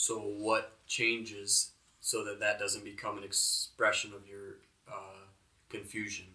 So 0.00 0.20
what 0.20 0.78
changes 0.86 1.72
so 1.98 2.24
that 2.24 2.38
that 2.38 2.60
doesn't 2.60 2.84
become 2.84 3.18
an 3.18 3.24
expression 3.24 4.12
of 4.14 4.28
your 4.28 4.58
uh, 4.88 5.26
confusion? 5.68 6.26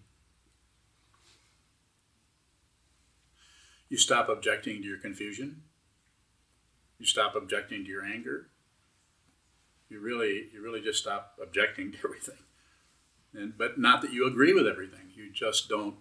You 3.87 3.95
stop 3.95 4.27
objecting 4.27 4.81
to 4.81 4.87
your 4.89 4.97
confusion. 4.97 5.61
You 6.99 7.05
stop 7.05 7.37
objecting 7.37 7.85
to 7.85 7.89
your 7.89 8.03
anger. 8.03 8.49
You 9.87 10.01
really, 10.01 10.49
you 10.53 10.61
really 10.61 10.81
just 10.81 10.99
stop 10.99 11.39
objecting 11.41 11.93
to 11.93 11.97
everything. 12.03 12.43
And, 13.33 13.57
but 13.57 13.79
not 13.79 14.01
that 14.01 14.11
you 14.11 14.27
agree 14.27 14.53
with 14.53 14.67
everything. 14.67 15.11
You 15.15 15.31
just 15.31 15.69
don't 15.69 15.95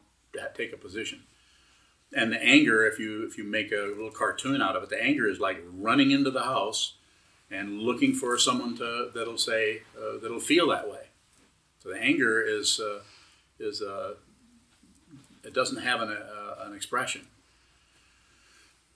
take 0.57 0.73
a 0.73 0.77
position. 0.77 1.23
And 2.13 2.33
the 2.33 2.43
anger, 2.43 2.85
if 2.85 2.99
you 2.99 3.25
if 3.25 3.39
you 3.39 3.45
make 3.45 3.71
a 3.71 3.87
little 3.87 4.11
cartoon 4.11 4.61
out 4.61 4.75
of 4.75 4.83
it, 4.83 4.89
the 4.89 5.01
anger 5.01 5.29
is 5.29 5.39
like 5.39 5.63
running 5.73 6.11
into 6.11 6.33
the 6.33 6.43
house 6.43 6.95
and 7.53 7.81
looking 7.81 8.15
for 8.15 8.39
someone 8.39 8.77
to 8.79 9.11
that'll 9.15 9.39
say 9.39 9.83
uh, 9.97 10.19
that'll 10.21 10.41
feel 10.41 10.69
that 10.69 10.91
way. 10.91 11.07
So 11.83 11.91
the 11.91 12.01
anger 12.01 12.41
is 12.41 12.81
uh, 12.81 13.01
is 13.61 13.83
uh, 13.83 14.15
it 15.45 15.53
doesn't 15.53 15.83
have 15.83 16.01
an, 16.01 16.11
uh, 16.11 16.65
an 16.65 16.75
expression 16.75 17.23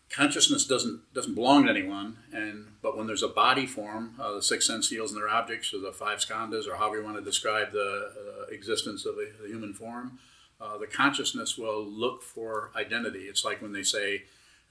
consciousness 0.09 0.65
doesn't 0.65 1.01
doesn't 1.15 1.35
belong 1.35 1.65
to 1.65 1.71
anyone 1.71 2.17
and 2.33 2.67
but 2.81 2.97
when 2.97 3.09
there's 3.09 3.25
a 3.25 3.29
body 3.29 3.67
form 3.67 4.15
uh, 4.21 4.35
the 4.35 4.43
six 4.43 4.65
sense 4.67 4.87
fields 4.87 5.11
and 5.11 5.21
their 5.21 5.29
objects 5.29 5.75
or 5.75 5.81
the 5.81 5.93
five 5.93 6.19
skandhas 6.19 6.69
or 6.69 6.77
however 6.77 6.99
you 6.99 7.05
want 7.05 7.17
to 7.17 7.25
describe 7.25 7.73
the 7.73 8.13
uh, 8.17 8.47
existence 8.55 9.05
of 9.05 9.17
a, 9.17 9.43
the 9.43 9.49
human 9.49 9.73
form 9.73 10.19
the 10.81 10.87
consciousness 10.87 11.59
will 11.59 11.85
look 11.85 12.23
for 12.23 12.71
identity 12.77 13.25
it's 13.25 13.45
like 13.45 13.61
when 13.61 13.73
they 13.73 13.83
say 13.83 14.23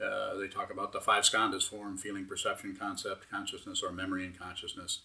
uh, 0.03 0.35
they 0.37 0.47
talk 0.47 0.71
about 0.71 0.91
the 0.91 1.01
five 1.01 1.23
skandhas 1.23 1.67
form 1.67 1.97
feeling 1.97 2.25
perception 2.25 2.75
concept 2.75 3.29
consciousness 3.29 3.81
or 3.83 3.91
memory 3.91 4.25
and 4.25 4.37
consciousness 4.37 5.01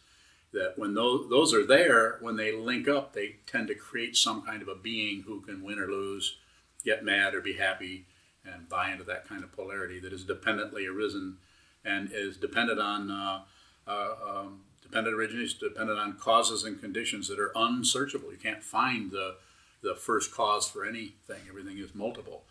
that 0.53 0.74
when 0.76 0.94
those, 0.94 1.31
those 1.31 1.55
are 1.55 1.64
there 1.64 2.18
when 2.20 2.37
they 2.37 2.53
link 2.53 2.88
up 2.88 3.12
they 3.12 3.37
tend 3.46 3.68
to 3.68 3.74
create 3.74 4.16
some 4.16 4.42
kind 4.42 4.62
of 4.62 4.68
a 4.68 4.74
being 4.74 5.22
who 5.22 5.40
can 5.40 5.62
win 5.62 5.79
or 5.79 5.87
lose 5.87 6.38
get 6.85 7.05
mad 7.05 7.35
or 7.35 7.40
be 7.40 7.55
happy 7.55 8.05
and 8.44 8.68
buy 8.68 8.90
into 8.90 9.05
that 9.05 9.29
kind 9.29 9.44
of 9.44 9.53
polarity 9.53 10.00
that 10.00 10.12
is 10.12 10.24
dependently 10.24 10.87
arisen 10.87 11.37
and 11.85 12.11
is 12.12 12.37
dependent 12.37 12.81
on 12.81 13.11
uh, 13.11 13.40
uh, 13.87 14.14
um, 14.29 14.61
dependent 14.83 15.14
originates 15.14 15.55
dependent 15.55 15.98
on 15.98 16.14
causes 16.14 16.64
and 16.64 16.81
conditions 16.81 17.29
that 17.29 17.38
are 17.38 17.53
unsearchable. 17.55 18.31
You 18.31 18.38
can't 18.38 18.62
find 18.62 19.11
the 19.11 19.37
the 19.83 19.94
first 19.94 20.35
cause 20.35 20.68
for 20.68 20.85
anything. 20.85 21.40
Everything 21.48 21.79
is 21.79 21.94
multiple. 21.94 22.42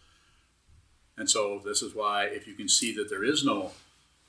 And 1.19 1.29
so 1.29 1.61
this 1.63 1.81
is 1.81 1.93
why 1.93 2.23
if 2.23 2.47
you 2.47 2.53
can 2.53 2.69
see 2.69 2.95
that 2.95 3.09
there 3.09 3.25
is 3.25 3.43
no 3.43 3.71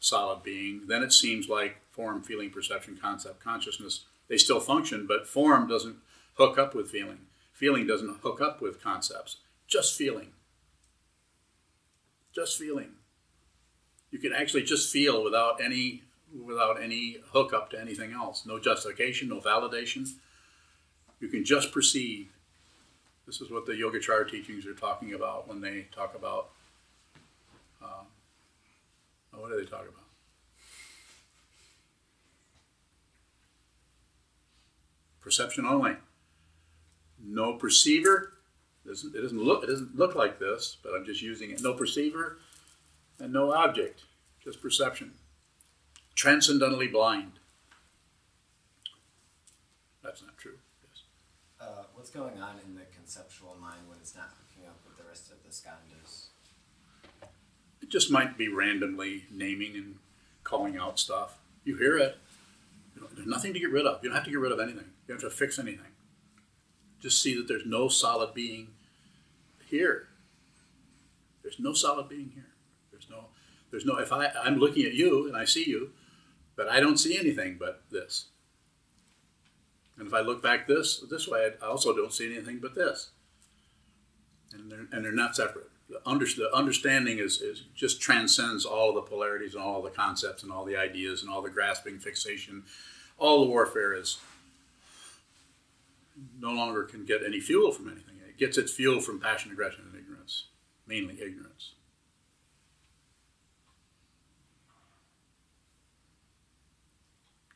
solid 0.00 0.42
being, 0.42 0.88
then 0.88 1.04
it 1.04 1.12
seems 1.12 1.48
like 1.48 1.76
form, 1.92 2.20
feeling, 2.20 2.50
perception, 2.50 2.98
concept, 3.00 3.42
consciousness, 3.42 4.06
they 4.28 4.36
still 4.36 4.58
function, 4.58 5.06
but 5.06 5.28
form 5.28 5.68
doesn't 5.68 5.96
hook 6.34 6.58
up 6.58 6.74
with 6.74 6.90
feeling. 6.90 7.20
Feeling 7.52 7.86
doesn't 7.86 8.18
hook 8.22 8.40
up 8.40 8.60
with 8.60 8.82
concepts. 8.82 9.36
Just 9.68 9.96
feeling. 9.96 10.32
Just 12.34 12.58
feeling. 12.58 12.90
You 14.10 14.18
can 14.18 14.32
actually 14.32 14.64
just 14.64 14.92
feel 14.92 15.22
without 15.22 15.60
any 15.62 16.02
without 16.44 16.80
any 16.80 17.18
hookup 17.32 17.70
to 17.70 17.80
anything 17.80 18.12
else. 18.12 18.46
No 18.46 18.58
justification, 18.58 19.28
no 19.28 19.40
validation. 19.40 20.08
You 21.20 21.28
can 21.28 21.44
just 21.44 21.72
perceive. 21.72 22.32
This 23.26 23.40
is 23.40 23.50
what 23.50 23.66
the 23.66 23.72
Yogacara 23.72 24.28
teachings 24.28 24.66
are 24.66 24.74
talking 24.74 25.14
about 25.14 25.48
when 25.48 25.60
they 25.60 25.86
talk 25.94 26.14
about. 26.16 26.50
What 29.40 29.50
do 29.50 29.58
they 29.58 29.68
talk 29.68 29.82
about? 29.82 30.04
Perception 35.20 35.66
only. 35.66 35.96
No 37.22 37.54
perceiver. 37.54 38.34
It 38.84 38.88
doesn't, 38.88 39.14
it 39.14 39.20
doesn't 39.20 39.42
look. 39.42 39.64
It 39.64 39.68
doesn't 39.68 39.96
look 39.96 40.14
like 40.14 40.38
this, 40.38 40.76
but 40.82 40.94
I'm 40.94 41.04
just 41.04 41.22
using 41.22 41.50
it. 41.50 41.62
No 41.62 41.74
perceiver, 41.74 42.38
and 43.18 43.32
no 43.32 43.52
object. 43.52 44.02
Just 44.42 44.62
perception 44.62 45.12
transcendently 46.20 46.86
blind. 46.86 47.32
That's 50.02 50.22
not 50.22 50.36
true. 50.36 50.58
Yes. 50.84 51.02
Uh, 51.60 51.84
what's 51.94 52.10
going 52.10 52.40
on 52.40 52.56
in 52.66 52.74
the 52.74 52.84
conceptual 52.94 53.56
mind 53.60 53.88
when 53.88 53.98
it's 54.00 54.14
not 54.14 54.28
hooking 54.36 54.68
up 54.68 54.76
with 54.86 54.98
the 54.98 55.04
rest 55.08 55.30
of 55.30 55.42
the 55.44 55.48
skandhas? 55.48 55.99
Just 57.90 58.10
might 58.10 58.38
be 58.38 58.48
randomly 58.48 59.24
naming 59.30 59.74
and 59.74 59.96
calling 60.44 60.78
out 60.78 60.98
stuff. 60.98 61.36
You 61.64 61.76
hear 61.76 61.98
it. 61.98 62.16
There's 63.14 63.26
nothing 63.26 63.52
to 63.52 63.60
get 63.60 63.70
rid 63.70 63.84
of. 63.84 64.02
You 64.02 64.08
don't 64.08 64.16
have 64.16 64.24
to 64.24 64.30
get 64.30 64.38
rid 64.38 64.52
of 64.52 64.60
anything. 64.60 64.86
You 65.06 65.14
don't 65.14 65.22
have 65.22 65.30
to 65.30 65.36
fix 65.36 65.58
anything. 65.58 65.92
Just 67.00 67.20
see 67.20 67.36
that 67.36 67.48
there's 67.48 67.66
no 67.66 67.88
solid 67.88 68.32
being 68.32 68.68
here. 69.66 70.08
There's 71.42 71.58
no 71.58 71.72
solid 71.72 72.08
being 72.08 72.30
here. 72.34 72.46
There's 72.90 73.08
no. 73.10 73.24
There's 73.70 73.86
no. 73.86 73.96
If 73.98 74.12
I 74.12 74.30
I'm 74.44 74.58
looking 74.58 74.84
at 74.84 74.94
you 74.94 75.26
and 75.26 75.36
I 75.36 75.44
see 75.44 75.64
you, 75.68 75.90
but 76.56 76.68
I 76.68 76.78
don't 76.78 76.98
see 76.98 77.18
anything 77.18 77.56
but 77.58 77.82
this. 77.90 78.26
And 79.96 80.06
if 80.06 80.14
I 80.14 80.20
look 80.20 80.42
back 80.42 80.66
this 80.66 81.02
this 81.10 81.26
way, 81.26 81.52
I 81.62 81.66
also 81.66 81.96
don't 81.96 82.12
see 82.12 82.32
anything 82.32 82.58
but 82.60 82.74
this. 82.74 83.10
And 84.52 84.70
they're, 84.70 84.86
and 84.92 85.04
they're 85.04 85.12
not 85.12 85.36
separate. 85.36 85.69
The, 85.90 86.00
under, 86.06 86.24
the 86.24 86.54
understanding 86.54 87.18
is, 87.18 87.40
is 87.40 87.64
just 87.74 88.00
transcends 88.00 88.64
all 88.64 88.90
of 88.90 88.94
the 88.94 89.02
polarities 89.02 89.54
and 89.54 89.62
all 89.62 89.82
the 89.82 89.90
concepts 89.90 90.44
and 90.44 90.52
all 90.52 90.64
the 90.64 90.76
ideas 90.76 91.22
and 91.22 91.30
all 91.30 91.42
the 91.42 91.50
grasping, 91.50 91.98
fixation. 91.98 92.62
All 93.18 93.40
the 93.44 93.50
warfare 93.50 93.92
is 93.92 94.18
no 96.38 96.50
longer 96.52 96.84
can 96.84 97.04
get 97.04 97.22
any 97.26 97.40
fuel 97.40 97.72
from 97.72 97.88
anything. 97.88 98.14
It 98.28 98.38
gets 98.38 98.56
its 98.56 98.70
fuel 98.72 99.00
from 99.00 99.18
passion, 99.18 99.50
aggression, 99.50 99.84
and 99.90 100.00
ignorance, 100.00 100.44
mainly 100.86 101.14
ignorance. 101.20 101.72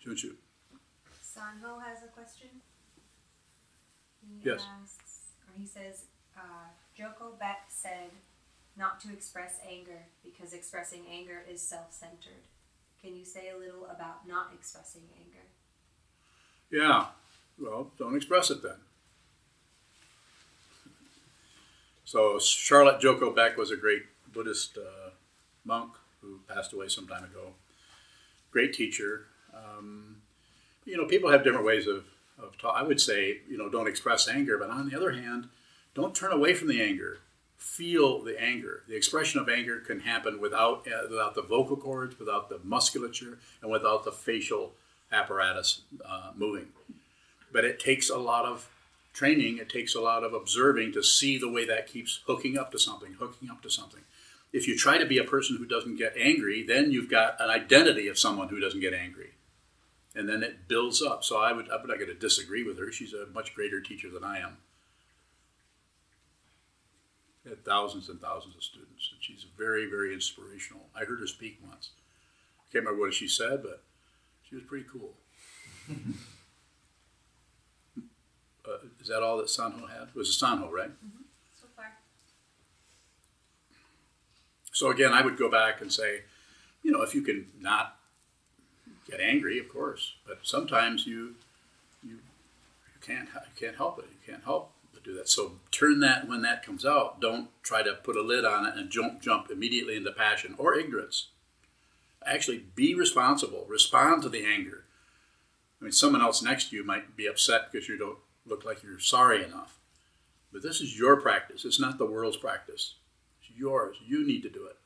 Junchu. 0.04 0.34
Sanho 1.22 1.80
has 1.82 2.02
a 2.02 2.08
question. 2.08 2.48
He 4.20 4.40
Yes. 4.42 4.66
asks, 4.82 5.36
or 5.48 5.54
he 5.56 5.66
says, 5.66 6.06
uh, 6.36 6.68
Joko 6.96 7.32
Beck 7.38 7.66
said 7.68 8.10
not 8.76 9.00
to 9.00 9.12
express 9.12 9.58
anger 9.68 10.06
because 10.24 10.52
expressing 10.52 11.02
anger 11.10 11.42
is 11.50 11.60
self 11.60 11.92
centered. 11.92 12.44
Can 13.02 13.16
you 13.16 13.24
say 13.24 13.50
a 13.54 13.58
little 13.58 13.86
about 13.86 14.26
not 14.26 14.50
expressing 14.54 15.02
anger? 15.18 15.44
Yeah. 16.70 17.06
Well, 17.58 17.90
don't 17.98 18.16
express 18.16 18.50
it 18.50 18.62
then. 18.62 18.76
So 22.04 22.38
Charlotte 22.38 23.00
Joko 23.00 23.32
Beck 23.32 23.56
was 23.56 23.70
a 23.70 23.76
great 23.76 24.02
Buddhist 24.32 24.78
uh, 24.78 25.10
monk 25.64 25.92
who 26.20 26.40
passed 26.48 26.72
away 26.72 26.88
some 26.88 27.06
time 27.06 27.24
ago. 27.24 27.54
Great 28.50 28.72
teacher. 28.72 29.26
Um, 29.54 30.16
you 30.84 30.96
know, 30.96 31.06
people 31.06 31.30
have 31.30 31.44
different 31.44 31.66
ways 31.66 31.86
of, 31.86 32.04
of. 32.38 32.54
I 32.64 32.82
would 32.82 33.00
say, 33.00 33.38
you 33.48 33.56
know, 33.56 33.68
don't 33.68 33.88
express 33.88 34.28
anger, 34.28 34.58
but 34.58 34.70
on 34.70 34.88
the 34.88 34.96
other 34.96 35.12
hand, 35.12 35.48
don't 35.94 36.14
turn 36.14 36.32
away 36.32 36.54
from 36.54 36.68
the 36.68 36.82
anger. 36.82 37.18
Feel 37.56 38.22
the 38.22 38.40
anger. 38.40 38.82
The 38.88 38.96
expression 38.96 39.40
of 39.40 39.48
anger 39.48 39.80
can 39.80 40.00
happen 40.00 40.40
without 40.40 40.86
uh, 40.86 41.08
without 41.08 41.34
the 41.34 41.42
vocal 41.42 41.76
cords, 41.76 42.18
without 42.18 42.48
the 42.48 42.60
musculature, 42.62 43.38
and 43.62 43.70
without 43.70 44.04
the 44.04 44.12
facial 44.12 44.72
apparatus 45.10 45.82
uh, 46.04 46.32
moving. 46.34 46.68
But 47.52 47.64
it 47.64 47.78
takes 47.78 48.10
a 48.10 48.18
lot 48.18 48.44
of 48.44 48.68
training. 49.12 49.58
It 49.58 49.68
takes 49.68 49.94
a 49.94 50.00
lot 50.00 50.24
of 50.24 50.34
observing 50.34 50.92
to 50.92 51.02
see 51.02 51.38
the 51.38 51.48
way 51.48 51.64
that 51.64 51.86
keeps 51.86 52.20
hooking 52.26 52.58
up 52.58 52.70
to 52.72 52.78
something, 52.78 53.14
hooking 53.14 53.48
up 53.48 53.62
to 53.62 53.70
something. 53.70 54.02
If 54.52 54.68
you 54.68 54.76
try 54.76 54.98
to 54.98 55.06
be 55.06 55.18
a 55.18 55.24
person 55.24 55.56
who 55.56 55.66
doesn't 55.66 55.96
get 55.96 56.14
angry, 56.16 56.64
then 56.64 56.92
you've 56.92 57.10
got 57.10 57.40
an 57.40 57.50
identity 57.50 58.08
of 58.08 58.18
someone 58.18 58.48
who 58.48 58.60
doesn't 58.60 58.80
get 58.80 58.92
angry 58.92 59.30
and 60.14 60.28
then 60.28 60.42
it 60.42 60.68
builds 60.68 61.02
up. 61.02 61.24
So 61.24 61.38
I 61.38 61.52
would, 61.52 61.68
I'm 61.70 61.86
not 61.86 61.98
going 61.98 62.10
to 62.10 62.14
disagree 62.14 62.62
with 62.62 62.78
her. 62.78 62.92
She's 62.92 63.12
a 63.12 63.26
much 63.34 63.54
greater 63.54 63.80
teacher 63.80 64.08
than 64.08 64.24
I 64.24 64.38
am. 64.38 64.58
Had 67.48 67.64
thousands 67.64 68.08
and 68.08 68.20
thousands 68.20 68.56
of 68.56 68.62
students, 68.62 69.10
and 69.12 69.22
she's 69.22 69.44
very, 69.58 69.84
very 69.84 70.14
inspirational. 70.14 70.86
I 70.98 71.04
heard 71.04 71.20
her 71.20 71.26
speak 71.26 71.58
once. 71.68 71.90
I 72.58 72.72
can't 72.72 72.84
remember 72.86 73.04
what 73.04 73.12
she 73.12 73.28
said, 73.28 73.62
but 73.62 73.82
she 74.48 74.54
was 74.54 74.64
pretty 74.64 74.86
cool. 74.90 75.12
uh, 78.66 78.78
is 78.98 79.08
that 79.08 79.22
all 79.22 79.36
that 79.36 79.48
Sanho 79.48 79.90
had? 79.90 80.08
It 80.08 80.16
was 80.16 80.30
a 80.30 80.44
Sanho, 80.44 80.70
right? 80.70 80.90
So 81.60 81.66
far. 81.76 81.92
So 84.72 84.90
again, 84.90 85.12
I 85.12 85.20
would 85.20 85.36
go 85.36 85.50
back 85.50 85.82
and 85.82 85.92
say, 85.92 86.22
you 86.82 86.92
know, 86.92 87.02
if 87.02 87.14
you 87.14 87.20
can 87.20 87.48
not 87.60 87.98
get 89.06 89.20
angry, 89.20 89.58
of 89.58 89.68
course, 89.68 90.14
but 90.26 90.38
sometimes 90.44 91.06
you 91.06 91.34
you 92.02 92.12
you 92.14 93.00
can't 93.02 93.28
you 93.28 93.52
can't 93.54 93.76
help 93.76 93.98
it. 93.98 94.06
You 94.06 94.32
can't 94.32 94.44
help 94.44 94.73
but 94.73 94.73
do 95.04 95.14
that. 95.14 95.28
So 95.28 95.60
turn 95.70 96.00
that 96.00 96.28
when 96.28 96.42
that 96.42 96.64
comes 96.64 96.84
out. 96.84 97.20
Don't 97.20 97.48
try 97.62 97.82
to 97.82 97.94
put 97.94 98.16
a 98.16 98.22
lid 98.22 98.44
on 98.44 98.66
it 98.66 98.74
and 98.76 98.90
jump 98.90 99.20
jump 99.20 99.50
immediately 99.50 99.96
into 99.96 100.12
passion 100.12 100.54
or 100.58 100.74
ignorance. 100.74 101.28
Actually, 102.26 102.64
be 102.74 102.94
responsible. 102.94 103.66
Respond 103.68 104.22
to 104.22 104.28
the 104.28 104.44
anger. 104.44 104.84
I 105.80 105.84
mean, 105.84 105.92
someone 105.92 106.22
else 106.22 106.42
next 106.42 106.70
to 106.70 106.76
you 106.76 106.84
might 106.84 107.16
be 107.16 107.26
upset 107.26 107.70
because 107.70 107.88
you 107.88 107.98
don't 107.98 108.18
look 108.46 108.64
like 108.64 108.82
you're 108.82 108.98
sorry 108.98 109.44
enough. 109.44 109.78
But 110.52 110.62
this 110.62 110.80
is 110.80 110.98
your 110.98 111.20
practice. 111.20 111.64
It's 111.64 111.80
not 111.80 111.98
the 111.98 112.06
world's 112.06 112.36
practice. 112.36 112.94
It's 113.40 113.58
yours. 113.58 113.96
You 114.06 114.26
need 114.26 114.42
to 114.44 114.48
do 114.48 114.64
it 114.66 114.76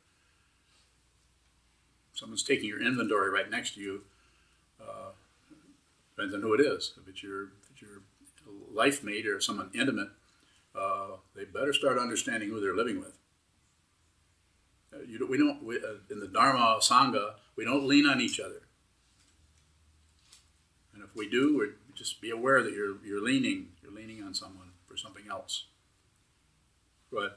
someone's 2.19 2.43
taking 2.43 2.69
your 2.69 2.83
inventory 2.83 3.31
right 3.31 3.49
next 3.49 3.75
to 3.75 3.81
you, 3.81 4.03
uh, 4.83 5.11
depends 6.17 6.35
on 6.35 6.43
who 6.43 6.53
it 6.53 6.61
is. 6.61 6.95
If 7.01 7.09
it's 7.09 7.23
your, 7.23 7.45
if 7.45 7.71
it's 7.71 7.81
your 7.81 8.03
life 8.73 9.03
mate 9.03 9.27
or 9.27 9.41
someone 9.41 9.71
intimate, 9.75 10.09
uh, 10.75 11.17
they 11.35 11.45
better 11.45 11.73
start 11.73 11.99
understanding 11.99 12.49
who 12.49 12.61
they're 12.61 12.77
living 12.77 12.99
with. 12.99 13.19
Uh, 14.93 15.03
you, 15.07 15.27
we 15.29 15.37
don't 15.37 15.63
we, 15.63 15.77
uh, 15.77 15.99
in 16.11 16.21
the 16.21 16.29
Dharma 16.29 16.79
Sangha 16.81 17.35
we 17.57 17.65
don't 17.65 17.87
lean 17.87 18.07
on 18.07 18.21
each 18.21 18.41
other, 18.41 18.63
and 20.95 21.03
if 21.03 21.15
we 21.15 21.29
do, 21.29 21.59
we 21.59 21.67
just 21.95 22.21
be 22.21 22.31
aware 22.31 22.63
that 22.63 22.73
you're 22.73 22.97
you're 23.05 23.23
leaning 23.23 23.69
you're 23.83 23.93
leaning 23.93 24.23
on 24.23 24.33
someone 24.35 24.71
for 24.87 24.97
something 24.97 25.25
else. 25.31 25.67
Ahead. 27.19 27.33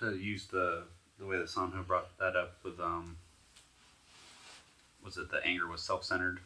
To 0.00 0.16
use 0.16 0.46
the 0.46 0.84
the 1.18 1.26
way 1.26 1.38
that 1.38 1.46
Sanho 1.46 1.86
brought 1.86 2.16
that 2.18 2.36
up 2.36 2.58
with 2.62 2.78
um 2.80 3.16
was 5.04 5.16
it 5.16 5.30
the 5.30 5.44
anger 5.44 5.68
was 5.68 5.82
self 5.82 6.04
centered? 6.04 6.40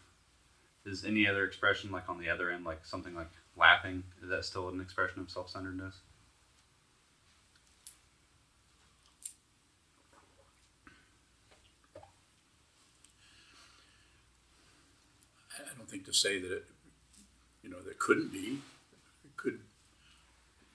Is 0.89 1.05
any 1.05 1.27
other 1.27 1.45
expression 1.45 1.91
like 1.91 2.09
on 2.09 2.19
the 2.19 2.31
other 2.31 2.51
end, 2.51 2.65
like 2.65 2.85
something 2.85 3.15
like 3.15 3.31
laughing, 3.57 4.03
is 4.23 4.31
that 4.31 4.45
still 4.45 4.69
an 4.69 4.81
expression 4.81 5.21
of 5.21 5.31
self 5.31 5.51
centeredness? 5.51 5.97
I 15.57 15.77
don't 15.77 15.89
think 15.91 16.07
to 16.07 16.15
say 16.15 16.39
that 16.41 16.51
it, 16.53 16.65
you 17.63 17.69
know, 17.69 17.81
that 17.83 17.99
couldn't 17.99 18.33
be. 18.33 18.61
It 19.25 19.37
could, 19.37 19.61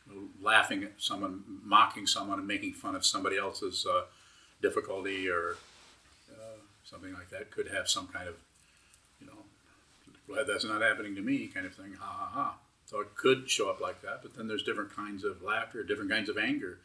you 0.08 0.14
know, 0.14 0.22
laughing 0.42 0.84
at 0.84 0.94
someone, 0.98 1.44
mocking 1.64 2.06
someone, 2.06 2.38
and 2.38 2.48
making 2.48 2.74
fun 2.74 2.96
of 2.96 3.06
somebody 3.06 3.38
else's 3.38 3.86
uh, 3.90 4.04
difficulty 4.62 5.28
or 5.30 5.56
something 6.84 7.14
like 7.14 7.30
that 7.32 7.52
could 7.52 7.68
have 7.70 7.90
some 7.90 8.08
kind 8.08 8.28
of, 8.28 8.36
glad 10.28 10.48
that's 10.48 10.66
not 10.66 10.82
happening 10.82 11.16
to 11.16 11.22
me 11.22 11.48
kind 11.48 11.66
of 11.66 11.74
thing. 11.74 11.94
Ha 12.00 12.06
ha 12.06 12.30
ha. 12.32 12.56
So 12.86 13.00
it 13.00 13.16
could 13.16 13.50
show 13.50 13.70
up 13.70 13.80
like 13.80 14.02
that, 14.02 14.22
but 14.22 14.36
then 14.36 14.48
there's 14.48 14.64
different 14.64 14.96
kinds 14.96 15.24
of 15.24 15.42
laughter, 15.42 15.84
different 15.84 16.12
kinds 16.12 16.30
of 16.30 16.38
anger. 16.38 16.80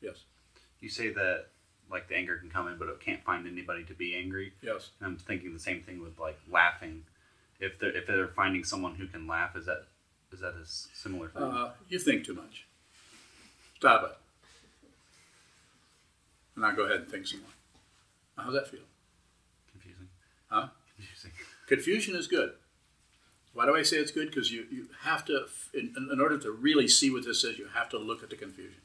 Yes. 0.00 0.16
You 0.80 0.88
say 0.88 1.10
that 1.10 1.46
like 1.90 2.08
the 2.08 2.16
anger 2.16 2.36
can 2.36 2.50
come 2.50 2.68
in, 2.68 2.78
but 2.78 2.88
it 2.88 3.00
can't 3.00 3.22
find 3.24 3.46
anybody 3.46 3.84
to 3.84 3.94
be 3.94 4.14
angry. 4.16 4.52
Yes. 4.62 4.90
And 5.00 5.08
I'm 5.08 5.16
thinking 5.16 5.52
the 5.52 5.60
same 5.60 5.82
thing 5.82 6.02
with 6.02 6.18
like 6.18 6.38
laughing. 6.50 7.04
If 7.60 7.78
they're 7.78 7.96
if 7.96 8.06
they're 8.06 8.28
finding 8.28 8.64
someone 8.64 8.94
who 8.94 9.06
can 9.06 9.26
laugh, 9.26 9.56
is 9.56 9.66
that 9.66 9.84
is 10.32 10.40
that 10.40 10.54
a 10.54 10.66
similar 10.66 11.28
thing? 11.28 11.42
Uh, 11.42 11.70
you 11.88 11.98
think 11.98 12.24
too 12.24 12.34
much. 12.34 12.66
Stop 13.76 14.04
it. 14.04 14.16
And 16.54 16.62
now 16.62 16.72
go 16.72 16.84
ahead 16.84 17.00
and 17.00 17.08
think 17.08 17.26
some 17.26 17.40
more. 17.40 17.50
How's 18.44 18.54
that 18.54 18.68
feel? 18.68 18.80
Confusing. 19.70 20.08
Huh? 20.48 20.68
Confusing. 20.96 21.30
Confusion 21.66 22.16
is 22.16 22.26
good. 22.26 22.52
Why 23.54 23.66
do 23.66 23.76
I 23.76 23.82
say 23.82 23.98
it's 23.98 24.10
good? 24.10 24.28
Because 24.28 24.50
you, 24.50 24.66
you 24.70 24.88
have 25.02 25.24
to, 25.26 25.46
in, 25.74 25.94
in 26.10 26.20
order 26.20 26.38
to 26.38 26.50
really 26.50 26.88
see 26.88 27.10
what 27.10 27.24
this 27.24 27.44
is, 27.44 27.58
you 27.58 27.68
have 27.74 27.88
to 27.90 27.98
look 27.98 28.22
at 28.22 28.30
the 28.30 28.36
confusion. 28.36 28.80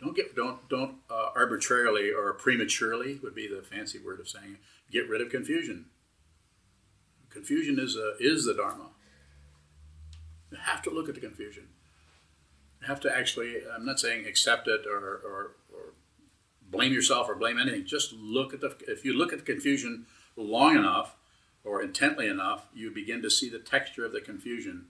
Don't 0.00 0.16
get 0.16 0.34
don't 0.34 0.68
don't 0.68 0.96
uh, 1.08 1.30
arbitrarily 1.36 2.10
or 2.12 2.32
prematurely 2.32 3.20
would 3.22 3.36
be 3.36 3.46
the 3.46 3.62
fancy 3.62 4.00
word 4.00 4.18
of 4.18 4.28
saying 4.28 4.54
it, 4.54 4.92
get 4.92 5.08
rid 5.08 5.20
of 5.20 5.30
confusion. 5.30 5.86
Confusion 7.30 7.78
is 7.78 7.96
a, 7.96 8.14
is 8.18 8.44
the 8.44 8.54
dharma. 8.54 8.88
You 10.50 10.58
have 10.58 10.82
to 10.82 10.90
look 10.90 11.08
at 11.08 11.14
the 11.14 11.20
confusion. 11.20 11.68
You 12.80 12.88
have 12.88 12.98
to 13.00 13.16
actually. 13.16 13.58
I'm 13.72 13.86
not 13.86 14.00
saying 14.00 14.26
accept 14.26 14.66
it 14.66 14.86
or, 14.86 14.98
or, 14.98 15.52
or 15.72 15.94
blame 16.68 16.92
yourself 16.92 17.28
or 17.28 17.36
blame 17.36 17.58
anything. 17.58 17.86
Just 17.86 18.12
look 18.12 18.52
at 18.52 18.60
the. 18.60 18.76
If 18.88 19.04
you 19.04 19.16
look 19.16 19.32
at 19.32 19.38
the 19.38 19.44
confusion 19.44 20.06
long 20.36 20.76
enough 20.76 21.16
or 21.64 21.82
intently 21.82 22.28
enough, 22.28 22.66
you 22.74 22.90
begin 22.90 23.22
to 23.22 23.30
see 23.30 23.48
the 23.48 23.58
texture 23.58 24.04
of 24.04 24.12
the 24.12 24.20
confusion 24.20 24.86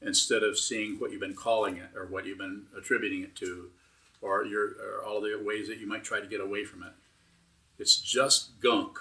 instead 0.00 0.42
of 0.42 0.58
seeing 0.58 0.98
what 0.98 1.10
you've 1.10 1.20
been 1.20 1.34
calling 1.34 1.76
it 1.76 1.90
or 1.94 2.06
what 2.06 2.24
you've 2.24 2.38
been 2.38 2.66
attributing 2.76 3.22
it 3.22 3.34
to 3.36 3.70
or 4.20 4.44
your 4.44 4.70
or 4.80 5.04
all 5.04 5.20
the 5.20 5.40
ways 5.42 5.68
that 5.68 5.78
you 5.78 5.86
might 5.86 6.04
try 6.04 6.20
to 6.20 6.26
get 6.26 6.40
away 6.40 6.64
from 6.64 6.82
it. 6.82 6.92
It's 7.78 7.96
just 7.96 8.60
gunk. 8.60 8.98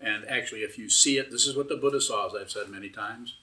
And 0.00 0.24
actually, 0.26 0.60
if 0.60 0.78
you 0.78 0.88
see 0.88 1.18
it, 1.18 1.30
this 1.30 1.46
is 1.46 1.56
what 1.56 1.68
the 1.68 1.76
Buddha 1.76 2.00
saw, 2.00 2.26
as 2.26 2.34
I've 2.34 2.50
said 2.50 2.68
many 2.68 2.88
times. 2.88 3.36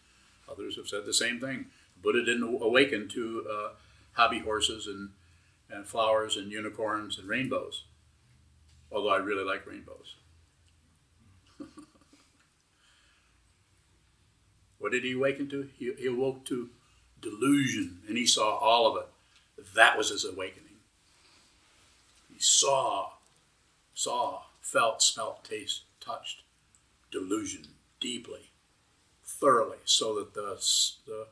Others 0.52 0.76
have 0.76 0.88
said 0.88 1.06
the 1.06 1.14
same 1.14 1.40
thing. 1.40 1.68
Buddha 2.02 2.24
didn't 2.26 2.62
awaken 2.62 3.08
to 3.10 3.46
uh, 3.50 3.70
hobby 4.14 4.40
horses 4.40 4.88
and, 4.88 5.10
and 5.70 5.86
flowers 5.88 6.36
and 6.36 6.52
unicorns 6.52 7.18
and 7.18 7.30
rainbows, 7.30 7.86
although 8.92 9.10
I 9.10 9.18
really 9.18 9.46
like 9.46 9.66
rainbows. 9.66 10.16
What 14.90 14.94
did 14.94 15.04
he 15.04 15.14
awaken 15.14 15.48
to? 15.48 15.70
He, 15.78 15.94
he 16.00 16.08
awoke 16.08 16.46
to 16.46 16.68
delusion, 17.22 18.00
and 18.08 18.18
he 18.18 18.26
saw 18.26 18.58
all 18.58 18.88
of 18.88 19.04
it. 19.04 19.66
That 19.76 20.00
was 20.00 20.10
his 20.10 20.26
awakening. 20.26 20.78
He 22.34 22.40
saw, 22.40 23.12
saw, 23.94 24.42
felt, 24.62 25.04
smelt, 25.04 25.44
tasted, 25.44 25.84
touched 26.00 26.42
delusion 27.12 27.68
deeply, 28.00 28.50
thoroughly, 29.24 29.78
so 29.86 30.16
that 30.16 30.34
the, 30.34 30.60
the, 31.06 31.28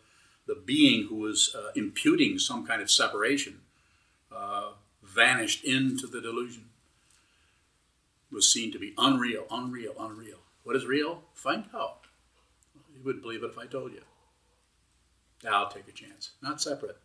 the 0.45 0.61
being 0.63 1.07
who 1.07 1.15
was 1.15 1.55
uh, 1.55 1.71
imputing 1.75 2.37
some 2.37 2.63
kind 2.63 2.79
of 2.79 2.91
separation 2.91 3.61
uh, 4.31 4.73
vanished 5.01 5.63
into 5.63 6.05
the 6.05 6.21
delusion, 6.21 6.65
was 8.31 8.53
seen 8.53 8.71
to 8.71 8.77
be 8.77 8.93
unreal, 8.99 9.47
unreal, 9.49 9.95
unreal. 9.99 10.41
What 10.63 10.75
is 10.75 10.85
real? 10.85 11.23
Find 11.33 11.63
out. 11.73 12.06
Wouldn't 13.07 13.23
believe 13.23 13.41
it 13.41 13.51
if 13.51 13.57
I 13.57 13.65
told 13.65 13.93
you. 13.93 14.01
I'll 15.49 15.69
take 15.69 15.87
a 15.87 15.93
chance. 15.93 16.31
Not 16.43 16.61
separate. 16.61 16.97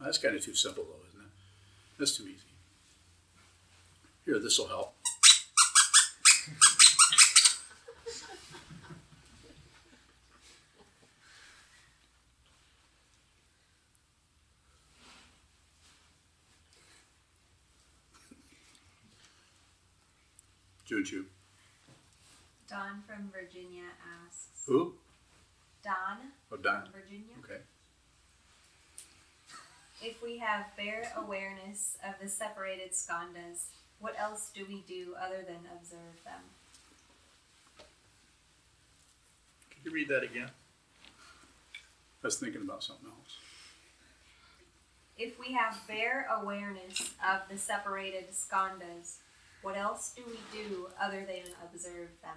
That's 0.00 0.16
kind 0.16 0.34
of 0.34 0.42
too 0.42 0.54
simple, 0.54 0.84
though, 0.84 1.06
isn't 1.10 1.20
it? 1.20 1.30
That's 1.98 2.16
too 2.16 2.22
easy. 2.22 2.40
Here, 4.24 4.38
this 4.38 4.58
will 4.58 4.68
help. 4.68 4.94
Choo 20.86 21.04
choo. 21.04 21.26
Don 22.70 23.02
from 23.04 23.30
Virginia 23.32 23.82
asks. 24.24 24.46
Who? 24.66 24.94
Don 25.82 26.18
Oh, 26.52 26.56
Don. 26.56 26.82
from 26.84 26.92
Virginia. 26.92 27.34
Okay. 27.44 27.60
If 30.00 30.22
we 30.22 30.38
have 30.38 30.66
bare 30.76 31.12
awareness 31.16 31.98
of 32.06 32.14
the 32.22 32.28
separated 32.28 32.92
skandhas, 32.92 33.66
what 33.98 34.14
else 34.18 34.50
do 34.54 34.64
we 34.66 34.82
do 34.86 35.14
other 35.20 35.42
than 35.46 35.58
observe 35.76 36.22
them? 36.24 36.40
Could 39.70 39.84
you 39.84 39.90
read 39.90 40.08
that 40.08 40.22
again? 40.22 40.50
I 42.22 42.26
was 42.26 42.38
thinking 42.38 42.62
about 42.62 42.84
something 42.84 43.08
else. 43.08 43.36
If 45.18 45.38
we 45.40 45.52
have 45.54 45.76
bare 45.88 46.28
awareness 46.30 47.14
of 47.26 47.40
the 47.50 47.58
separated 47.58 48.30
skandhas, 48.30 49.16
what 49.62 49.76
else 49.76 50.12
do 50.14 50.22
we 50.26 50.38
do 50.56 50.86
other 51.02 51.26
than 51.26 51.52
observe 51.62 52.10
them? 52.22 52.36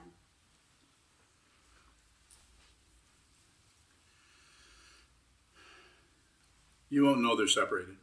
You 6.93 7.05
won't 7.05 7.21
know 7.21 7.35
they're 7.35 7.47
separated. 7.47 7.95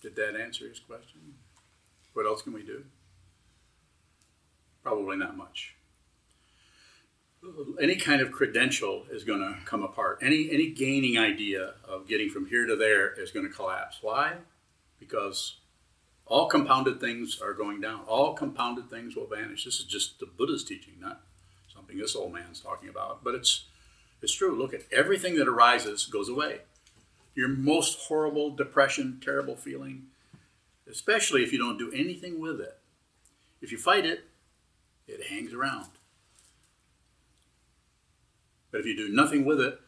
Did 0.00 0.16
that 0.16 0.40
answer 0.40 0.66
his 0.66 0.80
question? 0.80 1.34
What 2.14 2.24
else 2.24 2.40
can 2.40 2.54
we 2.54 2.62
do? 2.62 2.82
Probably 4.82 5.18
not 5.18 5.36
much. 5.36 5.74
Any 7.78 7.96
kind 7.96 8.22
of 8.22 8.32
credential 8.32 9.04
is 9.10 9.22
going 9.22 9.40
to 9.40 9.54
come 9.66 9.82
apart. 9.82 10.20
Any 10.22 10.48
any 10.50 10.70
gaining 10.70 11.18
idea 11.18 11.74
of 11.86 12.08
getting 12.08 12.30
from 12.30 12.46
here 12.46 12.64
to 12.64 12.74
there 12.74 13.12
is 13.12 13.30
going 13.32 13.46
to 13.46 13.52
collapse. 13.52 13.98
Why? 14.00 14.38
Because 14.98 15.56
all 16.28 16.46
compounded 16.46 17.00
things 17.00 17.40
are 17.40 17.54
going 17.54 17.80
down. 17.80 18.00
All 18.06 18.34
compounded 18.34 18.90
things 18.90 19.16
will 19.16 19.26
vanish. 19.26 19.64
This 19.64 19.80
is 19.80 19.86
just 19.86 20.20
the 20.20 20.26
Buddha's 20.26 20.64
teaching, 20.64 20.94
not 21.00 21.22
something 21.72 21.96
this 21.96 22.14
old 22.14 22.32
man's 22.32 22.60
talking 22.60 22.88
about. 22.88 23.24
But 23.24 23.34
it's 23.34 23.64
it's 24.20 24.34
true. 24.34 24.54
Look 24.54 24.74
at 24.74 24.82
everything 24.92 25.36
that 25.36 25.48
arises 25.48 26.06
goes 26.06 26.28
away. 26.28 26.60
Your 27.34 27.48
most 27.48 27.98
horrible 28.08 28.50
depression, 28.50 29.20
terrible 29.24 29.56
feeling, 29.56 30.06
especially 30.90 31.42
if 31.42 31.52
you 31.52 31.58
don't 31.58 31.78
do 31.78 31.92
anything 31.92 32.40
with 32.40 32.60
it. 32.60 32.78
If 33.62 33.72
you 33.72 33.78
fight 33.78 34.04
it, 34.04 34.24
it 35.06 35.28
hangs 35.28 35.54
around. 35.54 35.86
But 38.70 38.80
if 38.80 38.86
you 38.86 38.96
do 38.96 39.08
nothing 39.08 39.44
with 39.44 39.60
it, 39.60 39.80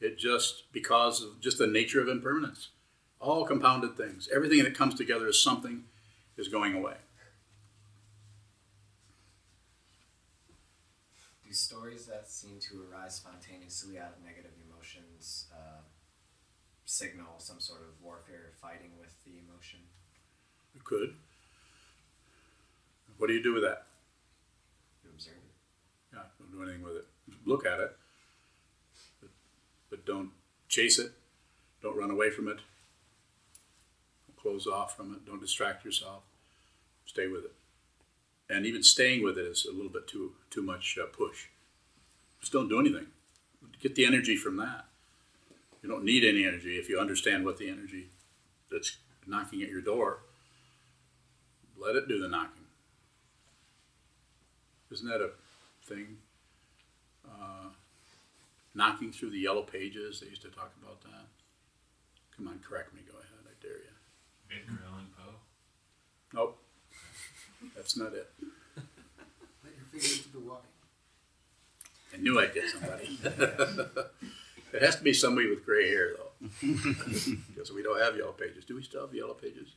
it 0.00 0.18
just 0.18 0.70
because 0.72 1.22
of 1.22 1.40
just 1.40 1.58
the 1.58 1.66
nature 1.66 2.00
of 2.00 2.08
impermanence 2.08 2.68
all 3.20 3.44
compounded 3.44 3.96
things. 3.96 4.28
Everything 4.34 4.62
that 4.64 4.74
comes 4.74 4.94
together 4.94 5.26
as 5.26 5.40
something 5.40 5.84
is 6.36 6.48
going 6.48 6.74
away. 6.74 6.94
Do 11.46 11.52
stories 11.52 12.06
that 12.06 12.28
seem 12.28 12.58
to 12.60 12.84
arise 12.90 13.16
spontaneously 13.16 13.98
out 13.98 14.14
of 14.18 14.24
negative 14.24 14.52
emotions 14.68 15.46
uh, 15.52 15.80
signal 16.84 17.34
some 17.38 17.60
sort 17.60 17.80
of 17.80 18.02
warfare, 18.02 18.52
fighting 18.60 18.90
with 18.98 19.14
the 19.24 19.32
emotion? 19.38 19.80
It 20.76 20.84
could. 20.84 21.14
What 23.16 23.26
do 23.26 23.32
you 23.32 23.42
do 23.42 23.54
with 23.54 23.62
that? 23.62 23.86
You 25.02 25.10
observe 25.10 25.34
it. 25.34 26.14
Yeah, 26.14 26.22
don't 26.38 26.52
do 26.52 26.62
anything 26.62 26.84
with 26.84 26.96
it. 26.96 27.06
Look 27.44 27.66
at 27.66 27.80
it, 27.80 27.96
but, 29.20 29.30
but 29.90 30.06
don't 30.06 30.30
chase 30.68 30.98
it. 30.98 31.12
Don't 31.82 31.96
run 31.96 32.10
away 32.10 32.30
from 32.30 32.48
it. 32.48 32.58
Close 34.40 34.66
off 34.66 34.96
from 34.96 35.12
it. 35.12 35.26
Don't 35.26 35.40
distract 35.40 35.84
yourself. 35.84 36.22
Stay 37.06 37.26
with 37.26 37.44
it. 37.44 37.54
And 38.50 38.64
even 38.64 38.82
staying 38.82 39.22
with 39.22 39.36
it 39.36 39.46
is 39.46 39.66
a 39.66 39.74
little 39.74 39.90
bit 39.90 40.06
too 40.06 40.32
too 40.50 40.62
much 40.62 40.98
uh, 41.02 41.06
push. 41.06 41.46
Just 42.40 42.52
don't 42.52 42.68
do 42.68 42.80
anything. 42.80 43.08
Get 43.80 43.94
the 43.94 44.06
energy 44.06 44.36
from 44.36 44.56
that. 44.56 44.86
You 45.82 45.88
don't 45.88 46.04
need 46.04 46.24
any 46.24 46.44
energy 46.44 46.78
if 46.78 46.88
you 46.88 46.98
understand 46.98 47.44
what 47.44 47.58
the 47.58 47.68
energy 47.68 48.08
that's 48.70 48.96
knocking 49.26 49.62
at 49.62 49.68
your 49.68 49.82
door 49.82 50.20
let 51.80 51.96
it 51.96 52.08
do 52.08 52.20
the 52.20 52.28
knocking. 52.28 52.64
Isn't 54.90 55.08
that 55.08 55.20
a 55.20 55.30
thing? 55.84 56.18
Uh, 57.26 57.70
knocking 58.74 59.12
through 59.12 59.30
the 59.30 59.38
yellow 59.38 59.62
pages, 59.62 60.20
they 60.20 60.28
used 60.28 60.42
to 60.42 60.48
talk 60.48 60.72
about 60.82 61.00
that. 61.02 61.26
Come 62.36 62.48
on, 62.48 62.60
correct 62.66 62.94
me, 62.94 63.00
go 63.06 63.18
ahead, 63.18 63.44
I 63.44 63.54
dare 63.62 63.78
you. 63.78 63.97
Edgar 64.50 64.78
Allan 64.90 65.06
Poe. 65.16 65.34
Nope, 66.34 66.58
that's 67.76 67.96
not 67.96 68.12
it. 68.14 68.30
Let 69.64 69.74
your 69.76 69.84
fingers 69.92 70.18
do 70.26 70.30
the 70.40 70.46
walking. 70.46 70.64
I 72.14 72.16
knew 72.18 72.40
I'd 72.40 72.54
get 72.54 72.68
somebody. 72.70 73.18
it 74.72 74.82
has 74.82 74.96
to 74.96 75.02
be 75.02 75.12
somebody 75.12 75.48
with 75.48 75.64
gray 75.64 75.88
hair, 75.90 76.12
though, 76.16 76.48
because 77.54 77.72
we 77.72 77.82
don't 77.82 78.00
have 78.00 78.16
yellow 78.16 78.32
pages. 78.32 78.64
Do 78.64 78.74
we 78.76 78.82
still 78.82 79.02
have 79.06 79.14
yellow 79.14 79.34
pages? 79.34 79.74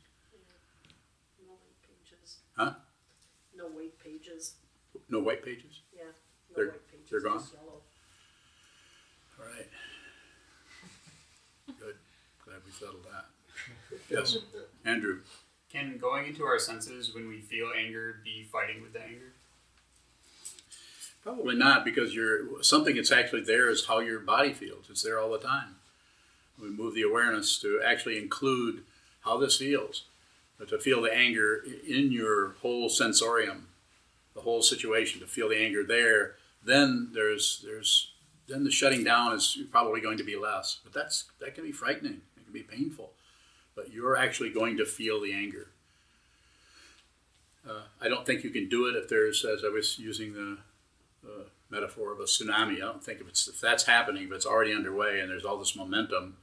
No 1.46 1.52
white 1.52 1.82
pages. 1.82 2.36
Huh? 2.56 2.74
No 3.56 3.64
white 3.66 3.98
pages. 4.02 4.54
No 5.08 5.20
white 5.20 5.44
pages? 5.44 5.80
Yeah. 5.94 6.04
No 6.04 6.56
They're- 6.56 6.70
white 6.70 6.88
pages. 6.90 7.10
they're 7.10 7.20
gone? 7.20 7.38
just 7.38 7.52
yellow. 7.54 7.80
All 9.38 9.46
right. 9.46 9.68
Good. 11.78 11.96
Glad 12.44 12.58
we 12.64 12.72
settled 12.72 13.04
that. 13.04 13.26
Yes, 14.08 14.36
Andrew. 14.84 15.20
Can 15.70 15.96
going 15.96 16.26
into 16.26 16.44
our 16.44 16.58
senses 16.58 17.14
when 17.14 17.28
we 17.28 17.40
feel 17.40 17.70
anger 17.76 18.16
be 18.22 18.44
fighting 18.44 18.82
with 18.82 18.92
the 18.92 19.02
anger? 19.02 19.32
Probably 21.22 21.54
not, 21.54 21.84
because 21.84 22.14
you're 22.14 22.62
something 22.62 22.96
that's 22.96 23.12
actually 23.12 23.42
there 23.42 23.70
is 23.70 23.86
how 23.86 24.00
your 24.00 24.18
body 24.18 24.52
feels. 24.52 24.90
It's 24.90 25.02
there 25.02 25.20
all 25.20 25.30
the 25.30 25.38
time. 25.38 25.76
We 26.60 26.68
move 26.68 26.94
the 26.94 27.02
awareness 27.02 27.58
to 27.60 27.80
actually 27.84 28.18
include 28.18 28.82
how 29.22 29.38
this 29.38 29.56
feels, 29.56 30.04
but 30.58 30.68
to 30.68 30.78
feel 30.78 31.00
the 31.00 31.14
anger 31.14 31.64
in 31.86 32.12
your 32.12 32.54
whole 32.60 32.88
sensorium, 32.88 33.68
the 34.34 34.40
whole 34.40 34.62
situation, 34.62 35.20
to 35.20 35.26
feel 35.26 35.48
the 35.48 35.64
anger 35.64 35.84
there. 35.84 36.34
Then 36.64 37.10
there's 37.14 37.64
there's 37.64 38.10
then 38.48 38.64
the 38.64 38.70
shutting 38.70 39.04
down 39.04 39.34
is 39.34 39.58
probably 39.70 40.00
going 40.00 40.18
to 40.18 40.24
be 40.24 40.36
less. 40.36 40.80
But 40.82 40.92
that's 40.92 41.24
that 41.40 41.54
can 41.54 41.64
be 41.64 41.72
frightening. 41.72 42.20
It 42.36 42.44
can 42.44 42.52
be 42.52 42.62
painful. 42.62 43.11
But 43.74 43.92
you're 43.92 44.16
actually 44.16 44.50
going 44.50 44.76
to 44.76 44.84
feel 44.84 45.20
the 45.20 45.32
anger. 45.32 45.68
Uh, 47.68 47.82
I 48.00 48.08
don't 48.08 48.26
think 48.26 48.44
you 48.44 48.50
can 48.50 48.68
do 48.68 48.86
it 48.86 48.96
if 48.96 49.08
there's, 49.08 49.44
as 49.44 49.64
I 49.64 49.68
was 49.68 49.98
using 49.98 50.32
the 50.32 50.58
uh, 51.24 51.44
metaphor 51.70 52.12
of 52.12 52.20
a 52.20 52.24
tsunami. 52.24 52.76
I 52.76 52.80
don't 52.80 53.02
think 53.02 53.20
if 53.20 53.28
it's 53.28 53.48
if 53.48 53.60
that's 53.60 53.84
happening, 53.84 54.24
if 54.24 54.32
it's 54.32 54.46
already 54.46 54.74
underway 54.74 55.20
and 55.20 55.30
there's 55.30 55.44
all 55.44 55.58
this 55.58 55.76
momentum, 55.76 56.36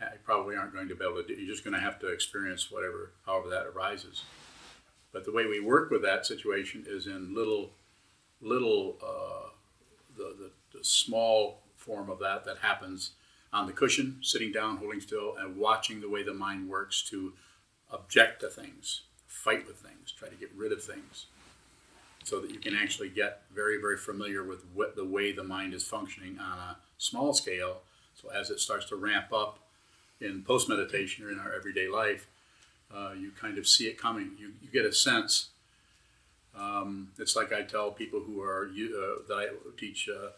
you 0.00 0.06
probably 0.24 0.54
aren't 0.54 0.74
going 0.74 0.88
to 0.88 0.94
be 0.94 1.04
able 1.04 1.22
to 1.22 1.26
do. 1.26 1.34
You're 1.34 1.52
just 1.52 1.64
going 1.64 1.74
to 1.74 1.80
have 1.80 1.98
to 2.00 2.08
experience 2.08 2.70
whatever, 2.70 3.12
however 3.24 3.48
that 3.48 3.66
arises. 3.66 4.22
But 5.12 5.24
the 5.24 5.32
way 5.32 5.46
we 5.46 5.60
work 5.60 5.90
with 5.90 6.02
that 6.02 6.26
situation 6.26 6.84
is 6.86 7.06
in 7.06 7.34
little, 7.34 7.70
little, 8.42 8.98
uh, 9.02 9.48
the, 10.16 10.34
the 10.38 10.50
the 10.76 10.84
small 10.84 11.62
form 11.76 12.10
of 12.10 12.18
that 12.18 12.44
that 12.44 12.58
happens 12.58 13.12
on 13.56 13.66
the 13.66 13.72
cushion, 13.72 14.18
sitting 14.20 14.52
down, 14.52 14.76
holding 14.76 15.00
still, 15.00 15.34
and 15.38 15.56
watching 15.56 16.02
the 16.02 16.08
way 16.10 16.22
the 16.22 16.34
mind 16.34 16.68
works 16.68 17.02
to 17.08 17.32
object 17.90 18.40
to 18.40 18.48
things, 18.48 19.02
fight 19.26 19.66
with 19.66 19.78
things, 19.78 20.12
try 20.12 20.28
to 20.28 20.34
get 20.34 20.50
rid 20.54 20.72
of 20.72 20.84
things 20.84 21.26
so 22.22 22.38
that 22.38 22.50
you 22.50 22.58
can 22.58 22.74
actually 22.76 23.08
get 23.08 23.42
very, 23.54 23.80
very 23.80 23.96
familiar 23.96 24.44
with 24.44 24.62
what 24.74 24.94
the 24.94 25.04
way 25.04 25.32
the 25.32 25.42
mind 25.42 25.72
is 25.72 25.82
functioning 25.82 26.38
on 26.38 26.58
a 26.58 26.76
small 26.98 27.32
scale. 27.32 27.78
So 28.14 28.28
as 28.28 28.50
it 28.50 28.60
starts 28.60 28.86
to 28.90 28.96
ramp 28.96 29.32
up 29.32 29.58
in 30.20 30.42
post 30.42 30.68
meditation 30.68 31.24
or 31.24 31.30
in 31.30 31.38
our 31.38 31.54
everyday 31.54 31.88
life, 31.88 32.26
uh, 32.94 33.12
you 33.18 33.30
kind 33.40 33.56
of 33.56 33.66
see 33.66 33.86
it 33.86 33.96
coming. 33.96 34.32
You, 34.38 34.52
you 34.60 34.68
get 34.70 34.84
a 34.84 34.92
sense. 34.92 35.48
Um, 36.54 37.08
it's 37.18 37.36
like 37.36 37.54
I 37.54 37.62
tell 37.62 37.90
people 37.90 38.20
who 38.20 38.42
are 38.42 38.66
uh, 38.66 39.22
that 39.28 39.34
I 39.34 39.48
teach 39.78 40.10
uh, 40.10 40.30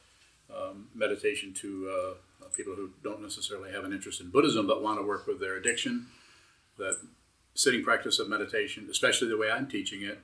um, 0.55 0.89
meditation 0.95 1.53
to 1.55 1.91
uh, 1.91 2.45
people 2.55 2.75
who 2.75 2.91
don't 3.03 3.23
necessarily 3.23 3.71
have 3.71 3.85
an 3.85 3.93
interest 3.93 4.21
in 4.21 4.31
Buddhism 4.31 4.67
but 4.67 4.83
want 4.83 4.99
to 4.99 5.07
work 5.07 5.27
with 5.27 5.41
their 5.41 5.57
addiction. 5.57 6.07
That 6.79 6.99
sitting 7.55 7.83
practice 7.83 8.19
of 8.19 8.29
meditation, 8.29 8.89
especially 8.91 9.29
the 9.29 9.37
way 9.37 9.51
I'm 9.51 9.67
teaching 9.67 10.03
it, 10.03 10.21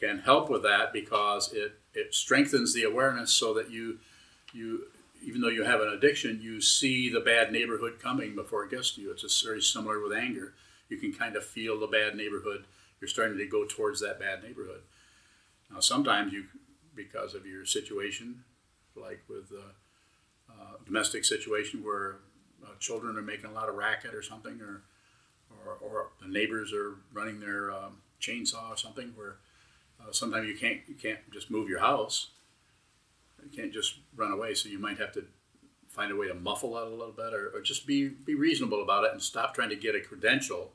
can 0.00 0.20
help 0.20 0.48
with 0.48 0.62
that 0.62 0.92
because 0.92 1.52
it, 1.52 1.72
it 1.92 2.14
strengthens 2.14 2.72
the 2.72 2.84
awareness 2.84 3.32
so 3.32 3.52
that 3.54 3.70
you 3.70 3.98
you 4.52 4.86
even 5.22 5.40
though 5.40 5.48
you 5.48 5.64
have 5.64 5.80
an 5.80 5.88
addiction, 5.88 6.40
you 6.40 6.60
see 6.60 7.10
the 7.10 7.20
bad 7.20 7.52
neighborhood 7.52 7.98
coming 8.00 8.34
before 8.34 8.64
it 8.64 8.70
gets 8.70 8.92
to 8.92 9.00
you. 9.00 9.10
It's 9.10 9.42
very 9.42 9.60
similar 9.60 10.00
with 10.00 10.16
anger. 10.16 10.54
You 10.88 10.96
can 10.96 11.12
kind 11.12 11.36
of 11.36 11.44
feel 11.44 11.78
the 11.78 11.88
bad 11.88 12.14
neighborhood. 12.14 12.64
You're 13.00 13.08
starting 13.08 13.36
to 13.38 13.46
go 13.46 13.64
towards 13.66 14.00
that 14.00 14.20
bad 14.20 14.42
neighborhood. 14.42 14.82
Now, 15.70 15.80
sometimes 15.80 16.32
you, 16.32 16.44
because 16.94 17.34
of 17.34 17.46
your 17.46 17.64
situation, 17.66 18.44
like 19.00 19.22
with 19.28 19.50
a, 19.52 20.52
a 20.52 20.84
domestic 20.84 21.24
situation 21.24 21.82
where 21.82 22.16
uh, 22.64 22.70
children 22.78 23.16
are 23.16 23.22
making 23.22 23.46
a 23.46 23.52
lot 23.52 23.68
of 23.68 23.74
racket 23.74 24.14
or 24.14 24.22
something, 24.22 24.60
or 24.60 24.82
or, 25.64 25.74
or 25.80 26.06
the 26.20 26.28
neighbors 26.28 26.72
are 26.72 26.96
running 27.12 27.40
their 27.40 27.70
um, 27.70 27.98
chainsaw 28.20 28.70
or 28.70 28.76
something, 28.76 29.12
where 29.16 29.36
uh, 30.00 30.12
sometimes 30.12 30.48
you 30.48 30.56
can't 30.56 30.80
you 30.86 30.94
can't 30.94 31.20
just 31.32 31.50
move 31.50 31.68
your 31.68 31.80
house. 31.80 32.28
You 33.42 33.56
can't 33.56 33.72
just 33.72 33.94
run 34.16 34.32
away. 34.32 34.54
So 34.54 34.68
you 34.68 34.78
might 34.78 34.98
have 34.98 35.12
to 35.12 35.24
find 35.88 36.12
a 36.12 36.16
way 36.16 36.28
to 36.28 36.34
muffle 36.34 36.74
that 36.74 36.84
a 36.84 36.90
little 36.90 37.12
bit, 37.12 37.32
or, 37.32 37.50
or 37.54 37.60
just 37.60 37.86
be 37.86 38.08
be 38.08 38.34
reasonable 38.34 38.82
about 38.82 39.04
it 39.04 39.12
and 39.12 39.22
stop 39.22 39.54
trying 39.54 39.70
to 39.70 39.76
get 39.76 39.94
a 39.94 40.00
credential 40.00 40.72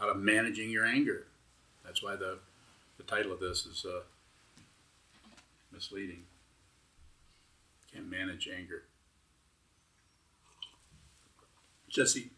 out 0.00 0.08
of 0.08 0.16
managing 0.16 0.70
your 0.70 0.86
anger. 0.86 1.26
That's 1.84 2.02
why 2.02 2.16
the 2.16 2.38
the 2.96 3.02
title 3.02 3.32
of 3.32 3.40
this 3.40 3.66
is 3.66 3.84
uh, 3.84 4.00
misleading. 5.72 6.24
Can't 7.92 8.08
manage 8.08 8.48
anger. 8.48 8.84
Jesse, 11.88 12.30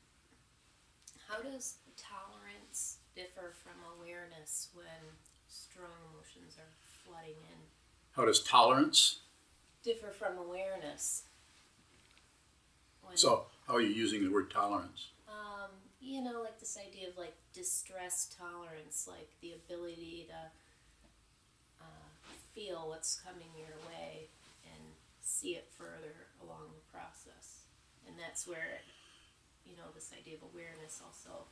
How 1.29 1.43
does 1.43 1.77
tolerance 1.97 2.97
differ 3.15 3.53
from 3.63 3.75
awareness 3.99 4.69
when 4.75 4.87
strong 5.47 5.91
emotions 6.13 6.57
are 6.59 6.73
flooding 7.05 7.37
in? 7.51 7.59
how 8.13 8.25
does 8.27 8.41
tolerance? 8.43 9.21
Differ 9.83 10.11
from 10.11 10.39
awareness. 10.39 11.25
So, 13.15 13.47
how 13.67 13.75
are 13.75 13.81
you 13.81 13.89
using 13.91 14.23
the 14.25 14.31
word 14.31 14.51
tolerance? 14.51 15.09
um, 15.29 15.71
you 16.01 16.23
know, 16.23 16.41
like 16.43 16.59
this 16.61 16.79
idea 16.79 17.09
of 17.09 17.17
like 17.19 17.35
distress 17.53 18.35
tolerance, 18.39 19.07
like 19.09 19.29
the 19.43 19.53
ability 19.53 20.29
to 20.31 21.85
uh, 21.85 21.85
feel 22.55 22.89
what's 22.89 23.21
coming 23.21 23.49
your 23.57 23.77
way 23.89 24.29
see 25.33 25.51
it 25.51 25.69
further 25.71 26.29
along 26.43 26.69
the 26.75 26.93
process. 26.93 27.65
And 28.07 28.17
that's 28.19 28.47
where, 28.47 28.81
you 29.65 29.77
know, 29.77 29.89
this 29.95 30.11
idea 30.19 30.37
of 30.37 30.43
awareness 30.53 31.01
also. 31.05 31.47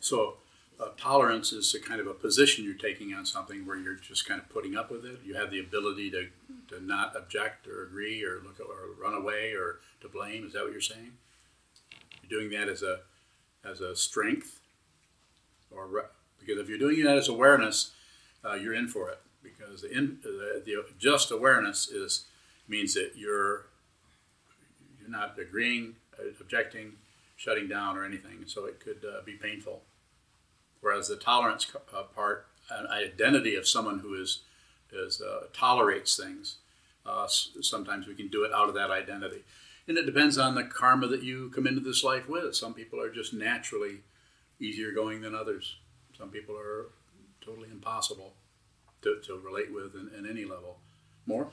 So, 0.00 0.36
uh, 0.80 0.90
tolerance 0.96 1.52
is 1.52 1.74
a 1.74 1.80
kind 1.80 2.00
of 2.00 2.06
a 2.06 2.14
position 2.14 2.64
you're 2.64 2.74
taking 2.74 3.12
on 3.12 3.26
something 3.26 3.66
where 3.66 3.76
you're 3.76 3.96
just 3.96 4.28
kind 4.28 4.40
of 4.40 4.48
putting 4.48 4.76
up 4.76 4.90
with 4.90 5.04
it. 5.04 5.18
You 5.24 5.34
have 5.34 5.50
the 5.50 5.58
ability 5.58 6.10
to, 6.12 6.28
to 6.68 6.84
not 6.84 7.16
object 7.16 7.66
or 7.66 7.82
agree 7.84 8.22
or 8.24 8.40
look 8.44 8.60
or 8.60 8.94
run 9.02 9.14
away 9.14 9.52
or 9.52 9.80
to 10.00 10.08
blame. 10.08 10.46
Is 10.46 10.52
that 10.52 10.62
what 10.62 10.72
you're 10.72 10.80
saying? 10.80 11.12
You're 12.22 12.40
doing 12.40 12.50
that 12.58 12.68
as 12.68 12.82
a 12.82 13.00
as 13.64 13.80
a 13.80 13.96
strength, 13.96 14.60
or 15.70 15.88
re- 15.88 16.02
because 16.38 16.58
if 16.58 16.68
you're 16.68 16.78
doing 16.78 17.02
that 17.02 17.18
as 17.18 17.28
awareness, 17.28 17.90
uh, 18.44 18.54
you're 18.54 18.74
in 18.74 18.86
for 18.86 19.10
it. 19.10 19.18
Because 19.42 19.82
the, 19.82 19.90
in, 19.90 20.18
the, 20.22 20.62
the 20.64 20.84
just 20.98 21.32
awareness 21.32 21.88
is 21.88 22.26
means 22.68 22.94
that 22.94 23.12
you're 23.16 23.66
you're 25.00 25.10
not 25.10 25.38
agreeing, 25.38 25.96
uh, 26.18 26.24
objecting, 26.40 26.92
shutting 27.36 27.68
down, 27.68 27.96
or 27.96 28.04
anything. 28.04 28.44
So 28.46 28.66
it 28.66 28.80
could 28.80 29.04
uh, 29.04 29.22
be 29.24 29.32
painful. 29.32 29.82
Whereas 30.80 31.08
the 31.08 31.16
tolerance 31.16 31.66
uh, 31.94 32.02
part, 32.14 32.46
an 32.70 32.86
identity 32.86 33.56
of 33.56 33.66
someone 33.66 34.00
who 34.00 34.14
is 34.14 34.42
is 34.92 35.20
uh, 35.20 35.46
tolerates 35.52 36.16
things, 36.16 36.56
uh, 37.04 37.26
sometimes 37.26 38.06
we 38.06 38.14
can 38.14 38.28
do 38.28 38.44
it 38.44 38.52
out 38.52 38.68
of 38.68 38.74
that 38.74 38.90
identity, 38.90 39.42
and 39.86 39.98
it 39.98 40.06
depends 40.06 40.38
on 40.38 40.54
the 40.54 40.64
karma 40.64 41.08
that 41.08 41.22
you 41.22 41.50
come 41.54 41.66
into 41.66 41.80
this 41.80 42.04
life 42.04 42.28
with. 42.28 42.54
Some 42.54 42.74
people 42.74 43.00
are 43.00 43.12
just 43.12 43.32
naturally 43.32 44.00
easier 44.60 44.92
going 44.92 45.20
than 45.20 45.34
others. 45.34 45.76
Some 46.16 46.30
people 46.30 46.56
are 46.56 46.86
totally 47.40 47.68
impossible 47.70 48.34
to, 49.02 49.20
to 49.24 49.38
relate 49.38 49.72
with 49.72 49.94
in, 49.94 50.10
in 50.18 50.28
any 50.28 50.44
level. 50.44 50.78
More? 51.26 51.48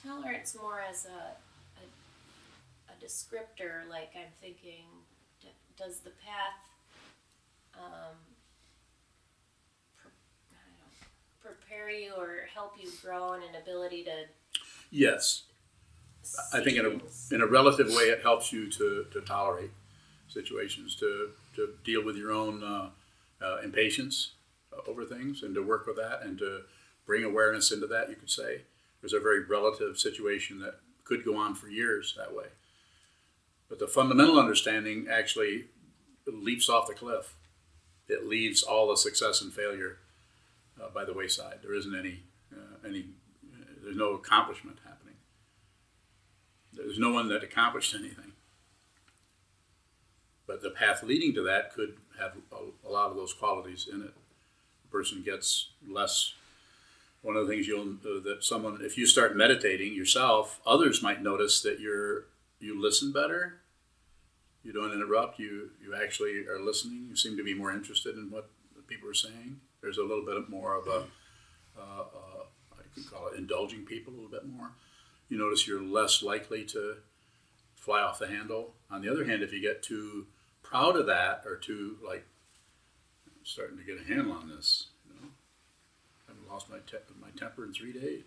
Tolerance 0.00 0.56
more 0.60 0.80
as 0.80 1.06
a, 1.06 1.80
a, 1.80 2.92
a 2.92 3.04
descriptor 3.04 3.88
like 3.90 4.10
i'm 4.16 4.32
thinking 4.40 4.84
d- 5.40 5.48
does 5.76 6.00
the 6.00 6.10
path 6.10 6.68
um, 7.74 8.14
pre- 9.96 10.10
I 10.52 10.60
don't 10.60 10.78
know, 10.78 10.92
prepare 11.40 11.90
you 11.90 12.12
or 12.16 12.46
help 12.52 12.74
you 12.80 12.90
grow 13.02 13.32
in 13.32 13.42
an 13.42 13.60
ability 13.60 14.04
to 14.04 14.26
Yes. 14.92 15.44
I 16.52 16.60
think 16.60 16.76
in 16.76 16.86
a, 16.86 17.34
in 17.34 17.40
a 17.40 17.46
relative 17.46 17.88
way, 17.88 18.04
it 18.04 18.22
helps 18.22 18.52
you 18.52 18.70
to, 18.70 19.06
to 19.10 19.20
tolerate 19.22 19.70
situations, 20.28 20.94
to, 20.96 21.30
to 21.56 21.70
deal 21.82 22.04
with 22.04 22.16
your 22.16 22.30
own 22.30 22.62
uh, 22.62 22.90
uh, 23.44 23.58
impatience, 23.64 24.32
uh, 24.72 24.88
over 24.88 25.04
things 25.04 25.42
and 25.42 25.54
to 25.54 25.62
work 25.62 25.86
with 25.86 25.96
that 25.96 26.20
and 26.22 26.38
to 26.38 26.60
bring 27.06 27.24
awareness 27.24 27.72
into 27.72 27.86
that, 27.88 28.08
you 28.10 28.16
could 28.16 28.30
say. 28.30 28.60
There's 29.02 29.12
a 29.12 29.20
very 29.20 29.44
relative 29.44 29.98
situation 29.98 30.60
that 30.60 30.76
could 31.04 31.24
go 31.24 31.36
on 31.36 31.54
for 31.54 31.68
years 31.68 32.14
that 32.16 32.34
way. 32.34 32.46
But 33.68 33.78
the 33.78 33.86
fundamental 33.88 34.38
understanding 34.38 35.08
actually 35.10 35.66
leaps 36.26 36.68
off 36.68 36.86
the 36.86 36.94
cliff. 36.94 37.34
It 38.08 38.26
leaves 38.26 38.62
all 38.62 38.88
the 38.88 38.96
success 38.96 39.42
and 39.42 39.52
failure 39.52 39.98
uh, 40.80 40.88
by 40.94 41.04
the 41.04 41.12
wayside. 41.12 41.58
There 41.62 41.74
isn't 41.74 41.94
any, 41.94 42.20
uh, 42.52 42.86
any, 42.86 43.06
there's 43.82 43.96
no 43.96 44.14
accomplishment 44.14 44.78
happening. 44.84 45.16
There's 46.72 46.98
no 46.98 47.12
one 47.12 47.28
that 47.28 47.42
accomplished 47.42 47.94
anything. 47.94 48.32
But 50.46 50.62
the 50.62 50.70
path 50.70 51.02
leading 51.02 51.34
to 51.34 51.42
that 51.44 51.72
could 51.72 51.96
have 52.18 52.32
a, 52.52 52.88
a 52.88 52.90
lot 52.90 53.10
of 53.10 53.16
those 53.16 53.32
qualities 53.32 53.88
in 53.90 54.02
it. 54.02 54.14
The 54.82 54.88
person 54.90 55.22
gets 55.22 55.70
less. 55.88 56.34
One 57.22 57.36
of 57.36 57.46
the 57.46 57.52
things 57.52 57.66
you'll 57.66 57.94
uh, 58.04 58.20
that 58.24 58.38
someone, 58.40 58.80
if 58.82 58.98
you 58.98 59.06
start 59.06 59.36
meditating 59.36 59.94
yourself, 59.94 60.60
others 60.66 61.02
might 61.02 61.22
notice 61.22 61.62
that 61.62 61.80
you're 61.80 62.24
you 62.58 62.80
listen 62.80 63.12
better. 63.12 63.60
You 64.62 64.72
don't 64.72 64.92
interrupt. 64.92 65.38
You 65.38 65.70
you 65.82 65.94
actually 65.94 66.46
are 66.46 66.60
listening. 66.60 67.06
You 67.08 67.16
seem 67.16 67.36
to 67.36 67.44
be 67.44 67.54
more 67.54 67.72
interested 67.72 68.16
in 68.16 68.30
what 68.30 68.50
people 68.86 69.08
are 69.08 69.14
saying. 69.14 69.60
There's 69.80 69.98
a 69.98 70.02
little 70.02 70.24
bit 70.24 70.48
more 70.48 70.74
of 70.74 70.86
a, 70.86 71.04
uh, 71.78 72.00
uh, 72.00 72.44
I 72.72 72.82
could 72.94 73.10
call 73.10 73.28
it 73.28 73.38
indulging 73.38 73.84
people 73.84 74.12
a 74.12 74.16
little 74.16 74.30
bit 74.30 74.46
more. 74.46 74.70
You 75.28 75.38
notice 75.38 75.66
you're 75.66 75.82
less 75.82 76.22
likely 76.22 76.64
to 76.66 76.96
fly 77.74 78.00
off 78.00 78.18
the 78.18 78.28
handle. 78.28 78.74
On 78.90 79.02
the 79.02 79.10
other 79.10 79.24
hand, 79.24 79.42
if 79.42 79.52
you 79.52 79.60
get 79.60 79.82
too 79.82 80.26
proud 80.62 80.96
of 80.96 81.06
that 81.06 81.42
or 81.46 81.56
too 81.56 81.96
like 82.06 82.24
starting 83.42 83.78
to 83.78 83.84
get 83.84 84.00
a 84.00 84.04
handle 84.04 84.32
on 84.32 84.48
this, 84.48 84.86
you 85.06 85.14
know, 85.14 85.28
I 86.28 86.32
haven't 86.32 86.41
lost 86.52 86.68
my 86.70 86.78
te- 86.86 86.98
my 87.20 87.28
temper 87.36 87.64
in 87.64 87.72
three 87.72 87.92
days. 87.92 88.24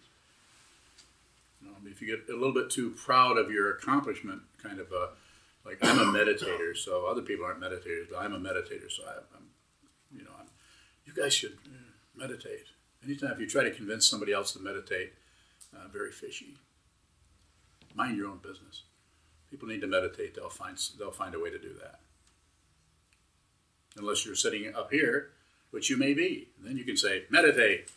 Mean, 1.85 1.93
if 1.93 2.01
you 2.01 2.07
get 2.07 2.27
a 2.29 2.37
little 2.37 2.53
bit 2.53 2.69
too 2.69 2.89
proud 2.89 3.37
of 3.37 3.51
your 3.51 3.71
accomplishment, 3.71 4.41
kind 4.61 4.79
of 4.79 4.91
a 4.91 5.09
like 5.65 5.77
I'm 5.81 5.99
a 5.99 6.17
meditator, 6.17 6.75
so 6.75 7.05
other 7.05 7.21
people 7.21 7.45
aren't 7.45 7.59
meditators, 7.59 8.09
but 8.11 8.19
I'm 8.19 8.33
a 8.33 8.39
meditator, 8.39 8.91
so 8.91 9.03
I, 9.07 9.13
I'm, 9.35 9.45
you 10.15 10.23
know, 10.23 10.29
I'm, 10.39 10.45
you 11.05 11.13
guys 11.13 11.33
should 11.33 11.53
uh, 11.65 11.91
meditate. 12.15 12.65
Anytime 13.03 13.31
if 13.31 13.39
you 13.39 13.47
try 13.47 13.63
to 13.63 13.71
convince 13.71 14.07
somebody 14.07 14.31
else 14.31 14.51
to 14.53 14.59
meditate, 14.59 15.13
uh, 15.75 15.87
very 15.91 16.11
fishy. 16.11 16.55
Mind 17.95 18.17
your 18.17 18.27
own 18.29 18.39
business. 18.43 18.83
People 19.49 19.67
need 19.67 19.81
to 19.81 19.87
meditate. 19.87 20.35
They'll 20.35 20.49
find 20.49 20.77
they'll 20.99 21.11
find 21.11 21.35
a 21.35 21.39
way 21.39 21.49
to 21.49 21.59
do 21.59 21.73
that. 21.81 21.99
Unless 23.97 24.25
you're 24.25 24.35
sitting 24.35 24.73
up 24.75 24.91
here, 24.91 25.29
which 25.71 25.89
you 25.89 25.97
may 25.97 26.13
be, 26.13 26.49
then 26.63 26.77
you 26.77 26.83
can 26.83 26.97
say 26.97 27.23
meditate. 27.29 27.89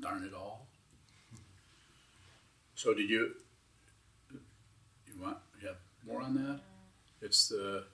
Darn 0.00 0.24
it 0.24 0.34
all. 0.34 0.66
So 2.74 2.94
did 2.94 3.10
you? 3.10 3.32
You 5.06 5.20
want 5.20 5.36
you 5.60 5.68
have 5.68 5.76
more 6.06 6.22
on 6.22 6.34
that? 6.34 6.56
Mm. 6.56 6.60
It's 7.22 7.48
the 7.48 7.84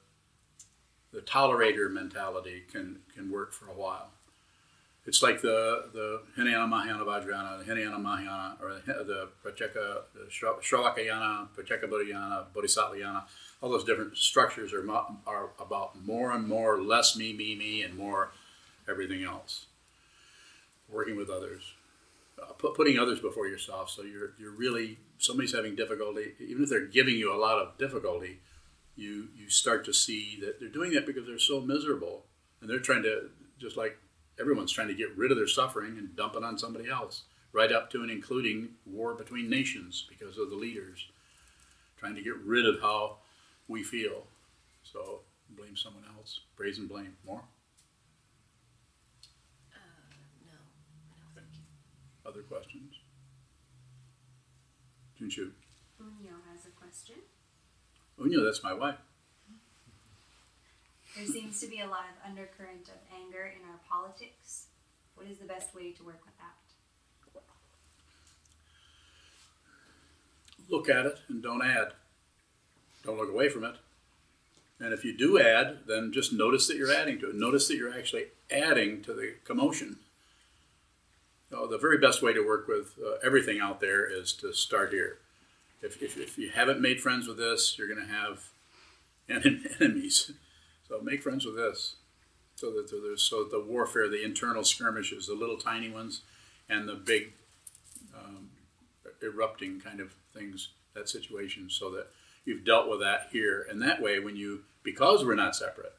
the 1.13 1.21
tolerator 1.23 1.91
mentality 1.91 2.65
can 2.71 3.01
can 3.15 3.31
work 3.31 3.53
for 3.53 3.67
a 3.71 3.75
while. 3.75 4.11
It's 5.07 5.23
like 5.23 5.41
the 5.41 5.85
the 5.93 6.23
Hinayana 6.37 6.67
Mahayana 6.67 7.05
Vajrayana, 7.05 7.59
the 7.59 7.65
Hinayana 7.65 7.99
Mahayana, 7.99 8.57
or 8.61 8.75
the, 8.85 9.05
the 9.05 9.29
Pracheka, 9.45 10.03
the 10.15 10.27
Shra- 10.29 10.61
Shralakayana, 10.61 11.49
Pracheka 11.57 11.85
Bodhayana, 11.89 12.47
Bodhisattvayana. 12.55 13.23
All 13.63 13.71
those 13.71 13.85
different 13.85 14.17
structures 14.17 14.73
are 14.73 14.89
are 15.27 15.51
about 15.61 16.05
more 16.05 16.33
and 16.33 16.47
more 16.47 16.81
less 16.81 17.17
me, 17.17 17.33
me, 17.33 17.55
me, 17.55 17.83
and 17.83 17.97
more 17.97 18.31
everything 18.89 19.23
else. 19.23 19.67
Working 20.89 21.17
with 21.17 21.31
others, 21.31 21.73
uh, 22.43 22.53
put, 22.53 22.75
putting 22.75 22.99
others 22.99 23.21
before 23.21 23.47
yourself. 23.47 23.91
So 23.91 24.03
you're 24.03 24.33
you're 24.39 24.53
really 24.53 24.99
somebody's 25.19 25.55
having 25.55 25.75
difficulty, 25.77 26.35
even 26.41 26.65
if 26.65 26.69
they're 26.71 26.87
giving 26.87 27.15
you 27.17 27.33
a 27.33 27.39
lot 27.39 27.59
of 27.59 27.79
difficulty, 27.79 28.41
you 28.97 29.29
you 29.37 29.49
start 29.49 29.85
to 29.87 29.93
see 29.93 30.39
that 30.41 30.61
they're 30.61 30.69
doing 30.69 30.93
that 30.93 31.07
because 31.07 31.27
they're 31.27 31.39
so 31.39 31.61
miserable, 31.61 32.25
and 32.61 32.69
they're 32.69 32.79
trying 32.79 33.03
to 33.03 33.31
just 33.59 33.77
like 33.77 33.99
everyone's 34.39 34.73
trying 34.73 34.89
to 34.89 34.95
get 34.95 35.17
rid 35.17 35.31
of 35.31 35.37
their 35.37 35.47
suffering 35.47 35.97
and 35.99 36.15
dump 36.17 36.35
it 36.37 36.45
on 36.45 36.59
somebody 36.59 36.89
else, 36.91 37.23
right 37.53 37.73
up 37.73 37.91
to 37.91 38.03
and 38.03 38.11
including 38.11 38.69
war 38.85 39.15
between 39.15 39.49
nations 39.49 40.07
because 40.09 40.37
of 40.37 40.51
the 40.51 40.57
leaders, 40.57 41.07
trying 41.99 42.15
to 42.15 42.23
get 42.23 42.37
rid 42.37 42.67
of 42.67 42.81
how 42.81 43.17
we 43.69 43.83
feel. 43.83 44.25
So 44.85 45.21
blame 45.51 45.77
someone 45.77 46.05
else, 46.17 46.41
praise 46.57 46.79
and 46.79 46.89
blame. 46.89 47.17
More 47.27 47.43
Uh, 49.73 49.79
no, 50.45 50.53
no, 50.53 51.25
thank 51.35 51.47
you. 51.55 51.63
Other 52.37 52.45
questions? 52.45 52.95
Junshu. 55.19 55.51
Unyo 56.03 56.37
has 56.53 56.67
a 56.67 56.71
question. 56.79 57.17
Unyo, 58.21 58.45
that's 58.45 58.63
my 58.63 58.75
wife. 58.75 58.97
There 61.17 61.27
seems 61.27 61.61
to 61.61 61.67
be 61.67 61.81
a 61.81 61.87
lot 61.87 62.05
of 62.11 62.31
undercurrent 62.31 62.89
of 62.89 63.01
anger 63.15 63.51
in 63.57 63.67
our 63.67 63.81
politics. 63.89 64.67
What 65.15 65.27
is 65.27 65.39
the 65.39 65.47
best 65.47 65.75
way 65.75 65.93
to 65.93 66.03
work 66.03 66.21
with 66.27 66.37
that? 66.37 66.53
Look 70.69 70.91
at 70.91 71.07
it 71.07 71.21
and 71.29 71.43
don't 71.43 71.63
add. 71.63 71.93
Don't 73.05 73.17
look 73.17 73.31
away 73.31 73.49
from 73.49 73.65
it. 73.65 73.77
And 74.79 74.93
if 74.93 75.05
you 75.05 75.17
do 75.17 75.41
add, 75.41 75.79
then 75.87 76.13
just 76.13 76.35
notice 76.35 76.67
that 76.67 76.77
you're 76.77 76.93
adding 76.93 77.19
to 77.21 77.31
it. 77.31 77.37
Notice 77.37 77.69
that 77.69 77.77
you're 77.77 77.97
actually 77.97 78.27
adding 78.51 79.01
to 79.05 79.15
the 79.15 79.37
commotion. 79.45 80.01
So 81.51 81.67
the 81.67 81.79
very 81.79 81.99
best 81.99 82.23
way 82.23 82.33
to 82.33 82.45
work 82.45 82.67
with 82.67 82.95
uh, 83.05 83.17
everything 83.25 83.61
out 83.61 83.81
there 83.81 84.05
is 84.05 84.33
to 84.35 84.53
start 84.53 84.91
here. 84.91 85.19
If, 85.81 86.03
if, 86.03 86.19
if 86.19 86.39
you 86.39 86.51
haven't 86.51 86.81
made 86.81 87.01
friends 87.01 87.29
with 87.29 87.37
this, 87.37 87.77
you're 87.79 87.89
going 87.89 88.05
to 88.05 88.13
have 88.13 88.51
en- 89.29 89.65
enemies. 89.81 90.33
So 90.89 91.01
make 91.01 91.23
friends 91.23 91.45
with 91.45 91.57
this. 91.57 91.97
So 92.57 92.71
that 92.71 92.91
there's 92.91 93.23
so 93.23 93.45
that 93.45 93.51
the 93.51 93.61
warfare, 93.61 94.09
the 94.09 94.25
internal 94.25 94.65
skirmishes, 94.65 95.27
the 95.27 95.35
little 95.35 95.59
tiny 95.59 95.91
ones, 95.91 96.23
and 96.71 96.89
the 96.89 96.95
big 96.95 97.33
um, 98.17 98.49
erupting 99.23 99.79
kind 99.79 100.01
of 100.01 100.15
things, 100.35 100.71
that 100.95 101.07
situation, 101.09 101.69
so 101.69 101.91
that 101.91 102.07
you've 102.47 102.65
dealt 102.65 102.89
with 102.89 103.01
that 103.01 103.29
here. 103.31 103.67
And 103.69 103.83
that 103.83 104.01
way, 104.01 104.19
when 104.21 104.37
you, 104.37 104.63
because 104.83 105.23
we're 105.23 105.35
not 105.35 105.55
separate, 105.55 105.93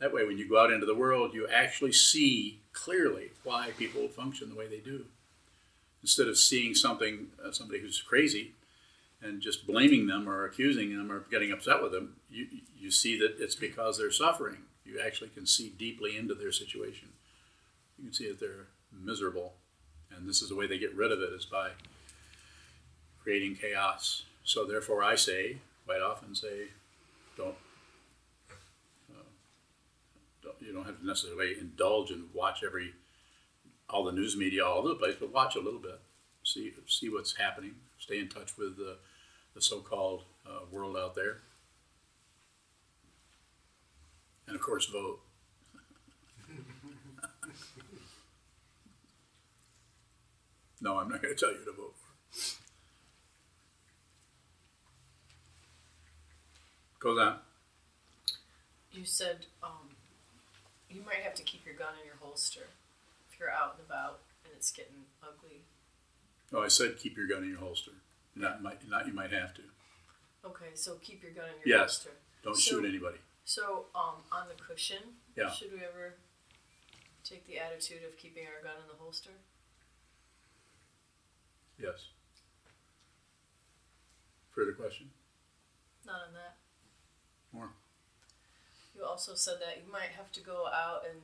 that 0.00 0.12
way, 0.12 0.24
when 0.24 0.38
you 0.38 0.48
go 0.48 0.62
out 0.62 0.72
into 0.72 0.86
the 0.86 0.94
world, 0.94 1.34
you 1.34 1.48
actually 1.48 1.92
see 1.92 2.60
clearly 2.72 3.30
why 3.44 3.70
people 3.76 4.08
function 4.08 4.48
the 4.48 4.54
way 4.54 4.68
they 4.68 4.78
do. 4.78 5.06
Instead 6.02 6.28
of 6.28 6.38
seeing 6.38 6.74
something, 6.74 7.28
uh, 7.44 7.50
somebody 7.50 7.80
who's 7.80 8.00
crazy, 8.00 8.52
and 9.20 9.40
just 9.40 9.66
blaming 9.66 10.06
them 10.06 10.28
or 10.28 10.44
accusing 10.44 10.96
them 10.96 11.10
or 11.10 11.24
getting 11.30 11.50
upset 11.50 11.82
with 11.82 11.92
them, 11.92 12.16
you, 12.30 12.46
you 12.78 12.90
see 12.90 13.18
that 13.18 13.36
it's 13.40 13.56
because 13.56 13.98
they're 13.98 14.12
suffering. 14.12 14.58
You 14.84 15.00
actually 15.04 15.30
can 15.30 15.46
see 15.46 15.70
deeply 15.76 16.16
into 16.16 16.34
their 16.34 16.52
situation. 16.52 17.08
You 17.98 18.04
can 18.04 18.12
see 18.12 18.28
that 18.28 18.38
they're 18.38 18.68
miserable. 18.92 19.54
And 20.16 20.28
this 20.28 20.40
is 20.40 20.48
the 20.48 20.54
way 20.54 20.66
they 20.66 20.78
get 20.78 20.94
rid 20.94 21.12
of 21.12 21.20
it 21.20 21.32
is 21.32 21.44
by 21.44 21.70
creating 23.22 23.56
chaos. 23.56 24.24
So 24.44 24.64
therefore 24.64 25.02
I 25.02 25.16
say, 25.16 25.58
quite 25.84 26.00
often 26.00 26.34
say, 26.34 26.68
don't, 27.36 27.56
uh, 29.10 29.22
don't 30.42 30.57
you 30.68 30.74
don't 30.74 30.84
have 30.84 31.00
to 31.00 31.06
necessarily 31.06 31.56
indulge 31.58 32.10
and 32.10 32.28
watch 32.34 32.62
every 32.64 32.92
all 33.88 34.04
the 34.04 34.12
news 34.12 34.36
media 34.36 34.66
all 34.66 34.76
over 34.78 34.88
the 34.88 34.96
place, 34.96 35.14
but 35.18 35.32
watch 35.32 35.56
a 35.56 35.60
little 35.60 35.80
bit. 35.80 35.98
See 36.44 36.74
see 36.86 37.08
what's 37.08 37.36
happening. 37.36 37.76
Stay 37.98 38.18
in 38.18 38.28
touch 38.28 38.58
with 38.58 38.76
the, 38.76 38.98
the 39.54 39.62
so-called 39.62 40.24
uh, 40.46 40.66
world 40.70 40.94
out 40.96 41.14
there. 41.14 41.38
And 44.46 44.54
of 44.54 44.60
course 44.60 44.84
vote. 44.86 45.20
no, 50.82 50.98
I'm 50.98 51.08
not 51.08 51.22
going 51.22 51.34
to 51.34 51.40
tell 51.40 51.50
you 51.50 51.64
to 51.64 51.72
vote. 51.72 51.94
Goes 57.00 57.18
on. 57.18 57.38
You 58.92 59.04
said 59.04 59.46
um, 59.62 59.87
you 60.90 61.02
might 61.02 61.22
have 61.22 61.34
to 61.34 61.42
keep 61.42 61.64
your 61.66 61.74
gun 61.74 61.94
in 62.00 62.06
your 62.06 62.16
holster 62.20 62.66
if 63.30 63.38
you're 63.38 63.50
out 63.50 63.76
and 63.78 63.86
about 63.86 64.20
and 64.44 64.52
it's 64.56 64.70
getting 64.72 65.04
ugly. 65.22 65.62
Oh, 66.52 66.62
I 66.62 66.68
said 66.68 66.98
keep 66.98 67.16
your 67.16 67.26
gun 67.26 67.42
in 67.44 67.50
your 67.50 67.58
holster. 67.58 67.92
Not 68.34 68.62
might, 68.62 68.88
not 68.88 69.06
you 69.06 69.12
might 69.12 69.32
have 69.32 69.54
to. 69.54 69.62
Okay, 70.44 70.70
so 70.74 70.94
keep 71.02 71.22
your 71.22 71.32
gun 71.32 71.46
in 71.48 71.68
your 71.68 71.78
Yes. 71.80 71.96
holster. 72.04 72.10
Don't 72.42 72.54
So- 72.56 72.70
shoot 72.80 72.84
anybody. 72.84 73.18
So 73.44 73.86
um, 73.94 74.24
on 74.30 74.48
the 74.48 74.54
cushion, 74.54 75.16
Yeah. 75.36 75.50
should 75.50 75.72
we 75.72 75.82
ever 75.84 76.14
take 77.24 77.46
the 77.46 77.58
attitude 77.58 78.02
of 78.04 78.16
keeping 78.16 78.46
our 78.46 78.62
gun 78.62 78.76
in 78.80 78.88
the 78.88 78.94
holster? 79.02 79.30
Yes. 81.78 82.08
Further 84.54 84.72
question? 84.72 85.10
Not 86.04 86.22
on 86.28 86.34
that. 86.34 86.56
You 88.98 89.04
also 89.04 89.34
said 89.34 89.62
that 89.62 89.78
you 89.78 89.92
might 89.92 90.10
have 90.18 90.32
to 90.32 90.40
go 90.40 90.66
out 90.74 91.06
and 91.08 91.22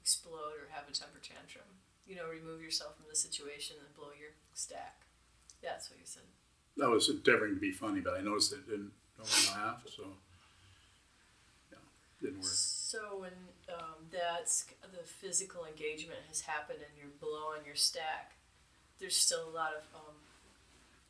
explode 0.00 0.56
or 0.56 0.72
have 0.72 0.88
a 0.88 0.92
temper 0.92 1.20
tantrum. 1.20 1.68
You 2.06 2.16
know, 2.16 2.24
remove 2.32 2.62
yourself 2.62 2.96
from 2.96 3.04
the 3.10 3.14
situation 3.14 3.76
and 3.78 3.94
blow 3.94 4.16
your 4.18 4.32
stack. 4.54 5.04
That's 5.62 5.90
what 5.90 5.98
you 6.00 6.06
said. 6.08 6.24
I 6.82 6.88
was 6.88 7.10
endeavoring 7.10 7.56
to 7.56 7.60
be 7.60 7.72
funny, 7.72 8.00
but 8.00 8.14
I 8.14 8.22
noticed 8.22 8.54
it 8.54 8.66
didn't 8.66 8.92
no 9.18 9.24
one 9.24 9.60
laughed, 9.60 9.90
so 9.90 10.04
yeah, 11.70 11.76
didn't 12.22 12.38
work. 12.38 12.48
So 12.48 13.20
when 13.20 13.36
um, 13.68 14.08
that's 14.10 14.64
the 14.80 15.04
physical 15.04 15.66
engagement 15.66 16.20
has 16.28 16.40
happened 16.40 16.78
and 16.80 16.96
you're 16.96 17.12
blowing 17.20 17.66
your 17.66 17.76
stack, 17.76 18.32
there's 18.98 19.16
still 19.16 19.46
a 19.46 19.52
lot 19.52 19.72
of 19.76 19.84
um, 19.94 20.16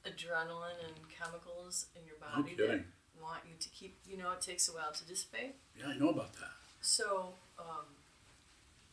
adrenaline 0.04 0.82
and 0.82 0.96
chemicals 1.08 1.86
in 1.94 2.02
your 2.04 2.16
No 2.18 2.42
body 2.42 2.56
that 2.56 2.66
kidding. 2.66 2.84
Want 3.22 3.42
you 3.48 3.54
to 3.58 3.68
keep. 3.70 3.96
You 4.08 4.16
know, 4.18 4.32
it 4.32 4.40
takes 4.40 4.68
a 4.68 4.72
while 4.72 4.92
to 4.92 5.04
dissipate. 5.04 5.54
Yeah, 5.78 5.88
I 5.88 5.94
know 5.98 6.08
about 6.10 6.32
that. 6.34 6.50
So, 6.80 7.34
um, 7.58 7.84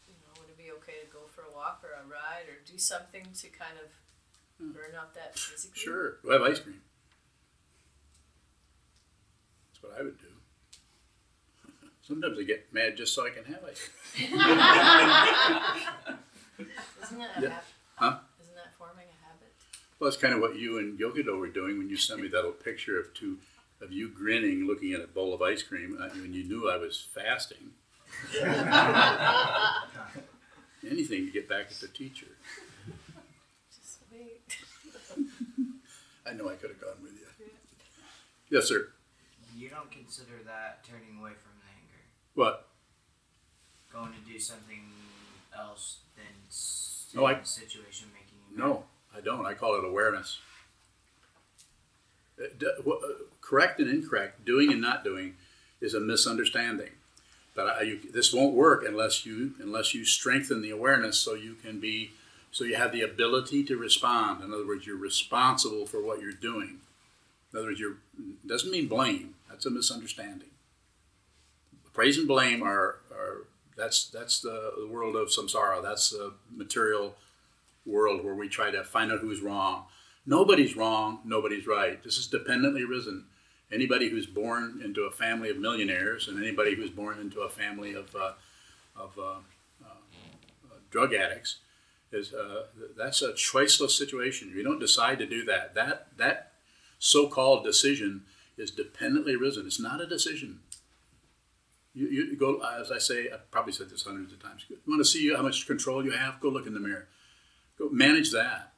you 0.08 0.14
know, 0.22 0.42
would 0.42 0.50
it 0.50 0.58
be 0.58 0.72
okay 0.80 1.00
to 1.06 1.08
go 1.12 1.20
for 1.34 1.42
a 1.50 1.52
walk 1.56 1.82
or 1.84 1.94
a 1.94 2.04
ride 2.08 2.48
or 2.50 2.58
do 2.70 2.78
something 2.78 3.24
to 3.42 3.48
kind 3.48 3.78
of 3.84 3.90
burn 4.74 4.96
off 5.00 5.14
that 5.16 5.38
physically? 5.38 5.82
Sure, 5.82 6.18
we'll 6.24 6.34
have 6.34 6.42
ice 6.52 6.60
cream. 6.60 6.82
That's 9.72 9.84
what 9.84 9.94
I 10.00 10.04
would 10.04 10.18
do. 10.20 10.28
Sometimes 12.02 12.38
I 12.40 12.44
get 12.44 12.74
mad 12.74 12.98
just 12.98 13.14
so 13.14 13.26
I 13.26 13.30
can 13.30 13.46
have 13.46 13.64
ice 13.64 13.90
cream. 14.16 14.28
Isn't 17.04 17.20
that 17.20 17.38
a 17.38 17.42
Yeah. 17.42 17.50
habit? 17.50 17.64
Huh? 17.96 18.20
Isn't 18.42 18.56
that 18.56 18.74
forming 18.78 19.06
a 19.08 19.26
habit? 19.26 19.54
Well, 20.00 20.10
that's 20.10 20.22
kind 20.22 20.34
of 20.34 20.42
what 20.42 20.56
you 20.58 20.78
and 20.78 21.00
Yogido 21.00 21.38
were 21.40 21.48
doing 21.48 21.78
when 21.78 21.90
you 21.90 21.98
sent 21.98 22.22
me 22.22 22.28
that 22.28 22.36
little 22.38 22.52
picture 22.52 23.00
of 23.00 23.14
two 23.14 23.40
of 23.82 23.92
you 23.92 24.10
grinning, 24.10 24.66
looking 24.68 24.94
at 24.94 25.02
a 25.02 25.08
bowl 25.08 25.34
of 25.34 25.42
ice 25.42 25.64
cream, 25.64 25.98
uh, 26.02 26.10
when 26.10 26.34
you 26.34 26.44
knew 26.44 26.70
I 26.70 26.78
was 26.78 27.08
fasting. 27.14 27.72
Anything 30.90 31.26
to 31.26 31.32
get 31.32 31.50
back 31.50 31.68
at 31.72 31.78
the 31.80 31.88
teacher. 31.88 32.28
Just 33.70 34.00
wait. 34.12 34.42
I 36.26 36.34
know 36.34 36.50
I 36.50 36.56
could 36.56 36.70
have 36.72 36.82
gone 36.82 37.02
with 37.02 37.14
you. 37.14 37.26
Yes, 38.50 38.66
sir. 38.68 38.90
You 39.56 39.70
don't 39.70 39.92
consider 39.92 40.44
that 40.46 40.84
turning 40.88 41.20
away 41.20 41.32
from 41.32 41.52
the 41.60 41.68
anger, 41.68 42.02
What? 42.36 42.68
going 43.92 44.14
to 44.14 44.20
do 44.32 44.38
something 44.40 44.92
else 45.58 45.98
than 46.16 46.26
s- 46.48 47.10
No, 47.16 47.26
I- 47.26 47.34
the 47.36 47.46
situation 47.46 48.10
making 48.14 48.38
you 48.52 48.58
No, 48.58 48.86
I 49.16 49.22
don't. 49.22 49.46
I 49.46 49.54
call 49.56 49.76
it 49.76 49.84
awareness. 49.86 50.40
Uh, 52.40 52.90
uh, 52.90 52.96
correct 53.42 53.80
and 53.80 53.90
incorrect, 53.90 54.46
doing 54.46 54.72
and 54.72 54.82
not 54.82 55.04
doing, 55.04 55.36
is 55.82 55.94
a 55.94 56.00
misunderstanding. 56.00 56.92
But 57.56 57.68
I, 57.68 57.82
you, 57.82 58.00
this 58.14 58.32
won't 58.32 58.54
work 58.54 58.84
unless 58.88 59.26
you 59.26 59.54
unless 59.60 59.96
you 59.96 60.06
strengthen 60.06 60.62
the 60.62 60.70
awareness, 60.70 61.18
so 61.18 61.34
you 61.34 61.56
can 61.56 61.80
be, 61.80 62.12
so 62.52 62.64
you 62.64 62.76
have 62.76 62.92
the 62.92 63.02
ability 63.02 63.64
to 63.66 63.78
respond. 63.78 64.44
In 64.44 64.54
other 64.54 64.68
words, 64.68 64.86
you're 64.86 64.96
responsible 64.96 65.88
for 65.88 66.02
what 66.02 66.22
you're 66.22 66.32
doing. 66.32 66.82
In 67.52 67.60
other 67.60 67.70
words, 67.70 67.80
you're 67.80 67.98
doesn't 68.46 68.70
mean 68.70 68.88
blame. 68.88 69.34
That's 69.50 69.66
a 69.66 69.72
misunderstanding. 69.72 70.50
Praise 71.94 72.20
and 72.20 72.28
blame 72.28 72.62
are, 72.62 72.98
are 73.12 73.48
that's 73.76 74.08
that's 74.08 74.40
the 74.40 74.88
world 74.92 75.16
of 75.16 75.30
samsara. 75.30 75.82
That's 75.82 76.12
the 76.12 76.34
material 76.56 77.16
world 77.88 78.24
where 78.24 78.36
we 78.36 78.50
try 78.50 78.70
to 78.70 78.84
find 78.84 79.12
out 79.12 79.20
who's 79.20 79.42
wrong. 79.42 79.86
Nobody's 80.30 80.76
wrong, 80.76 81.20
nobody's 81.24 81.66
right. 81.66 82.04
This 82.04 82.18
is 82.18 82.28
dependently 82.28 82.84
risen. 82.84 83.26
Anybody 83.72 84.10
who's 84.10 84.26
born 84.26 84.82
into 84.84 85.04
a 85.04 85.12
family 85.12 85.50
of 85.50 85.58
millionaires 85.58 86.28
and 86.28 86.38
anybody 86.38 86.76
who's 86.76 86.90
born 86.90 87.20
into 87.20 87.42
a 87.42 87.50
family 87.50 87.94
of, 87.94 88.14
uh, 88.14 88.34
of 88.94 89.18
uh, 89.18 89.38
uh, 89.86 90.76
drug 90.92 91.14
addicts 91.14 91.60
is 92.12 92.34
uh, 92.34 92.64
that's 92.98 93.22
a 93.22 93.34
choiceless 93.34 93.92
situation. 93.92 94.52
You 94.54 94.64
don't 94.64 94.80
decide 94.80 95.18
to 95.20 95.26
do 95.26 95.46
that. 95.46 95.76
That 95.76 96.08
that 96.18 96.54
so-called 97.00 97.64
decision 97.64 98.24
is 98.58 98.72
dependently 98.72 99.36
risen. 99.36 99.66
It's 99.66 99.80
not 99.80 100.02
a 100.02 100.08
decision. 100.08 100.60
You, 101.94 102.08
you 102.08 102.36
go 102.38 102.62
as 102.80 102.92
I 102.92 102.98
say. 102.98 103.28
I 103.28 103.38
probably 103.52 103.74
said 103.74 103.90
this 103.90 104.04
hundreds 104.04 104.32
of 104.32 104.42
times. 104.42 104.66
You 104.70 104.78
want 104.88 105.00
to 105.00 105.06
see 105.06 105.34
how 105.34 105.42
much 105.42 105.68
control 105.68 106.04
you 106.04 106.12
have? 106.12 106.40
Go 106.40 106.50
look 106.50 106.68
in 106.68 106.74
the 106.74 106.80
mirror. 106.80 107.08
Go 107.78 107.90
manage 107.90 108.32
that. 108.32 108.74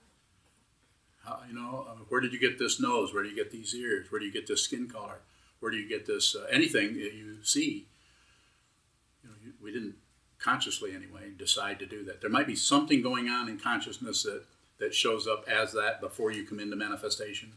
How, 1.30 1.41
you 1.47 1.53
know, 1.53 1.86
uh, 1.88 1.93
where 2.09 2.21
did 2.21 2.34
you 2.34 2.39
get 2.39 2.57
this 2.57 2.80
nose? 2.80 3.13
Where 3.13 3.21
do 3.21 3.30
you 3.30 3.36
get 3.36 3.51
these 3.51 3.75
ears? 3.75 4.11
Where 4.11 4.19
do 4.19 4.25
you 4.25 4.32
get 4.32 4.47
this 4.47 4.63
skin 4.63 4.89
color? 4.89 5.19
Where 5.59 5.71
do 5.71 5.77
you 5.77 5.88
get 5.88 6.07
this 6.07 6.36
uh, 6.36 6.47
anything 6.51 6.93
that 6.95 7.13
you 7.13 7.38
see? 7.43 7.86
You 9.23 9.30
know, 9.30 9.36
you, 9.43 9.53
we 9.61 9.71
didn't 9.71 9.95
consciously 10.39 10.95
anyway 10.95 11.30
decide 11.38 11.77
to 11.80 11.86
do 11.86 12.03
that. 12.05 12.21
There 12.21 12.30
might 12.32 12.47
be 12.47 12.55
something 12.55 13.03
going 13.03 13.27
on 13.30 13.47
in 13.47 13.59
consciousness 13.59 14.23
that 14.23 14.43
that 14.80 14.95
shows 14.95 15.27
up 15.27 15.45
as 15.47 15.73
that 15.73 16.01
before 16.01 16.32
you 16.32 16.45
come 16.47 16.59
into 16.59 16.75
manifestation. 16.75 17.51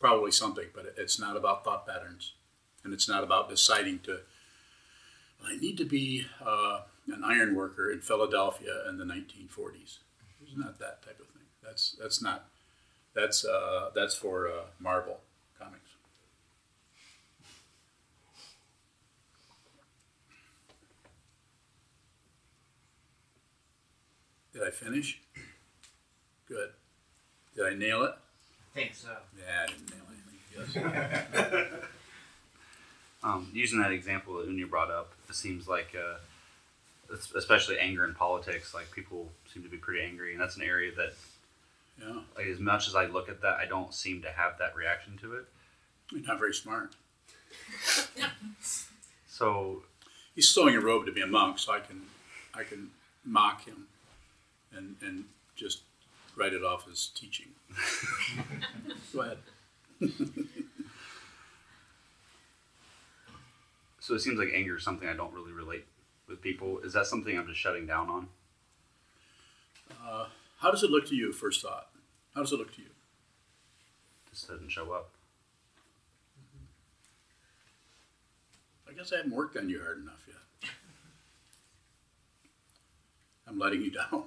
Probably 0.00 0.32
something, 0.32 0.66
but 0.74 0.86
it- 0.86 0.94
it's 0.96 1.18
not 1.20 1.36
about 1.36 1.62
thought 1.62 1.86
patterns, 1.86 2.32
and 2.82 2.92
it's 2.92 3.08
not 3.08 3.22
about 3.22 3.48
deciding 3.48 4.00
to. 4.00 4.20
I 5.44 5.56
need 5.56 5.76
to 5.78 5.84
be 5.84 6.26
uh, 6.44 6.82
an 7.06 7.22
iron 7.22 7.54
worker 7.54 7.92
in 7.92 8.00
Philadelphia 8.00 8.88
in 8.88 8.96
the 8.98 9.04
1940s. 9.04 9.98
It's 10.42 10.56
not 10.56 10.78
that 10.80 11.02
type 11.02 11.20
of 11.20 11.26
thing. 11.28 11.46
That's 11.62 11.92
that's 12.00 12.20
not. 12.20 12.48
That's 13.14 13.44
uh, 13.44 13.90
that's 13.94 14.14
for 14.14 14.48
uh, 14.48 14.64
Marvel 14.78 15.18
comics. 15.58 15.90
Did 24.52 24.62
I 24.62 24.70
finish? 24.70 25.20
Good. 26.48 26.70
Did 27.56 27.66
I 27.66 27.74
nail 27.74 28.04
it? 28.04 28.12
I 28.12 28.78
think 28.78 28.94
so. 28.94 29.08
Yeah, 29.38 29.64
I 29.64 29.66
didn't 29.66 29.90
nail 29.90 30.04
anything. 30.74 31.42
Yes. 31.54 31.84
Um, 33.22 33.50
using 33.52 33.80
that 33.80 33.90
example 33.90 34.34
that 34.36 34.48
Unyo 34.48 34.70
brought 34.70 34.90
up, 34.90 35.12
it 35.28 35.34
seems 35.34 35.66
like, 35.66 35.94
uh, 35.96 36.18
especially 37.36 37.78
anger 37.78 38.04
in 38.04 38.14
politics, 38.14 38.74
like 38.74 38.90
people 38.92 39.30
seem 39.52 39.62
to 39.64 39.68
be 39.68 39.76
pretty 39.76 40.04
angry, 40.04 40.32
and 40.32 40.40
that's 40.40 40.56
an 40.56 40.62
area 40.62 40.94
that, 40.94 41.14
yeah, 42.00 42.20
like, 42.36 42.46
as 42.46 42.58
much 42.60 42.88
as 42.88 42.94
I 42.94 43.06
look 43.06 43.28
at 43.28 43.40
that, 43.42 43.56
I 43.56 43.66
don't 43.66 43.92
seem 43.94 44.22
to 44.22 44.30
have 44.30 44.58
that 44.58 44.76
reaction 44.76 45.16
to 45.18 45.34
it. 45.34 45.46
you're 46.12 46.22
not 46.22 46.38
very 46.38 46.54
smart. 46.54 46.94
So, 49.26 49.82
He's 50.38 50.48
sewing 50.48 50.76
a 50.76 50.80
robe 50.80 51.06
to 51.06 51.12
be 51.12 51.20
a 51.20 51.26
monk, 51.26 51.58
so 51.58 51.72
I 51.72 51.80
can, 51.80 52.02
I 52.54 52.62
can 52.62 52.90
mock 53.24 53.64
him, 53.64 53.88
and 54.72 54.94
and 55.02 55.24
just 55.56 55.82
write 56.36 56.52
it 56.52 56.62
off 56.62 56.86
as 56.88 57.08
teaching. 57.08 57.48
Go 59.12 59.22
ahead. 59.22 59.38
so 63.98 64.14
it 64.14 64.20
seems 64.20 64.38
like 64.38 64.50
anger 64.54 64.76
is 64.76 64.84
something 64.84 65.08
I 65.08 65.14
don't 65.14 65.34
really 65.34 65.50
relate 65.50 65.86
with 66.28 66.40
people. 66.40 66.78
Is 66.80 66.92
that 66.92 67.06
something 67.06 67.36
I'm 67.36 67.48
just 67.48 67.58
shutting 67.58 67.86
down 67.86 68.08
on? 68.08 68.28
Uh, 70.00 70.26
how 70.58 70.70
does 70.70 70.82
it 70.82 70.90
look 70.90 71.06
to 71.08 71.14
you? 71.16 71.32
First 71.32 71.62
thought. 71.62 71.88
How 72.34 72.42
does 72.42 72.52
it 72.52 72.58
look 72.58 72.74
to 72.76 72.82
you? 72.82 72.90
This 74.30 74.42
doesn't 74.42 74.70
show 74.70 74.92
up. 74.92 75.10
I 78.88 78.92
guess 78.92 79.12
I 79.12 79.18
haven't 79.18 79.34
worked 79.34 79.56
on 79.56 79.68
you 79.68 79.80
hard 79.80 79.98
enough 79.98 80.24
yet. 80.26 80.70
I'm 83.46 83.58
letting 83.58 83.82
you 83.82 83.90
down. 84.10 84.24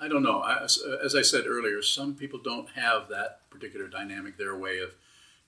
I 0.00 0.08
don't 0.08 0.22
know. 0.22 0.42
As 0.42 0.78
as 1.02 1.14
I 1.14 1.22
said 1.22 1.46
earlier, 1.46 1.82
some 1.82 2.14
people 2.14 2.38
don't 2.38 2.70
have 2.70 3.08
that 3.08 3.48
particular 3.50 3.88
dynamic, 3.88 4.36
their 4.36 4.56
way 4.56 4.78
of 4.78 4.90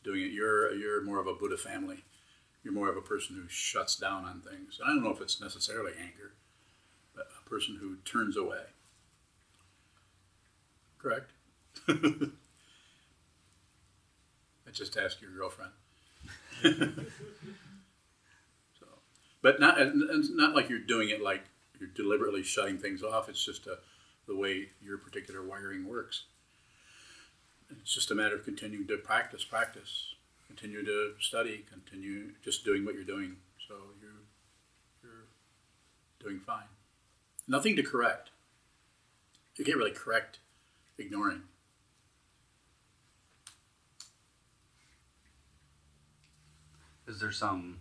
doing 0.02 0.22
it. 0.22 0.32
You're 0.32 0.74
you're 0.74 1.02
more 1.02 1.20
of 1.20 1.26
a 1.26 1.34
Buddha 1.34 1.56
family. 1.56 2.04
You're 2.64 2.74
more 2.74 2.90
of 2.90 2.96
a 2.96 3.02
person 3.02 3.36
who 3.36 3.48
shuts 3.48 3.96
down 3.96 4.24
on 4.24 4.40
things. 4.40 4.80
I 4.84 4.88
don't 4.88 5.02
know 5.02 5.10
if 5.10 5.20
it's 5.20 5.40
necessarily 5.40 5.92
anger, 5.98 6.34
person 7.50 7.78
who 7.80 7.96
turns 8.04 8.36
away. 8.36 8.62
Correct. 10.98 11.32
I 11.88 12.30
just 14.72 14.96
asked 14.96 15.20
your 15.20 15.32
girlfriend. 15.32 15.72
so, 16.62 16.68
but 19.42 19.58
not 19.58 19.80
it's 19.80 20.30
not 20.30 20.54
like 20.54 20.68
you're 20.68 20.78
doing 20.78 21.10
it 21.10 21.20
like 21.20 21.42
you're 21.80 21.88
deliberately 21.88 22.42
shutting 22.42 22.78
things 22.78 23.02
off. 23.02 23.28
It's 23.28 23.44
just 23.44 23.66
a, 23.66 23.78
the 24.28 24.36
way 24.36 24.68
your 24.80 24.98
particular 24.98 25.42
wiring 25.42 25.88
works. 25.88 26.24
It's 27.70 27.94
just 27.94 28.10
a 28.10 28.14
matter 28.14 28.36
of 28.36 28.44
continuing 28.44 28.86
to 28.88 28.98
practice, 28.98 29.44
practice, 29.44 30.14
continue 30.46 30.84
to 30.84 31.14
study, 31.18 31.64
continue 31.70 32.32
just 32.44 32.64
doing 32.64 32.84
what 32.84 32.94
you're 32.94 33.04
doing. 33.04 33.36
So 33.66 33.74
you're 34.00 34.10
you're 35.02 35.26
doing 36.20 36.40
fine. 36.40 36.64
Nothing 37.50 37.74
to 37.74 37.82
correct. 37.82 38.30
You 39.56 39.64
can't 39.64 39.76
really 39.76 39.90
correct 39.90 40.38
ignoring. 40.96 41.42
Is 47.08 47.18
there 47.18 47.32
some 47.32 47.80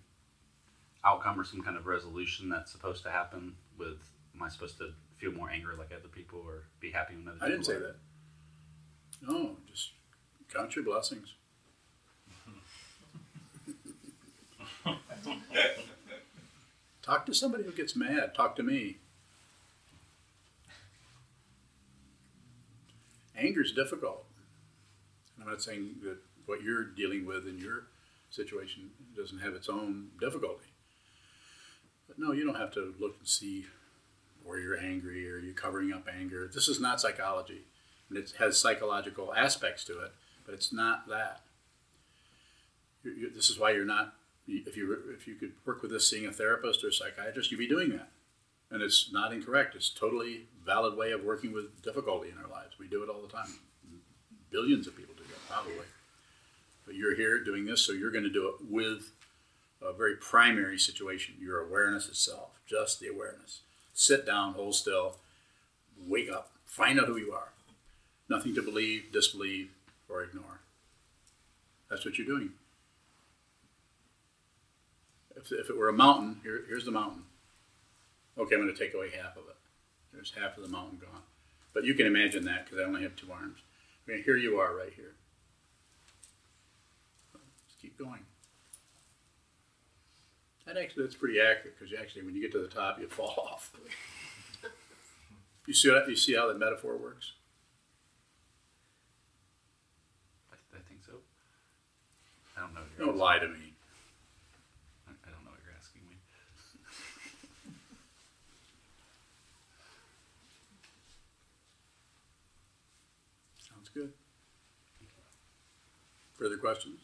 outcome 1.06 1.40
or 1.40 1.44
some 1.44 1.62
kind 1.62 1.78
of 1.78 1.86
resolution 1.86 2.50
that's 2.50 2.72
supposed 2.72 3.04
to 3.04 3.12
happen 3.12 3.58
with 3.78 4.00
am 4.36 4.42
I 4.42 4.50
supposed 4.50 4.80
to 4.80 4.94
feel 5.18 5.34
more 5.34 5.52
anger 5.52 5.76
like 5.78 5.92
other 5.96 6.08
people 6.08 6.40
or 6.44 6.64
be 6.80 6.90
happy 6.90 7.16
when 7.16 7.28
other 7.28 7.34
people 7.36 7.48
I 7.48 7.52
didn't 7.52 7.66
say 7.68 7.74
are? 7.74 7.80
that. 7.80 7.98
No, 9.22 9.58
just 9.72 9.92
count 10.52 10.76
your 10.76 10.84
blessings. 10.84 11.36
Talk 17.04 17.28
to 17.28 17.36
somebody 17.36 17.66
who 17.66 17.72
gets 17.72 17.96
mad. 17.96 18.34
Talk 18.34 18.56
to 18.56 18.64
me. 18.64 18.98
Anger 23.40 23.62
is 23.62 23.72
difficult. 23.72 24.26
I'm 25.40 25.48
not 25.48 25.62
saying 25.62 25.96
that 26.04 26.18
what 26.46 26.62
you're 26.62 26.84
dealing 26.84 27.26
with 27.26 27.48
in 27.48 27.58
your 27.58 27.88
situation 28.30 28.92
doesn't 29.16 29.40
have 29.40 29.54
its 29.54 29.70
own 29.70 30.10
difficulty. 30.20 30.68
But 32.08 32.20
no, 32.20 32.32
you 32.32 32.46
don't 32.46 32.60
have 32.60 32.74
to 32.74 32.94
look 33.00 33.16
and 33.20 33.28
see 33.28 33.66
where 34.44 34.60
you're 34.60 34.78
angry 34.78 35.30
or 35.30 35.38
you're 35.38 35.54
covering 35.54 35.94
up 35.94 36.08
anger. 36.12 36.50
This 36.54 36.68
is 36.68 36.80
not 36.80 37.00
psychology. 37.00 37.66
And 38.10 38.18
it 38.18 38.34
has 38.40 38.60
psychological 38.60 39.34
aspects 39.34 39.84
to 39.86 40.00
it, 40.00 40.12
but 40.46 40.56
it's 40.56 40.74
not 40.74 41.08
that. 41.08 41.42
you 43.04 43.12
you 43.12 43.30
this 43.34 43.50
is 43.50 43.60
why 43.60 43.72
you're 43.72 43.86
not. 43.86 44.16
If 44.48 44.76
you 44.76 44.98
if 45.16 45.28
you 45.28 45.36
could 45.36 45.54
work 45.64 45.84
with 45.84 45.92
this, 45.92 46.10
seeing 46.10 46.26
a 46.26 46.32
therapist 46.32 46.84
or 46.84 46.88
a 46.88 46.92
psychiatrist, 46.92 47.52
you'd 47.52 47.60
be 47.60 47.68
doing 47.68 47.90
that, 47.90 48.10
and 48.72 48.82
it's 48.82 49.12
not 49.14 49.32
incorrect. 49.32 49.76
It's 49.76 49.92
totally 49.92 50.48
valid 50.70 50.96
way 50.96 51.12
of 51.12 51.24
working 51.24 51.52
with 51.52 51.82
difficulty 51.82 52.30
in 52.30 52.38
our 52.38 52.48
lives. 52.48 52.78
We 52.80 52.88
do 52.88 53.02
it 53.02 53.10
all 53.10 53.22
the 53.22 53.34
time. 53.34 53.52
Billions 54.52 54.86
of 54.86 54.96
people 54.96 55.16
do 55.18 55.24
that, 55.24 55.50
probably. 55.50 55.86
But 56.86 56.94
you're 56.94 57.16
here 57.16 57.44
doing 57.44 57.66
this, 57.66 57.82
so 57.82 57.92
you're 57.92 58.12
going 58.12 58.24
to 58.24 58.30
do 58.30 58.48
it 58.50 58.56
with 58.70 59.12
a 59.82 59.92
very 59.92 60.16
primary 60.16 60.78
situation. 60.78 61.34
Your 61.40 61.60
awareness 61.60 62.08
itself, 62.08 62.60
just 62.68 63.00
the 63.00 63.08
awareness. 63.08 63.62
Sit 63.94 64.28
down, 64.28 64.54
hold 64.54 64.76
still, 64.76 65.18
wake 66.08 66.32
up, 66.32 66.52
find 66.66 67.00
out 67.00 67.08
who 67.08 67.18
you 67.18 67.34
are. 67.34 67.50
Nothing 68.30 68.54
to 68.54 68.62
believe, 68.62 69.12
disbelieve, 69.12 69.72
or 70.08 70.22
ignore. 70.22 70.62
That's 71.90 72.06
what 72.06 72.20
you're 72.20 72.28
doing. 72.28 72.52
If, 75.36 75.52
if 75.52 75.70
it 75.72 75.78
were 75.78 75.90
a 75.90 75.94
mountain, 75.94 76.42
here, 76.44 76.62
here's 76.68 76.86
the 76.86 76.92
mountain. 76.92 77.24
Okay, 78.38 78.56
I'm 78.56 78.62
going 78.62 78.74
to 78.74 78.80
take 78.80 78.94
away 78.94 79.10
half 79.10 79.36
of 79.36 79.44
it. 79.50 79.56
There's 80.14 80.34
half 80.38 80.58
of 80.58 80.64
the 80.64 80.70
mountain 80.70 81.00
gone. 81.00 81.22
But 81.74 81.86
you 81.86 81.94
can 81.94 82.08
imagine 82.08 82.46
that 82.46 82.66
because 82.66 82.80
I 82.80 82.84
only 82.84 83.04
have 83.04 83.16
two 83.16 83.32
arms. 83.32 83.60
I 84.08 84.12
mean, 84.12 84.24
here 84.24 84.38
you 84.38 84.60
are 84.60 84.76
right 84.76 84.92
here. 84.96 85.14
Let's 87.34 87.76
keep 87.82 87.98
going. 87.98 88.22
That 90.70 90.78
actually, 90.78 91.04
that's 91.04 91.16
pretty 91.16 91.40
accurate 91.40 91.80
because 91.80 91.94
actually, 92.00 92.24
when 92.24 92.36
you 92.36 92.42
get 92.42 92.52
to 92.52 92.60
the 92.60 92.68
top, 92.68 93.00
you 93.00 93.08
fall 93.08 93.34
off. 93.52 93.72
you 95.66 95.74
see 95.74 95.90
that? 95.90 96.08
You 96.08 96.16
see 96.16 96.36
how 96.36 96.48
the 96.48 96.54
metaphor 96.60 96.96
works? 96.96 97.34
I, 100.52 100.56
I 100.76 100.82
think 100.88 101.02
so. 101.04 101.14
I 102.56 102.62
don't 102.62 102.76
know. 102.76 102.82
Don't 103.00 103.18
lie 103.18 103.40
to 103.40 103.48
me. 103.48 103.74
I, 105.08 105.12
I 105.12 105.32
don't 105.32 105.44
know 105.44 105.50
what 105.50 105.60
you're 105.66 105.76
asking 105.76 106.02
me. 106.08 106.18
Sounds 113.58 113.90
good. 113.90 114.14
Further 116.40 116.56
questions? 116.56 117.02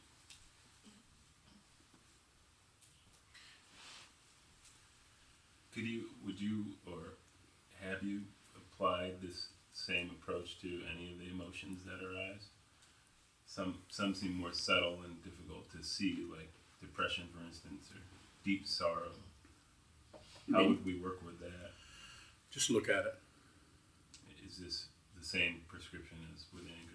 Could 5.74 5.84
you, 5.84 6.06
would 6.26 6.40
you, 6.40 6.68
or 6.88 7.18
have 7.84 8.02
you 8.02 8.22
applied 8.56 9.16
this 9.22 9.50
same 9.74 10.10
approach 10.10 10.58
to 10.62 10.68
any 10.96 11.12
of 11.12 11.20
the 11.20 11.30
emotions 11.30 11.82
that 11.84 12.02
arise? 12.02 12.48
Some, 13.46 13.80
some 13.90 14.16
seem 14.16 14.36
more 14.36 14.54
subtle 14.54 15.00
and 15.04 15.22
difficult 15.22 15.70
to 15.74 15.84
see, 15.84 16.26
like 16.32 16.50
depression, 16.80 17.26
for 17.36 17.46
instance, 17.46 17.90
or 17.94 18.00
deep 18.46 18.66
sorrow. 18.66 19.12
How 20.54 20.66
would 20.66 20.86
we 20.86 20.98
work 20.98 21.20
with 21.26 21.42
that? 21.42 21.72
Just 22.52 22.70
look 22.70 22.88
at 22.88 23.06
it. 23.06 23.16
Is 24.48 24.60
this 24.60 24.86
the 25.20 25.26
same 25.26 25.62
prescription 25.68 26.20
as 26.34 26.46
with 26.54 26.64
anger? 26.64 26.95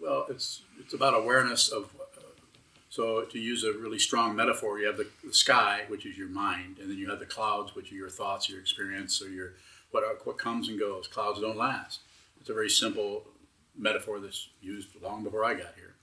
Well, 0.00 0.26
it's 0.28 0.62
it's 0.80 0.94
about 0.94 1.14
awareness 1.14 1.68
of. 1.68 1.84
Uh, 2.00 2.20
so 2.90 3.22
to 3.22 3.38
use 3.40 3.64
a 3.64 3.72
really 3.72 3.98
strong 3.98 4.36
metaphor, 4.36 4.78
you 4.78 4.86
have 4.86 4.96
the, 4.96 5.08
the 5.24 5.34
sky, 5.34 5.82
which 5.88 6.06
is 6.06 6.16
your 6.16 6.28
mind, 6.28 6.78
and 6.78 6.88
then 6.88 6.96
you 6.96 7.10
have 7.10 7.18
the 7.18 7.26
clouds, 7.26 7.74
which 7.74 7.90
are 7.90 7.96
your 7.96 8.08
thoughts, 8.08 8.48
your 8.48 8.60
experience, 8.60 9.20
or 9.20 9.28
your 9.28 9.54
what 9.90 10.04
what 10.24 10.38
comes 10.38 10.68
and 10.68 10.78
goes. 10.78 11.08
Clouds 11.08 11.40
don't 11.40 11.56
last. 11.56 12.00
It's 12.40 12.50
a 12.50 12.54
very 12.54 12.70
simple 12.70 13.24
metaphor 13.76 14.20
that's 14.20 14.48
used 14.60 14.88
long 15.02 15.24
before 15.24 15.44
I 15.44 15.54
got 15.54 15.74
here. 15.76 15.94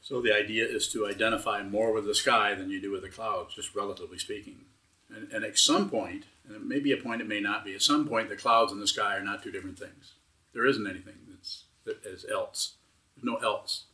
So 0.00 0.20
the 0.20 0.32
idea 0.32 0.64
is 0.64 0.88
to 0.92 1.06
identify 1.08 1.62
more 1.62 1.92
with 1.92 2.06
the 2.06 2.14
sky 2.14 2.54
than 2.54 2.70
you 2.70 2.80
do 2.80 2.92
with 2.92 3.02
the 3.02 3.08
clouds, 3.08 3.54
just 3.54 3.74
relatively 3.74 4.18
speaking. 4.18 4.58
And, 5.14 5.32
and 5.32 5.44
at 5.44 5.58
some 5.58 5.90
point, 5.90 6.24
and 6.46 6.56
it 6.56 6.64
may 6.64 6.78
be 6.78 6.92
a 6.92 6.96
point, 6.96 7.20
it 7.20 7.26
may 7.28 7.40
not 7.40 7.64
be. 7.64 7.74
At 7.74 7.82
some 7.82 8.06
point, 8.06 8.28
the 8.28 8.36
clouds 8.36 8.72
and 8.72 8.80
the 8.80 8.86
sky 8.86 9.16
are 9.16 9.24
not 9.24 9.42
two 9.42 9.50
different 9.50 9.78
things. 9.78 10.12
There 10.54 10.64
isn't 10.64 10.86
anything 10.86 11.14
is 12.04 12.24
else. 12.30 12.74
There's 13.14 13.24
no 13.24 13.36
else. 13.36 13.84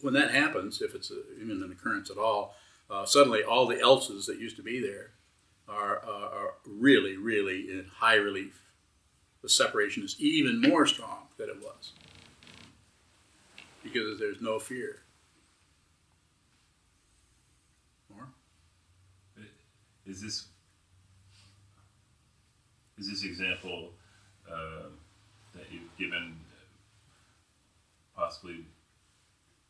When 0.00 0.14
that 0.14 0.30
happens, 0.30 0.82
if 0.82 0.94
it's 0.94 1.10
a, 1.10 1.20
even 1.40 1.62
an 1.62 1.70
occurrence 1.70 2.10
at 2.10 2.18
all, 2.18 2.54
uh, 2.90 3.04
suddenly 3.04 3.42
all 3.42 3.66
the 3.66 3.80
else's 3.80 4.26
that 4.26 4.38
used 4.38 4.56
to 4.56 4.62
be 4.62 4.80
there 4.80 5.10
are, 5.68 6.02
uh, 6.04 6.36
are 6.36 6.54
really, 6.66 7.16
really 7.16 7.70
in 7.70 7.86
high 7.98 8.16
relief. 8.16 8.60
The 9.42 9.48
separation 9.48 10.02
is 10.02 10.16
even 10.20 10.60
more 10.60 10.86
strong 10.86 11.26
than 11.36 11.48
it 11.48 11.60
was 11.62 11.92
because 13.82 14.18
there's 14.18 14.40
no 14.40 14.58
fear. 14.58 15.00
More? 18.14 18.28
Is 20.06 20.20
this 20.20 20.46
is 22.98 23.10
this 23.10 23.24
example 23.24 23.90
uh, 24.50 24.90
that 25.54 25.64
you've 25.70 25.96
given 25.98 26.36
possibly 28.16 28.64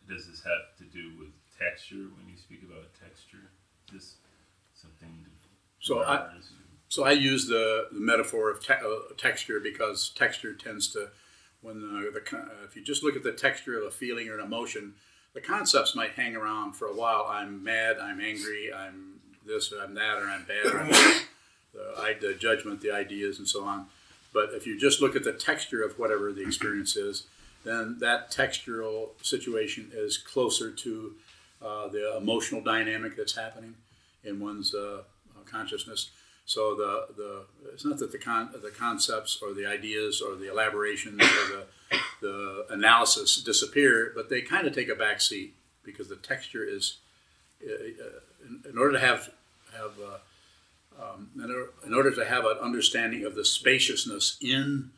does 0.08 0.26
this 0.28 0.42
have 0.42 0.76
to 0.78 0.84
do 0.84 1.12
with 1.18 1.28
texture 1.58 2.08
when 2.16 2.28
you 2.28 2.36
speak 2.36 2.60
about 2.64 2.92
texture? 3.00 3.50
Is 3.88 3.92
this 3.94 4.14
something 4.74 5.08
to 5.24 5.48
So 5.86 6.00
I, 6.00 6.20
learn 6.24 6.36
as 6.38 6.50
you- 6.50 6.56
So 6.88 7.04
I 7.04 7.12
use 7.12 7.46
the, 7.46 7.88
the 7.92 8.00
metaphor 8.00 8.50
of 8.50 8.60
te- 8.64 8.74
uh, 8.74 9.14
texture 9.16 9.60
because 9.60 10.10
texture 10.10 10.54
tends 10.54 10.88
to, 10.92 11.10
when 11.60 11.80
the, 11.80 12.10
the 12.10 12.36
uh, 12.36 12.46
if 12.64 12.74
you 12.76 12.82
just 12.82 13.02
look 13.04 13.14
at 13.16 13.22
the 13.22 13.32
texture 13.32 13.78
of 13.78 13.84
a 13.84 13.90
feeling 13.90 14.28
or 14.28 14.38
an 14.38 14.44
emotion, 14.44 14.94
the 15.34 15.40
concepts 15.40 15.94
might 15.94 16.10
hang 16.10 16.34
around 16.36 16.72
for 16.74 16.86
a 16.88 16.94
while. 16.94 17.26
I'm 17.30 17.62
mad, 17.62 17.96
I'm 18.02 18.20
angry, 18.20 18.72
I'm 18.74 19.20
this, 19.46 19.72
or 19.72 19.80
I'm 19.82 19.94
that, 19.94 20.18
or 20.18 20.26
I'm 20.26 20.44
bad, 20.44 20.66
or 20.66 20.80
I'm 20.80 20.90
that. 20.90 21.24
the, 21.72 21.94
I, 22.02 22.14
the 22.20 22.34
judgment, 22.34 22.80
the 22.80 22.90
ideas, 22.90 23.38
and 23.38 23.46
so 23.48 23.64
on. 23.64 23.86
But 24.32 24.50
if 24.54 24.66
you 24.66 24.78
just 24.78 25.00
look 25.00 25.14
at 25.14 25.24
the 25.24 25.32
texture 25.32 25.82
of 25.82 25.98
whatever 25.98 26.32
the 26.32 26.42
experience 26.42 26.96
is, 26.96 27.24
then 27.64 27.98
that 28.00 28.30
textural 28.30 29.10
situation 29.22 29.90
is 29.94 30.16
closer 30.16 30.70
to 30.70 31.14
uh, 31.64 31.88
the 31.88 32.16
emotional 32.16 32.60
dynamic 32.60 33.16
that's 33.16 33.36
happening 33.36 33.74
in 34.24 34.40
one's 34.40 34.74
uh, 34.74 35.02
consciousness. 35.44 36.10
So 36.44 36.74
the, 36.74 37.06
the 37.16 37.42
it's 37.72 37.84
not 37.84 37.98
that 37.98 38.10
the 38.10 38.18
con, 38.18 38.50
the 38.62 38.70
concepts 38.70 39.38
or 39.40 39.52
the 39.52 39.66
ideas 39.66 40.20
or 40.20 40.34
the 40.34 40.50
elaborations 40.50 41.22
or 41.22 41.46
the, 41.56 41.66
the 42.20 42.66
analysis 42.70 43.36
disappear, 43.42 44.12
but 44.14 44.28
they 44.28 44.42
kind 44.42 44.66
of 44.66 44.74
take 44.74 44.88
a 44.88 44.94
back 44.94 45.20
seat 45.20 45.54
because 45.84 46.08
the 46.08 46.16
texture 46.16 46.64
is 46.64 46.98
uh, 47.64 47.72
uh, 47.72 48.20
in, 48.46 48.70
in 48.70 48.78
order 48.78 48.92
to 48.92 48.98
have 48.98 49.30
have 49.72 49.92
uh, 50.04 50.18
um, 51.00 51.30
in, 51.84 51.94
order, 51.94 52.10
to 52.10 52.24
have 52.24 52.44
an 52.44 52.58
understanding 52.60 53.24
of 53.24 53.34
the 53.34 53.44
spaciousness 53.44 54.36
in 54.40 54.90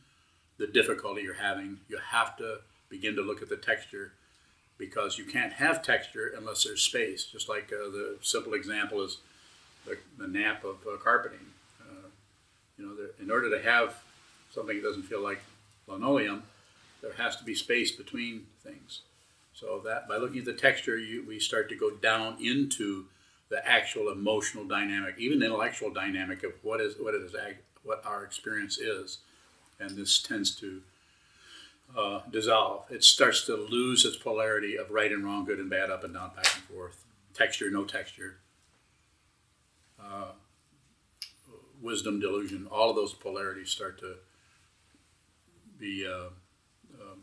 the 0.58 0.66
difficulty 0.66 1.22
you're 1.22 1.34
having, 1.34 1.78
you 1.88 1.98
have 2.10 2.36
to 2.36 2.58
begin 2.88 3.16
to 3.16 3.22
look 3.22 3.42
at 3.42 3.48
the 3.48 3.56
texture 3.56 4.12
because 4.78 5.18
you 5.18 5.24
can't 5.24 5.52
have 5.52 5.82
texture 5.82 6.32
unless 6.36 6.64
there's 6.64 6.82
space. 6.82 7.24
Just 7.24 7.48
like 7.48 7.72
uh, 7.72 7.90
the 7.90 8.18
simple 8.22 8.54
example 8.54 9.02
is 9.02 9.18
the, 9.86 9.96
the 10.18 10.26
nap 10.26 10.64
of 10.64 10.76
uh, 10.86 10.96
carpeting. 10.96 11.46
Uh, 11.80 12.08
you 12.78 12.86
know, 12.86 12.94
there, 12.94 13.10
in 13.20 13.30
order 13.30 13.50
to 13.50 13.62
have 13.62 13.94
something 14.52 14.76
that 14.76 14.82
doesn't 14.82 15.04
feel 15.04 15.22
like 15.22 15.42
linoleum, 15.86 16.42
there 17.02 17.12
has 17.14 17.36
to 17.36 17.44
be 17.44 17.54
space 17.54 17.92
between 17.92 18.46
things. 18.62 19.02
So 19.54 19.80
that 19.84 20.08
by 20.08 20.16
looking 20.16 20.40
at 20.40 20.44
the 20.44 20.52
texture, 20.52 20.98
you, 20.98 21.24
we 21.26 21.38
start 21.38 21.68
to 21.68 21.76
go 21.76 21.90
down 21.90 22.36
into 22.40 23.06
the 23.54 23.68
actual 23.68 24.10
emotional 24.10 24.64
dynamic, 24.64 25.14
even 25.16 25.40
intellectual 25.40 25.88
dynamic 25.88 26.42
of 26.42 26.50
what 26.62 26.80
is 26.80 26.96
what 26.98 27.14
is, 27.14 27.32
what 27.84 28.04
our 28.04 28.24
experience 28.24 28.78
is, 28.78 29.18
and 29.78 29.90
this 29.90 30.20
tends 30.20 30.56
to 30.56 30.82
uh, 31.96 32.22
dissolve. 32.32 32.82
It 32.90 33.04
starts 33.04 33.46
to 33.46 33.54
lose 33.54 34.04
its 34.04 34.16
polarity 34.16 34.76
of 34.76 34.90
right 34.90 35.12
and 35.12 35.24
wrong, 35.24 35.44
good 35.44 35.60
and 35.60 35.70
bad, 35.70 35.88
up 35.88 36.02
and 36.02 36.12
down, 36.14 36.32
back 36.34 36.52
and 36.52 36.64
forth, 36.64 37.04
texture, 37.32 37.70
no 37.70 37.84
texture, 37.84 38.38
uh, 40.02 40.32
wisdom, 41.80 42.18
delusion, 42.18 42.66
all 42.72 42.90
of 42.90 42.96
those 42.96 43.14
polarities 43.14 43.70
start 43.70 44.00
to 44.00 44.16
be, 45.78 46.04
uh, 46.04 46.30
um, 47.00 47.20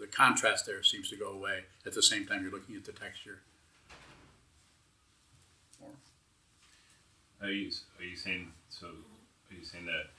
the 0.00 0.06
contrast 0.06 0.64
there 0.64 0.82
seems 0.82 1.10
to 1.10 1.16
go 1.16 1.32
away. 1.32 1.64
At 1.84 1.92
the 1.92 2.02
same 2.02 2.24
time, 2.24 2.42
you're 2.42 2.50
looking 2.52 2.76
at 2.76 2.86
the 2.86 2.92
texture. 2.92 3.40
Are 7.42 7.50
you 7.50 7.72
are 7.98 8.04
you 8.04 8.14
saying 8.14 8.52
so? 8.70 8.86
Are 8.86 9.54
you 9.58 9.64
saying 9.64 9.86
that 9.86 10.14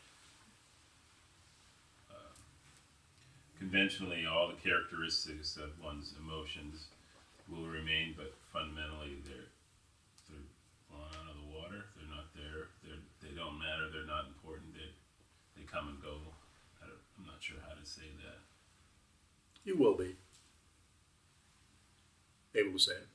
uh, 2.11 2.36
conventionally 3.57 4.26
all 4.28 4.49
the 4.49 4.59
characteristics 4.59 5.55
of 5.55 5.71
one's 5.82 6.13
emotions 6.19 6.91
will 7.47 7.67
remain, 7.67 8.13
but 8.17 8.36
fundamentally 8.51 9.24
they're 9.24 9.47
they're 10.28 10.51
blown 10.91 11.07
out 11.15 11.32
of 11.32 11.39
the 11.39 11.47
water. 11.47 11.88
They're 11.95 12.11
not 12.11 12.28
there. 12.36 12.67
They're 12.84 12.99
they 13.24 13.32
don't 13.32 13.55
matter. 13.55 13.88
They're 13.88 14.03
not 14.03 14.28
important. 14.28 14.76
They 14.76 14.91
they 15.55 15.63
come 15.63 15.88
and 15.88 16.03
go. 16.03 16.19
I 16.84 16.91
I'm 16.91 17.26
not 17.26 17.39
sure 17.39 17.63
how 17.63 17.80
to 17.80 17.88
say 17.88 18.11
that. 18.19 18.43
You 19.63 19.78
will 19.78 19.95
be 19.95 20.17
able 22.53 22.74
to 22.74 22.80
say 22.80 22.99
it. 22.99 23.12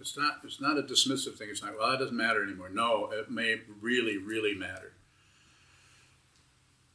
It's 0.00 0.16
not. 0.16 0.38
It's 0.42 0.60
not 0.60 0.78
a 0.78 0.82
dismissive 0.82 1.36
thing. 1.36 1.48
It's 1.50 1.62
not. 1.62 1.76
Well, 1.78 1.92
it 1.92 1.98
doesn't 1.98 2.16
matter 2.16 2.42
anymore. 2.42 2.70
No, 2.70 3.10
it 3.12 3.30
may 3.30 3.60
really, 3.80 4.16
really 4.16 4.54
matter. 4.54 4.92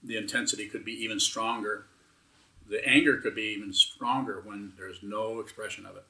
The 0.04 0.18
intensity 0.18 0.68
could 0.68 0.84
be 0.84 1.04
even 1.04 1.20
stronger. 1.20 1.86
The 2.68 2.86
anger 2.88 3.18
could 3.18 3.36
be 3.36 3.54
even 3.56 3.74
stronger 3.74 4.42
when 4.44 4.74
there's 4.78 5.04
no 5.04 5.40
expression 5.40 5.86
of 5.86 5.96
it. 5.96 6.06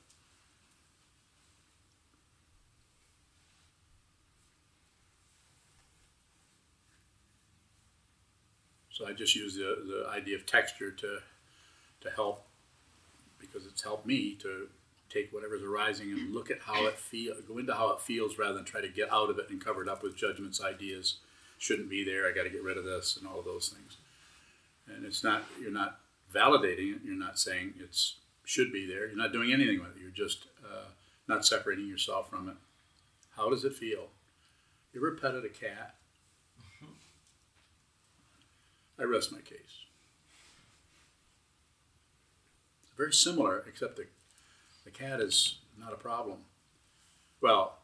So 8.89 9.05
I 9.05 9.11
just 9.11 9.35
use 9.35 9.55
the, 9.55 9.83
the 9.85 10.09
idea 10.09 10.37
of 10.37 10.45
texture 10.45 10.91
to 10.91 11.19
to 12.01 12.09
help 12.11 12.45
because 13.39 13.65
it's 13.65 13.81
helped 13.83 14.05
me 14.05 14.35
to 14.35 14.69
take 15.09 15.31
whatever's 15.31 15.63
arising 15.63 16.11
and 16.11 16.33
look 16.33 16.49
at 16.51 16.61
how 16.61 16.85
it 16.85 16.97
feel 16.97 17.35
go 17.47 17.57
into 17.57 17.73
how 17.73 17.91
it 17.91 18.01
feels 18.01 18.37
rather 18.37 18.53
than 18.55 18.65
try 18.65 18.81
to 18.81 18.87
get 18.87 19.11
out 19.11 19.29
of 19.29 19.39
it 19.39 19.49
and 19.49 19.63
cover 19.63 19.81
it 19.81 19.89
up 19.89 20.03
with 20.03 20.17
judgments, 20.17 20.61
ideas, 20.61 21.17
shouldn't 21.57 21.89
be 21.89 22.03
there, 22.03 22.27
I 22.27 22.31
gotta 22.31 22.49
get 22.49 22.63
rid 22.63 22.77
of 22.77 22.85
this 22.85 23.17
and 23.17 23.27
all 23.27 23.39
of 23.39 23.45
those 23.45 23.69
things. 23.69 23.97
And 24.87 25.05
it's 25.05 25.23
not 25.23 25.43
you're 25.59 25.71
not 25.71 25.99
validating 26.33 26.95
it, 26.95 27.01
you're 27.03 27.15
not 27.15 27.39
saying 27.39 27.75
it's 27.79 28.17
should 28.43 28.71
be 28.71 28.85
there, 28.85 29.07
you're 29.07 29.17
not 29.17 29.33
doing 29.33 29.51
anything 29.51 29.79
with 29.79 29.95
it, 29.95 30.01
you're 30.01 30.11
just 30.11 30.45
uh, 30.63 30.85
not 31.27 31.45
separating 31.45 31.87
yourself 31.87 32.29
from 32.29 32.49
it. 32.49 32.55
How 33.35 33.49
does 33.49 33.65
it 33.65 33.73
feel? 33.73 34.07
You 34.93 35.01
ever 35.01 35.15
petted 35.15 35.43
a 35.43 35.49
cat? 35.49 35.95
I 38.97 39.03
rest 39.03 39.31
my 39.31 39.41
case. 39.41 39.85
Very 42.95 43.11
similar, 43.11 43.63
except 43.67 43.97
the, 43.97 44.05
the 44.85 44.91
cat 44.91 45.19
is 45.19 45.57
not 45.77 45.91
a 45.91 45.97
problem. 45.97 46.37
Well, 47.41 47.79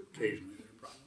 occasionally 0.00 0.54
there 0.58 0.66
are 0.66 0.80
problems. 0.80 1.00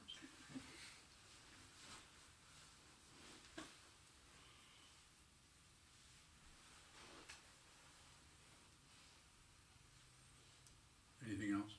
Anything 11.25 11.53
else? 11.53 11.71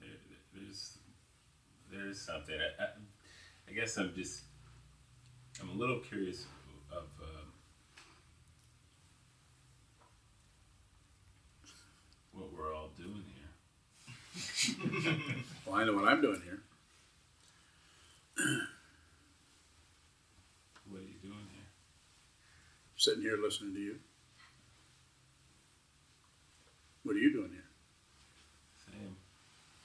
There, 0.00 0.08
there's 0.54 0.98
there's 1.92 2.20
something. 2.20 2.54
I, 2.54 2.82
I, 2.82 2.86
I 3.68 3.72
guess 3.72 3.96
I'm 3.96 4.14
just 4.14 4.44
I'm 5.60 5.70
a 5.70 5.74
little 5.74 6.00
curious 6.00 6.46
of 6.90 7.04
um, 7.20 7.52
what 12.32 12.45
we're 12.56 12.74
all 12.74 12.90
doing 12.96 13.24
here. 13.34 13.44
Well, 15.66 15.76
I 15.80 15.84
know 15.84 15.94
what 15.94 16.04
I'm 16.04 16.20
doing 16.20 16.40
here. 16.44 16.60
What 20.88 21.00
are 21.00 21.04
you 21.04 21.18
doing 21.20 21.48
here? 21.52 21.66
Sitting 22.96 23.22
here 23.22 23.36
listening 23.42 23.74
to 23.74 23.80
you. 23.80 23.98
What 27.02 27.16
are 27.16 27.18
you 27.18 27.32
doing 27.32 27.50
here? 27.50 27.64
Same. 28.86 29.16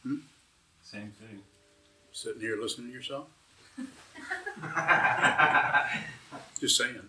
Hmm? 0.03 0.19
Same 0.83 1.11
thing. 1.19 1.41
Sitting 2.11 2.41
here 2.41 2.55
listening 2.61 2.89
to 2.89 2.93
yourself? 2.93 3.27
Just 6.59 6.77
saying. 6.77 7.01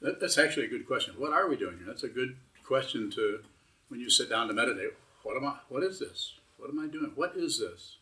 That, 0.00 0.20
that's 0.20 0.38
actually 0.38 0.66
a 0.66 0.70
good 0.70 0.86
question. 0.86 1.14
What 1.18 1.32
are 1.32 1.48
we 1.48 1.56
doing 1.56 1.78
here? 1.78 1.86
That's 1.86 2.04
a 2.04 2.08
good 2.08 2.36
question 2.64 3.10
to 3.12 3.40
when 3.88 4.00
you 4.00 4.10
sit 4.10 4.30
down 4.30 4.48
to 4.48 4.54
meditate. 4.54 4.92
What 5.22 5.36
am 5.36 5.44
I? 5.44 5.56
What 5.68 5.82
is 5.82 5.98
this? 5.98 6.34
What 6.58 6.70
am 6.70 6.78
I 6.78 6.86
doing? 6.86 7.12
What 7.14 7.34
is 7.36 7.58
this? 7.58 7.96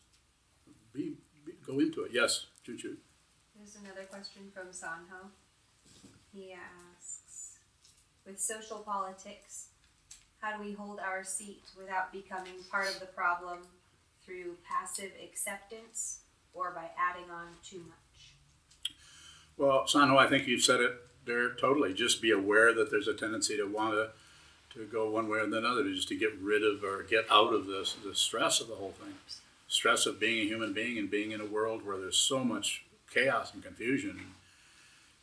Be, 0.93 1.13
be 1.45 1.53
go 1.65 1.79
into 1.79 2.03
it. 2.03 2.11
Yes, 2.13 2.47
Junshu. 2.67 2.97
There's 3.57 3.77
another 3.83 4.05
question 4.09 4.43
from 4.53 4.67
Sanho. 4.67 5.29
He 6.33 6.53
asks, 6.53 7.57
with 8.25 8.39
social 8.39 8.79
politics, 8.79 9.67
how 10.39 10.55
do 10.55 10.63
we 10.63 10.73
hold 10.73 10.99
our 10.99 11.23
seat 11.23 11.63
without 11.77 12.11
becoming 12.11 12.53
part 12.69 12.87
of 12.87 12.99
the 12.99 13.07
problem 13.07 13.59
through 14.23 14.57
passive 14.69 15.11
acceptance 15.23 16.19
or 16.53 16.71
by 16.71 16.89
adding 16.97 17.29
on 17.31 17.47
too 17.63 17.79
much? 17.79 18.33
Well, 19.57 19.85
Sanho, 19.87 20.17
I 20.17 20.27
think 20.27 20.47
you've 20.47 20.61
said 20.61 20.81
it 20.81 20.91
there 21.27 21.53
totally. 21.53 21.93
Just 21.93 22.21
be 22.21 22.31
aware 22.31 22.73
that 22.73 22.89
there's 22.89 23.07
a 23.07 23.13
tendency 23.13 23.55
to 23.57 23.65
want 23.65 23.93
to 23.93 24.09
to 24.77 24.85
go 24.85 25.09
one 25.09 25.29
way 25.29 25.39
or 25.39 25.47
the 25.47 25.59
other, 25.59 25.83
just 25.83 26.07
to 26.09 26.17
get 26.17 26.37
rid 26.39 26.63
of 26.63 26.83
or 26.83 27.03
get 27.03 27.25
out 27.31 27.53
of 27.53 27.67
this 27.67 27.95
the 28.03 28.15
stress 28.15 28.59
of 28.61 28.67
the 28.67 28.75
whole 28.75 28.91
thing. 28.91 29.13
Stress 29.67 30.05
of 30.05 30.19
being 30.19 30.39
a 30.39 30.49
human 30.49 30.73
being 30.73 30.97
and 30.97 31.11
being 31.11 31.31
in 31.31 31.41
a 31.41 31.45
world 31.45 31.85
where 31.85 31.97
there's 31.97 32.17
so 32.17 32.43
much 32.43 32.85
chaos 33.11 33.53
and 33.53 33.63
confusion 33.63 34.21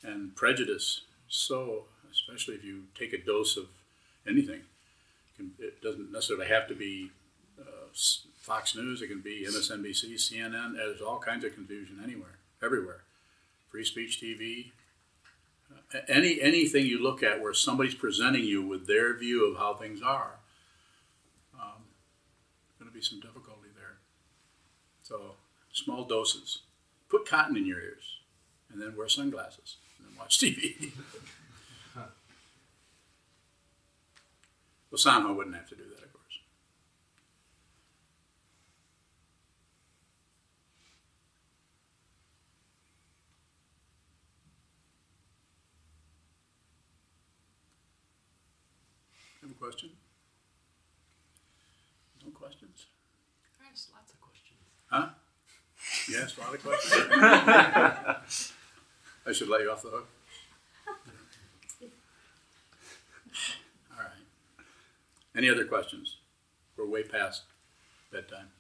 and, 0.03 0.13
and 0.13 0.37
prejudice. 0.37 1.03
So, 1.29 1.85
especially 2.11 2.55
if 2.55 2.65
you 2.65 2.85
take 2.99 3.13
a 3.13 3.19
dose 3.19 3.57
of 3.57 3.67
anything, 4.27 4.61
it, 5.59 5.83
doesn't 5.83 6.13
necessarily 6.13 6.47
have 6.47 6.69
to 6.69 6.75
be 6.75 7.11
uh, 7.59 7.89
Fox 8.37 8.77
News. 8.77 9.03
It 9.03 9.09
can 9.09 9.21
be 9.21 9.47
MSNBC, 9.49 10.15
CNN. 10.15 10.77
There's 10.77 11.01
all 11.01 11.19
kinds 11.19 11.45
of 11.45 11.55
confusion 11.55 12.01
anywhere, 12.03 12.39
everywhere. 12.63 13.03
Free 13.71 13.85
speech 13.85 14.21
TV, 14.23 14.73
any 16.09 16.41
anything 16.41 16.87
you 16.87 17.03
look 17.03 17.23
at 17.23 17.41
where 17.41 17.55
somebody's 17.55 17.95
presenting 17.95 18.45
you 18.45 18.67
with 18.67 18.87
their 18.87 19.17
view 19.17 19.51
of 19.51 19.59
how 19.59 19.75
things 19.75 20.03
are, 20.03 20.39
um, 21.55 21.85
going 22.79 22.91
to 22.91 22.95
be 22.95 23.03
some 23.03 23.21
difficulty 23.21 23.69
there. 23.77 23.99
So 25.03 25.37
small 25.73 26.05
doses. 26.05 26.63
Put 27.09 27.29
cotton 27.29 27.57
in 27.57 27.67
your 27.67 27.81
ears, 27.81 28.19
and 28.73 28.81
then 28.81 28.97
wear 28.97 29.09
sunglasses, 29.09 29.77
and 29.99 30.09
then 30.09 30.17
watch 30.19 30.39
TV. 30.39 30.93
well, 31.97 32.09
Sanho 34.95 35.37
wouldn't 35.37 35.55
have 35.55 35.69
to 35.69 35.77
do 35.77 35.83
that, 35.83 36.05
of 36.05 36.13
course. 36.13 36.39
Have 49.43 49.51
a 49.51 49.54
question? 49.65 49.89
No 52.23 52.31
questions? 52.33 52.87
There's 53.59 53.89
lots 53.95 54.13
of 54.13 54.21
questions. 54.21 54.61
Huh? 54.91 55.09
Yes, 56.11 56.37
a 56.37 56.41
lot 56.43 56.55
of 56.55 56.63
questions. 56.63 57.07
I 59.27 59.33
should 59.33 59.49
let 59.49 59.63
you 59.63 59.71
off 59.71 59.81
the 59.83 59.89
hook. 59.89 60.07
All 63.91 63.99
right. 63.99 64.27
Any 65.35 65.49
other 65.49 65.65
questions? 65.65 66.19
We're 66.77 66.87
way 66.87 67.03
past 67.03 67.45
bedtime. 68.13 68.51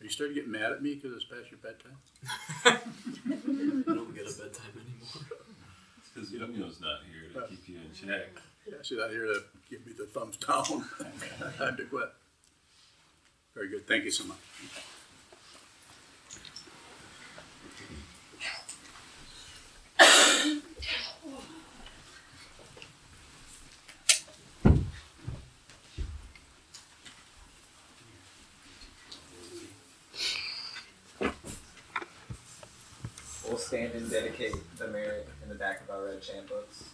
Are 0.00 0.04
you 0.04 0.10
starting 0.10 0.36
to 0.36 0.42
get 0.42 0.48
mad 0.48 0.70
at 0.70 0.80
me 0.80 0.94
because 0.94 1.12
it's 1.16 1.24
past 1.24 1.50
your 1.50 1.58
bedtime? 1.58 1.98
I 3.88 3.94
don't 3.94 4.14
get 4.14 4.26
a 4.26 4.32
bedtime 4.32 4.76
anymore. 4.76 5.26
Because 6.20 6.34
Yo-Yo's 6.34 6.80
not 6.82 6.98
here 7.10 7.40
to 7.40 7.48
keep 7.48 7.66
you 7.66 7.76
in 7.76 7.94
check. 7.94 8.28
Yeah, 8.68 8.74
she's 8.82 8.98
not 8.98 9.10
here 9.10 9.24
to 9.24 9.40
give 9.70 9.86
me 9.86 9.92
the 9.96 10.04
thumbs 10.04 10.36
down. 10.36 10.64
Time 11.56 11.76
to 11.78 11.84
quit. 11.84 12.12
Very 13.54 13.70
good. 13.70 13.88
Thank 13.88 14.04
you 14.04 14.10
so 14.10 14.24
much. 14.24 14.36
Stand 33.60 33.92
and 33.94 34.10
dedicate 34.10 34.54
the 34.78 34.88
merit 34.88 35.28
in 35.42 35.48
the 35.48 35.54
back 35.54 35.82
of 35.82 35.90
our 35.90 36.06
red 36.06 36.22
chant 36.22 36.48
books. 36.48 36.84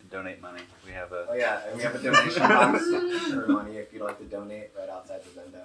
And 0.00 0.10
donate 0.10 0.40
money. 0.40 0.62
We 0.86 0.92
have 0.92 1.12
a 1.12 1.26
Oh 1.30 1.34
yeah, 1.34 1.60
and 1.68 1.76
we 1.76 1.82
have 1.82 1.94
a 1.94 1.98
donation 1.98 2.42
box 2.42 2.84
for 3.30 3.46
money 3.48 3.76
if 3.76 3.92
you'd 3.92 4.02
like 4.02 4.18
to 4.18 4.24
donate 4.24 4.70
right 4.78 4.88
outside 4.88 5.22
the 5.24 5.40
window. 5.40 5.64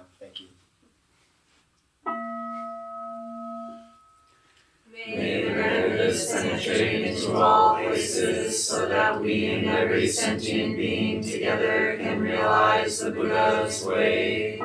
So 8.14 8.88
that 8.88 9.20
we 9.20 9.46
and 9.46 9.66
every 9.66 10.06
sentient 10.06 10.76
being 10.76 11.20
together 11.20 11.96
can 11.98 12.20
realize 12.20 13.00
the 13.00 13.10
Buddha's 13.10 13.84
way. 13.84 14.60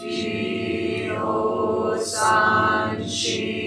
Jiho 0.00 2.02
San 2.02 3.08
Shi 3.08 3.57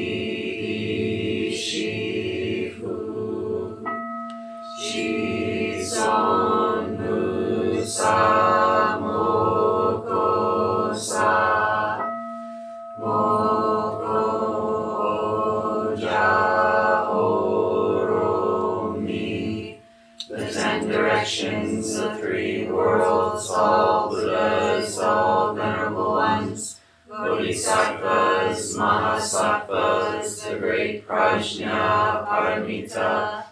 O 32.81 33.43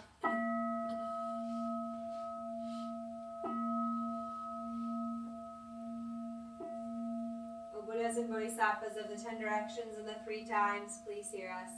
Buddhas 7.86 8.16
and 8.16 8.28
Bodhisattvas 8.28 8.96
of 8.96 9.08
the 9.08 9.16
ten 9.22 9.38
directions 9.38 9.96
and 9.96 10.06
the 10.06 10.16
three 10.24 10.44
times, 10.44 10.98
please 11.06 11.30
hear 11.32 11.50
us. 11.50 11.70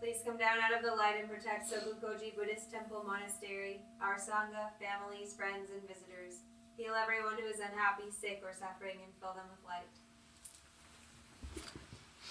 Please 0.00 0.18
come 0.24 0.36
down 0.36 0.58
out 0.62 0.74
of 0.76 0.82
the 0.82 0.94
light 0.94 1.14
and 1.18 1.30
protect 1.30 1.70
Sobukoji 1.70 2.34
Buddhist 2.34 2.70
Temple 2.70 3.04
Monastery, 3.06 3.82
our 4.00 4.18
Sangha, 4.18 4.70
families, 4.78 5.34
friends, 5.34 5.70
and 5.70 5.82
visitors. 5.86 6.42
Heal 6.76 6.94
everyone 6.94 7.38
who 7.38 7.46
is 7.46 7.58
unhappy, 7.58 8.10
sick, 8.10 8.42
or 8.42 8.52
suffering, 8.52 8.98
and 9.02 9.12
fill 9.20 9.34
them 9.34 9.46
with 9.50 9.62
light. 9.64 10.01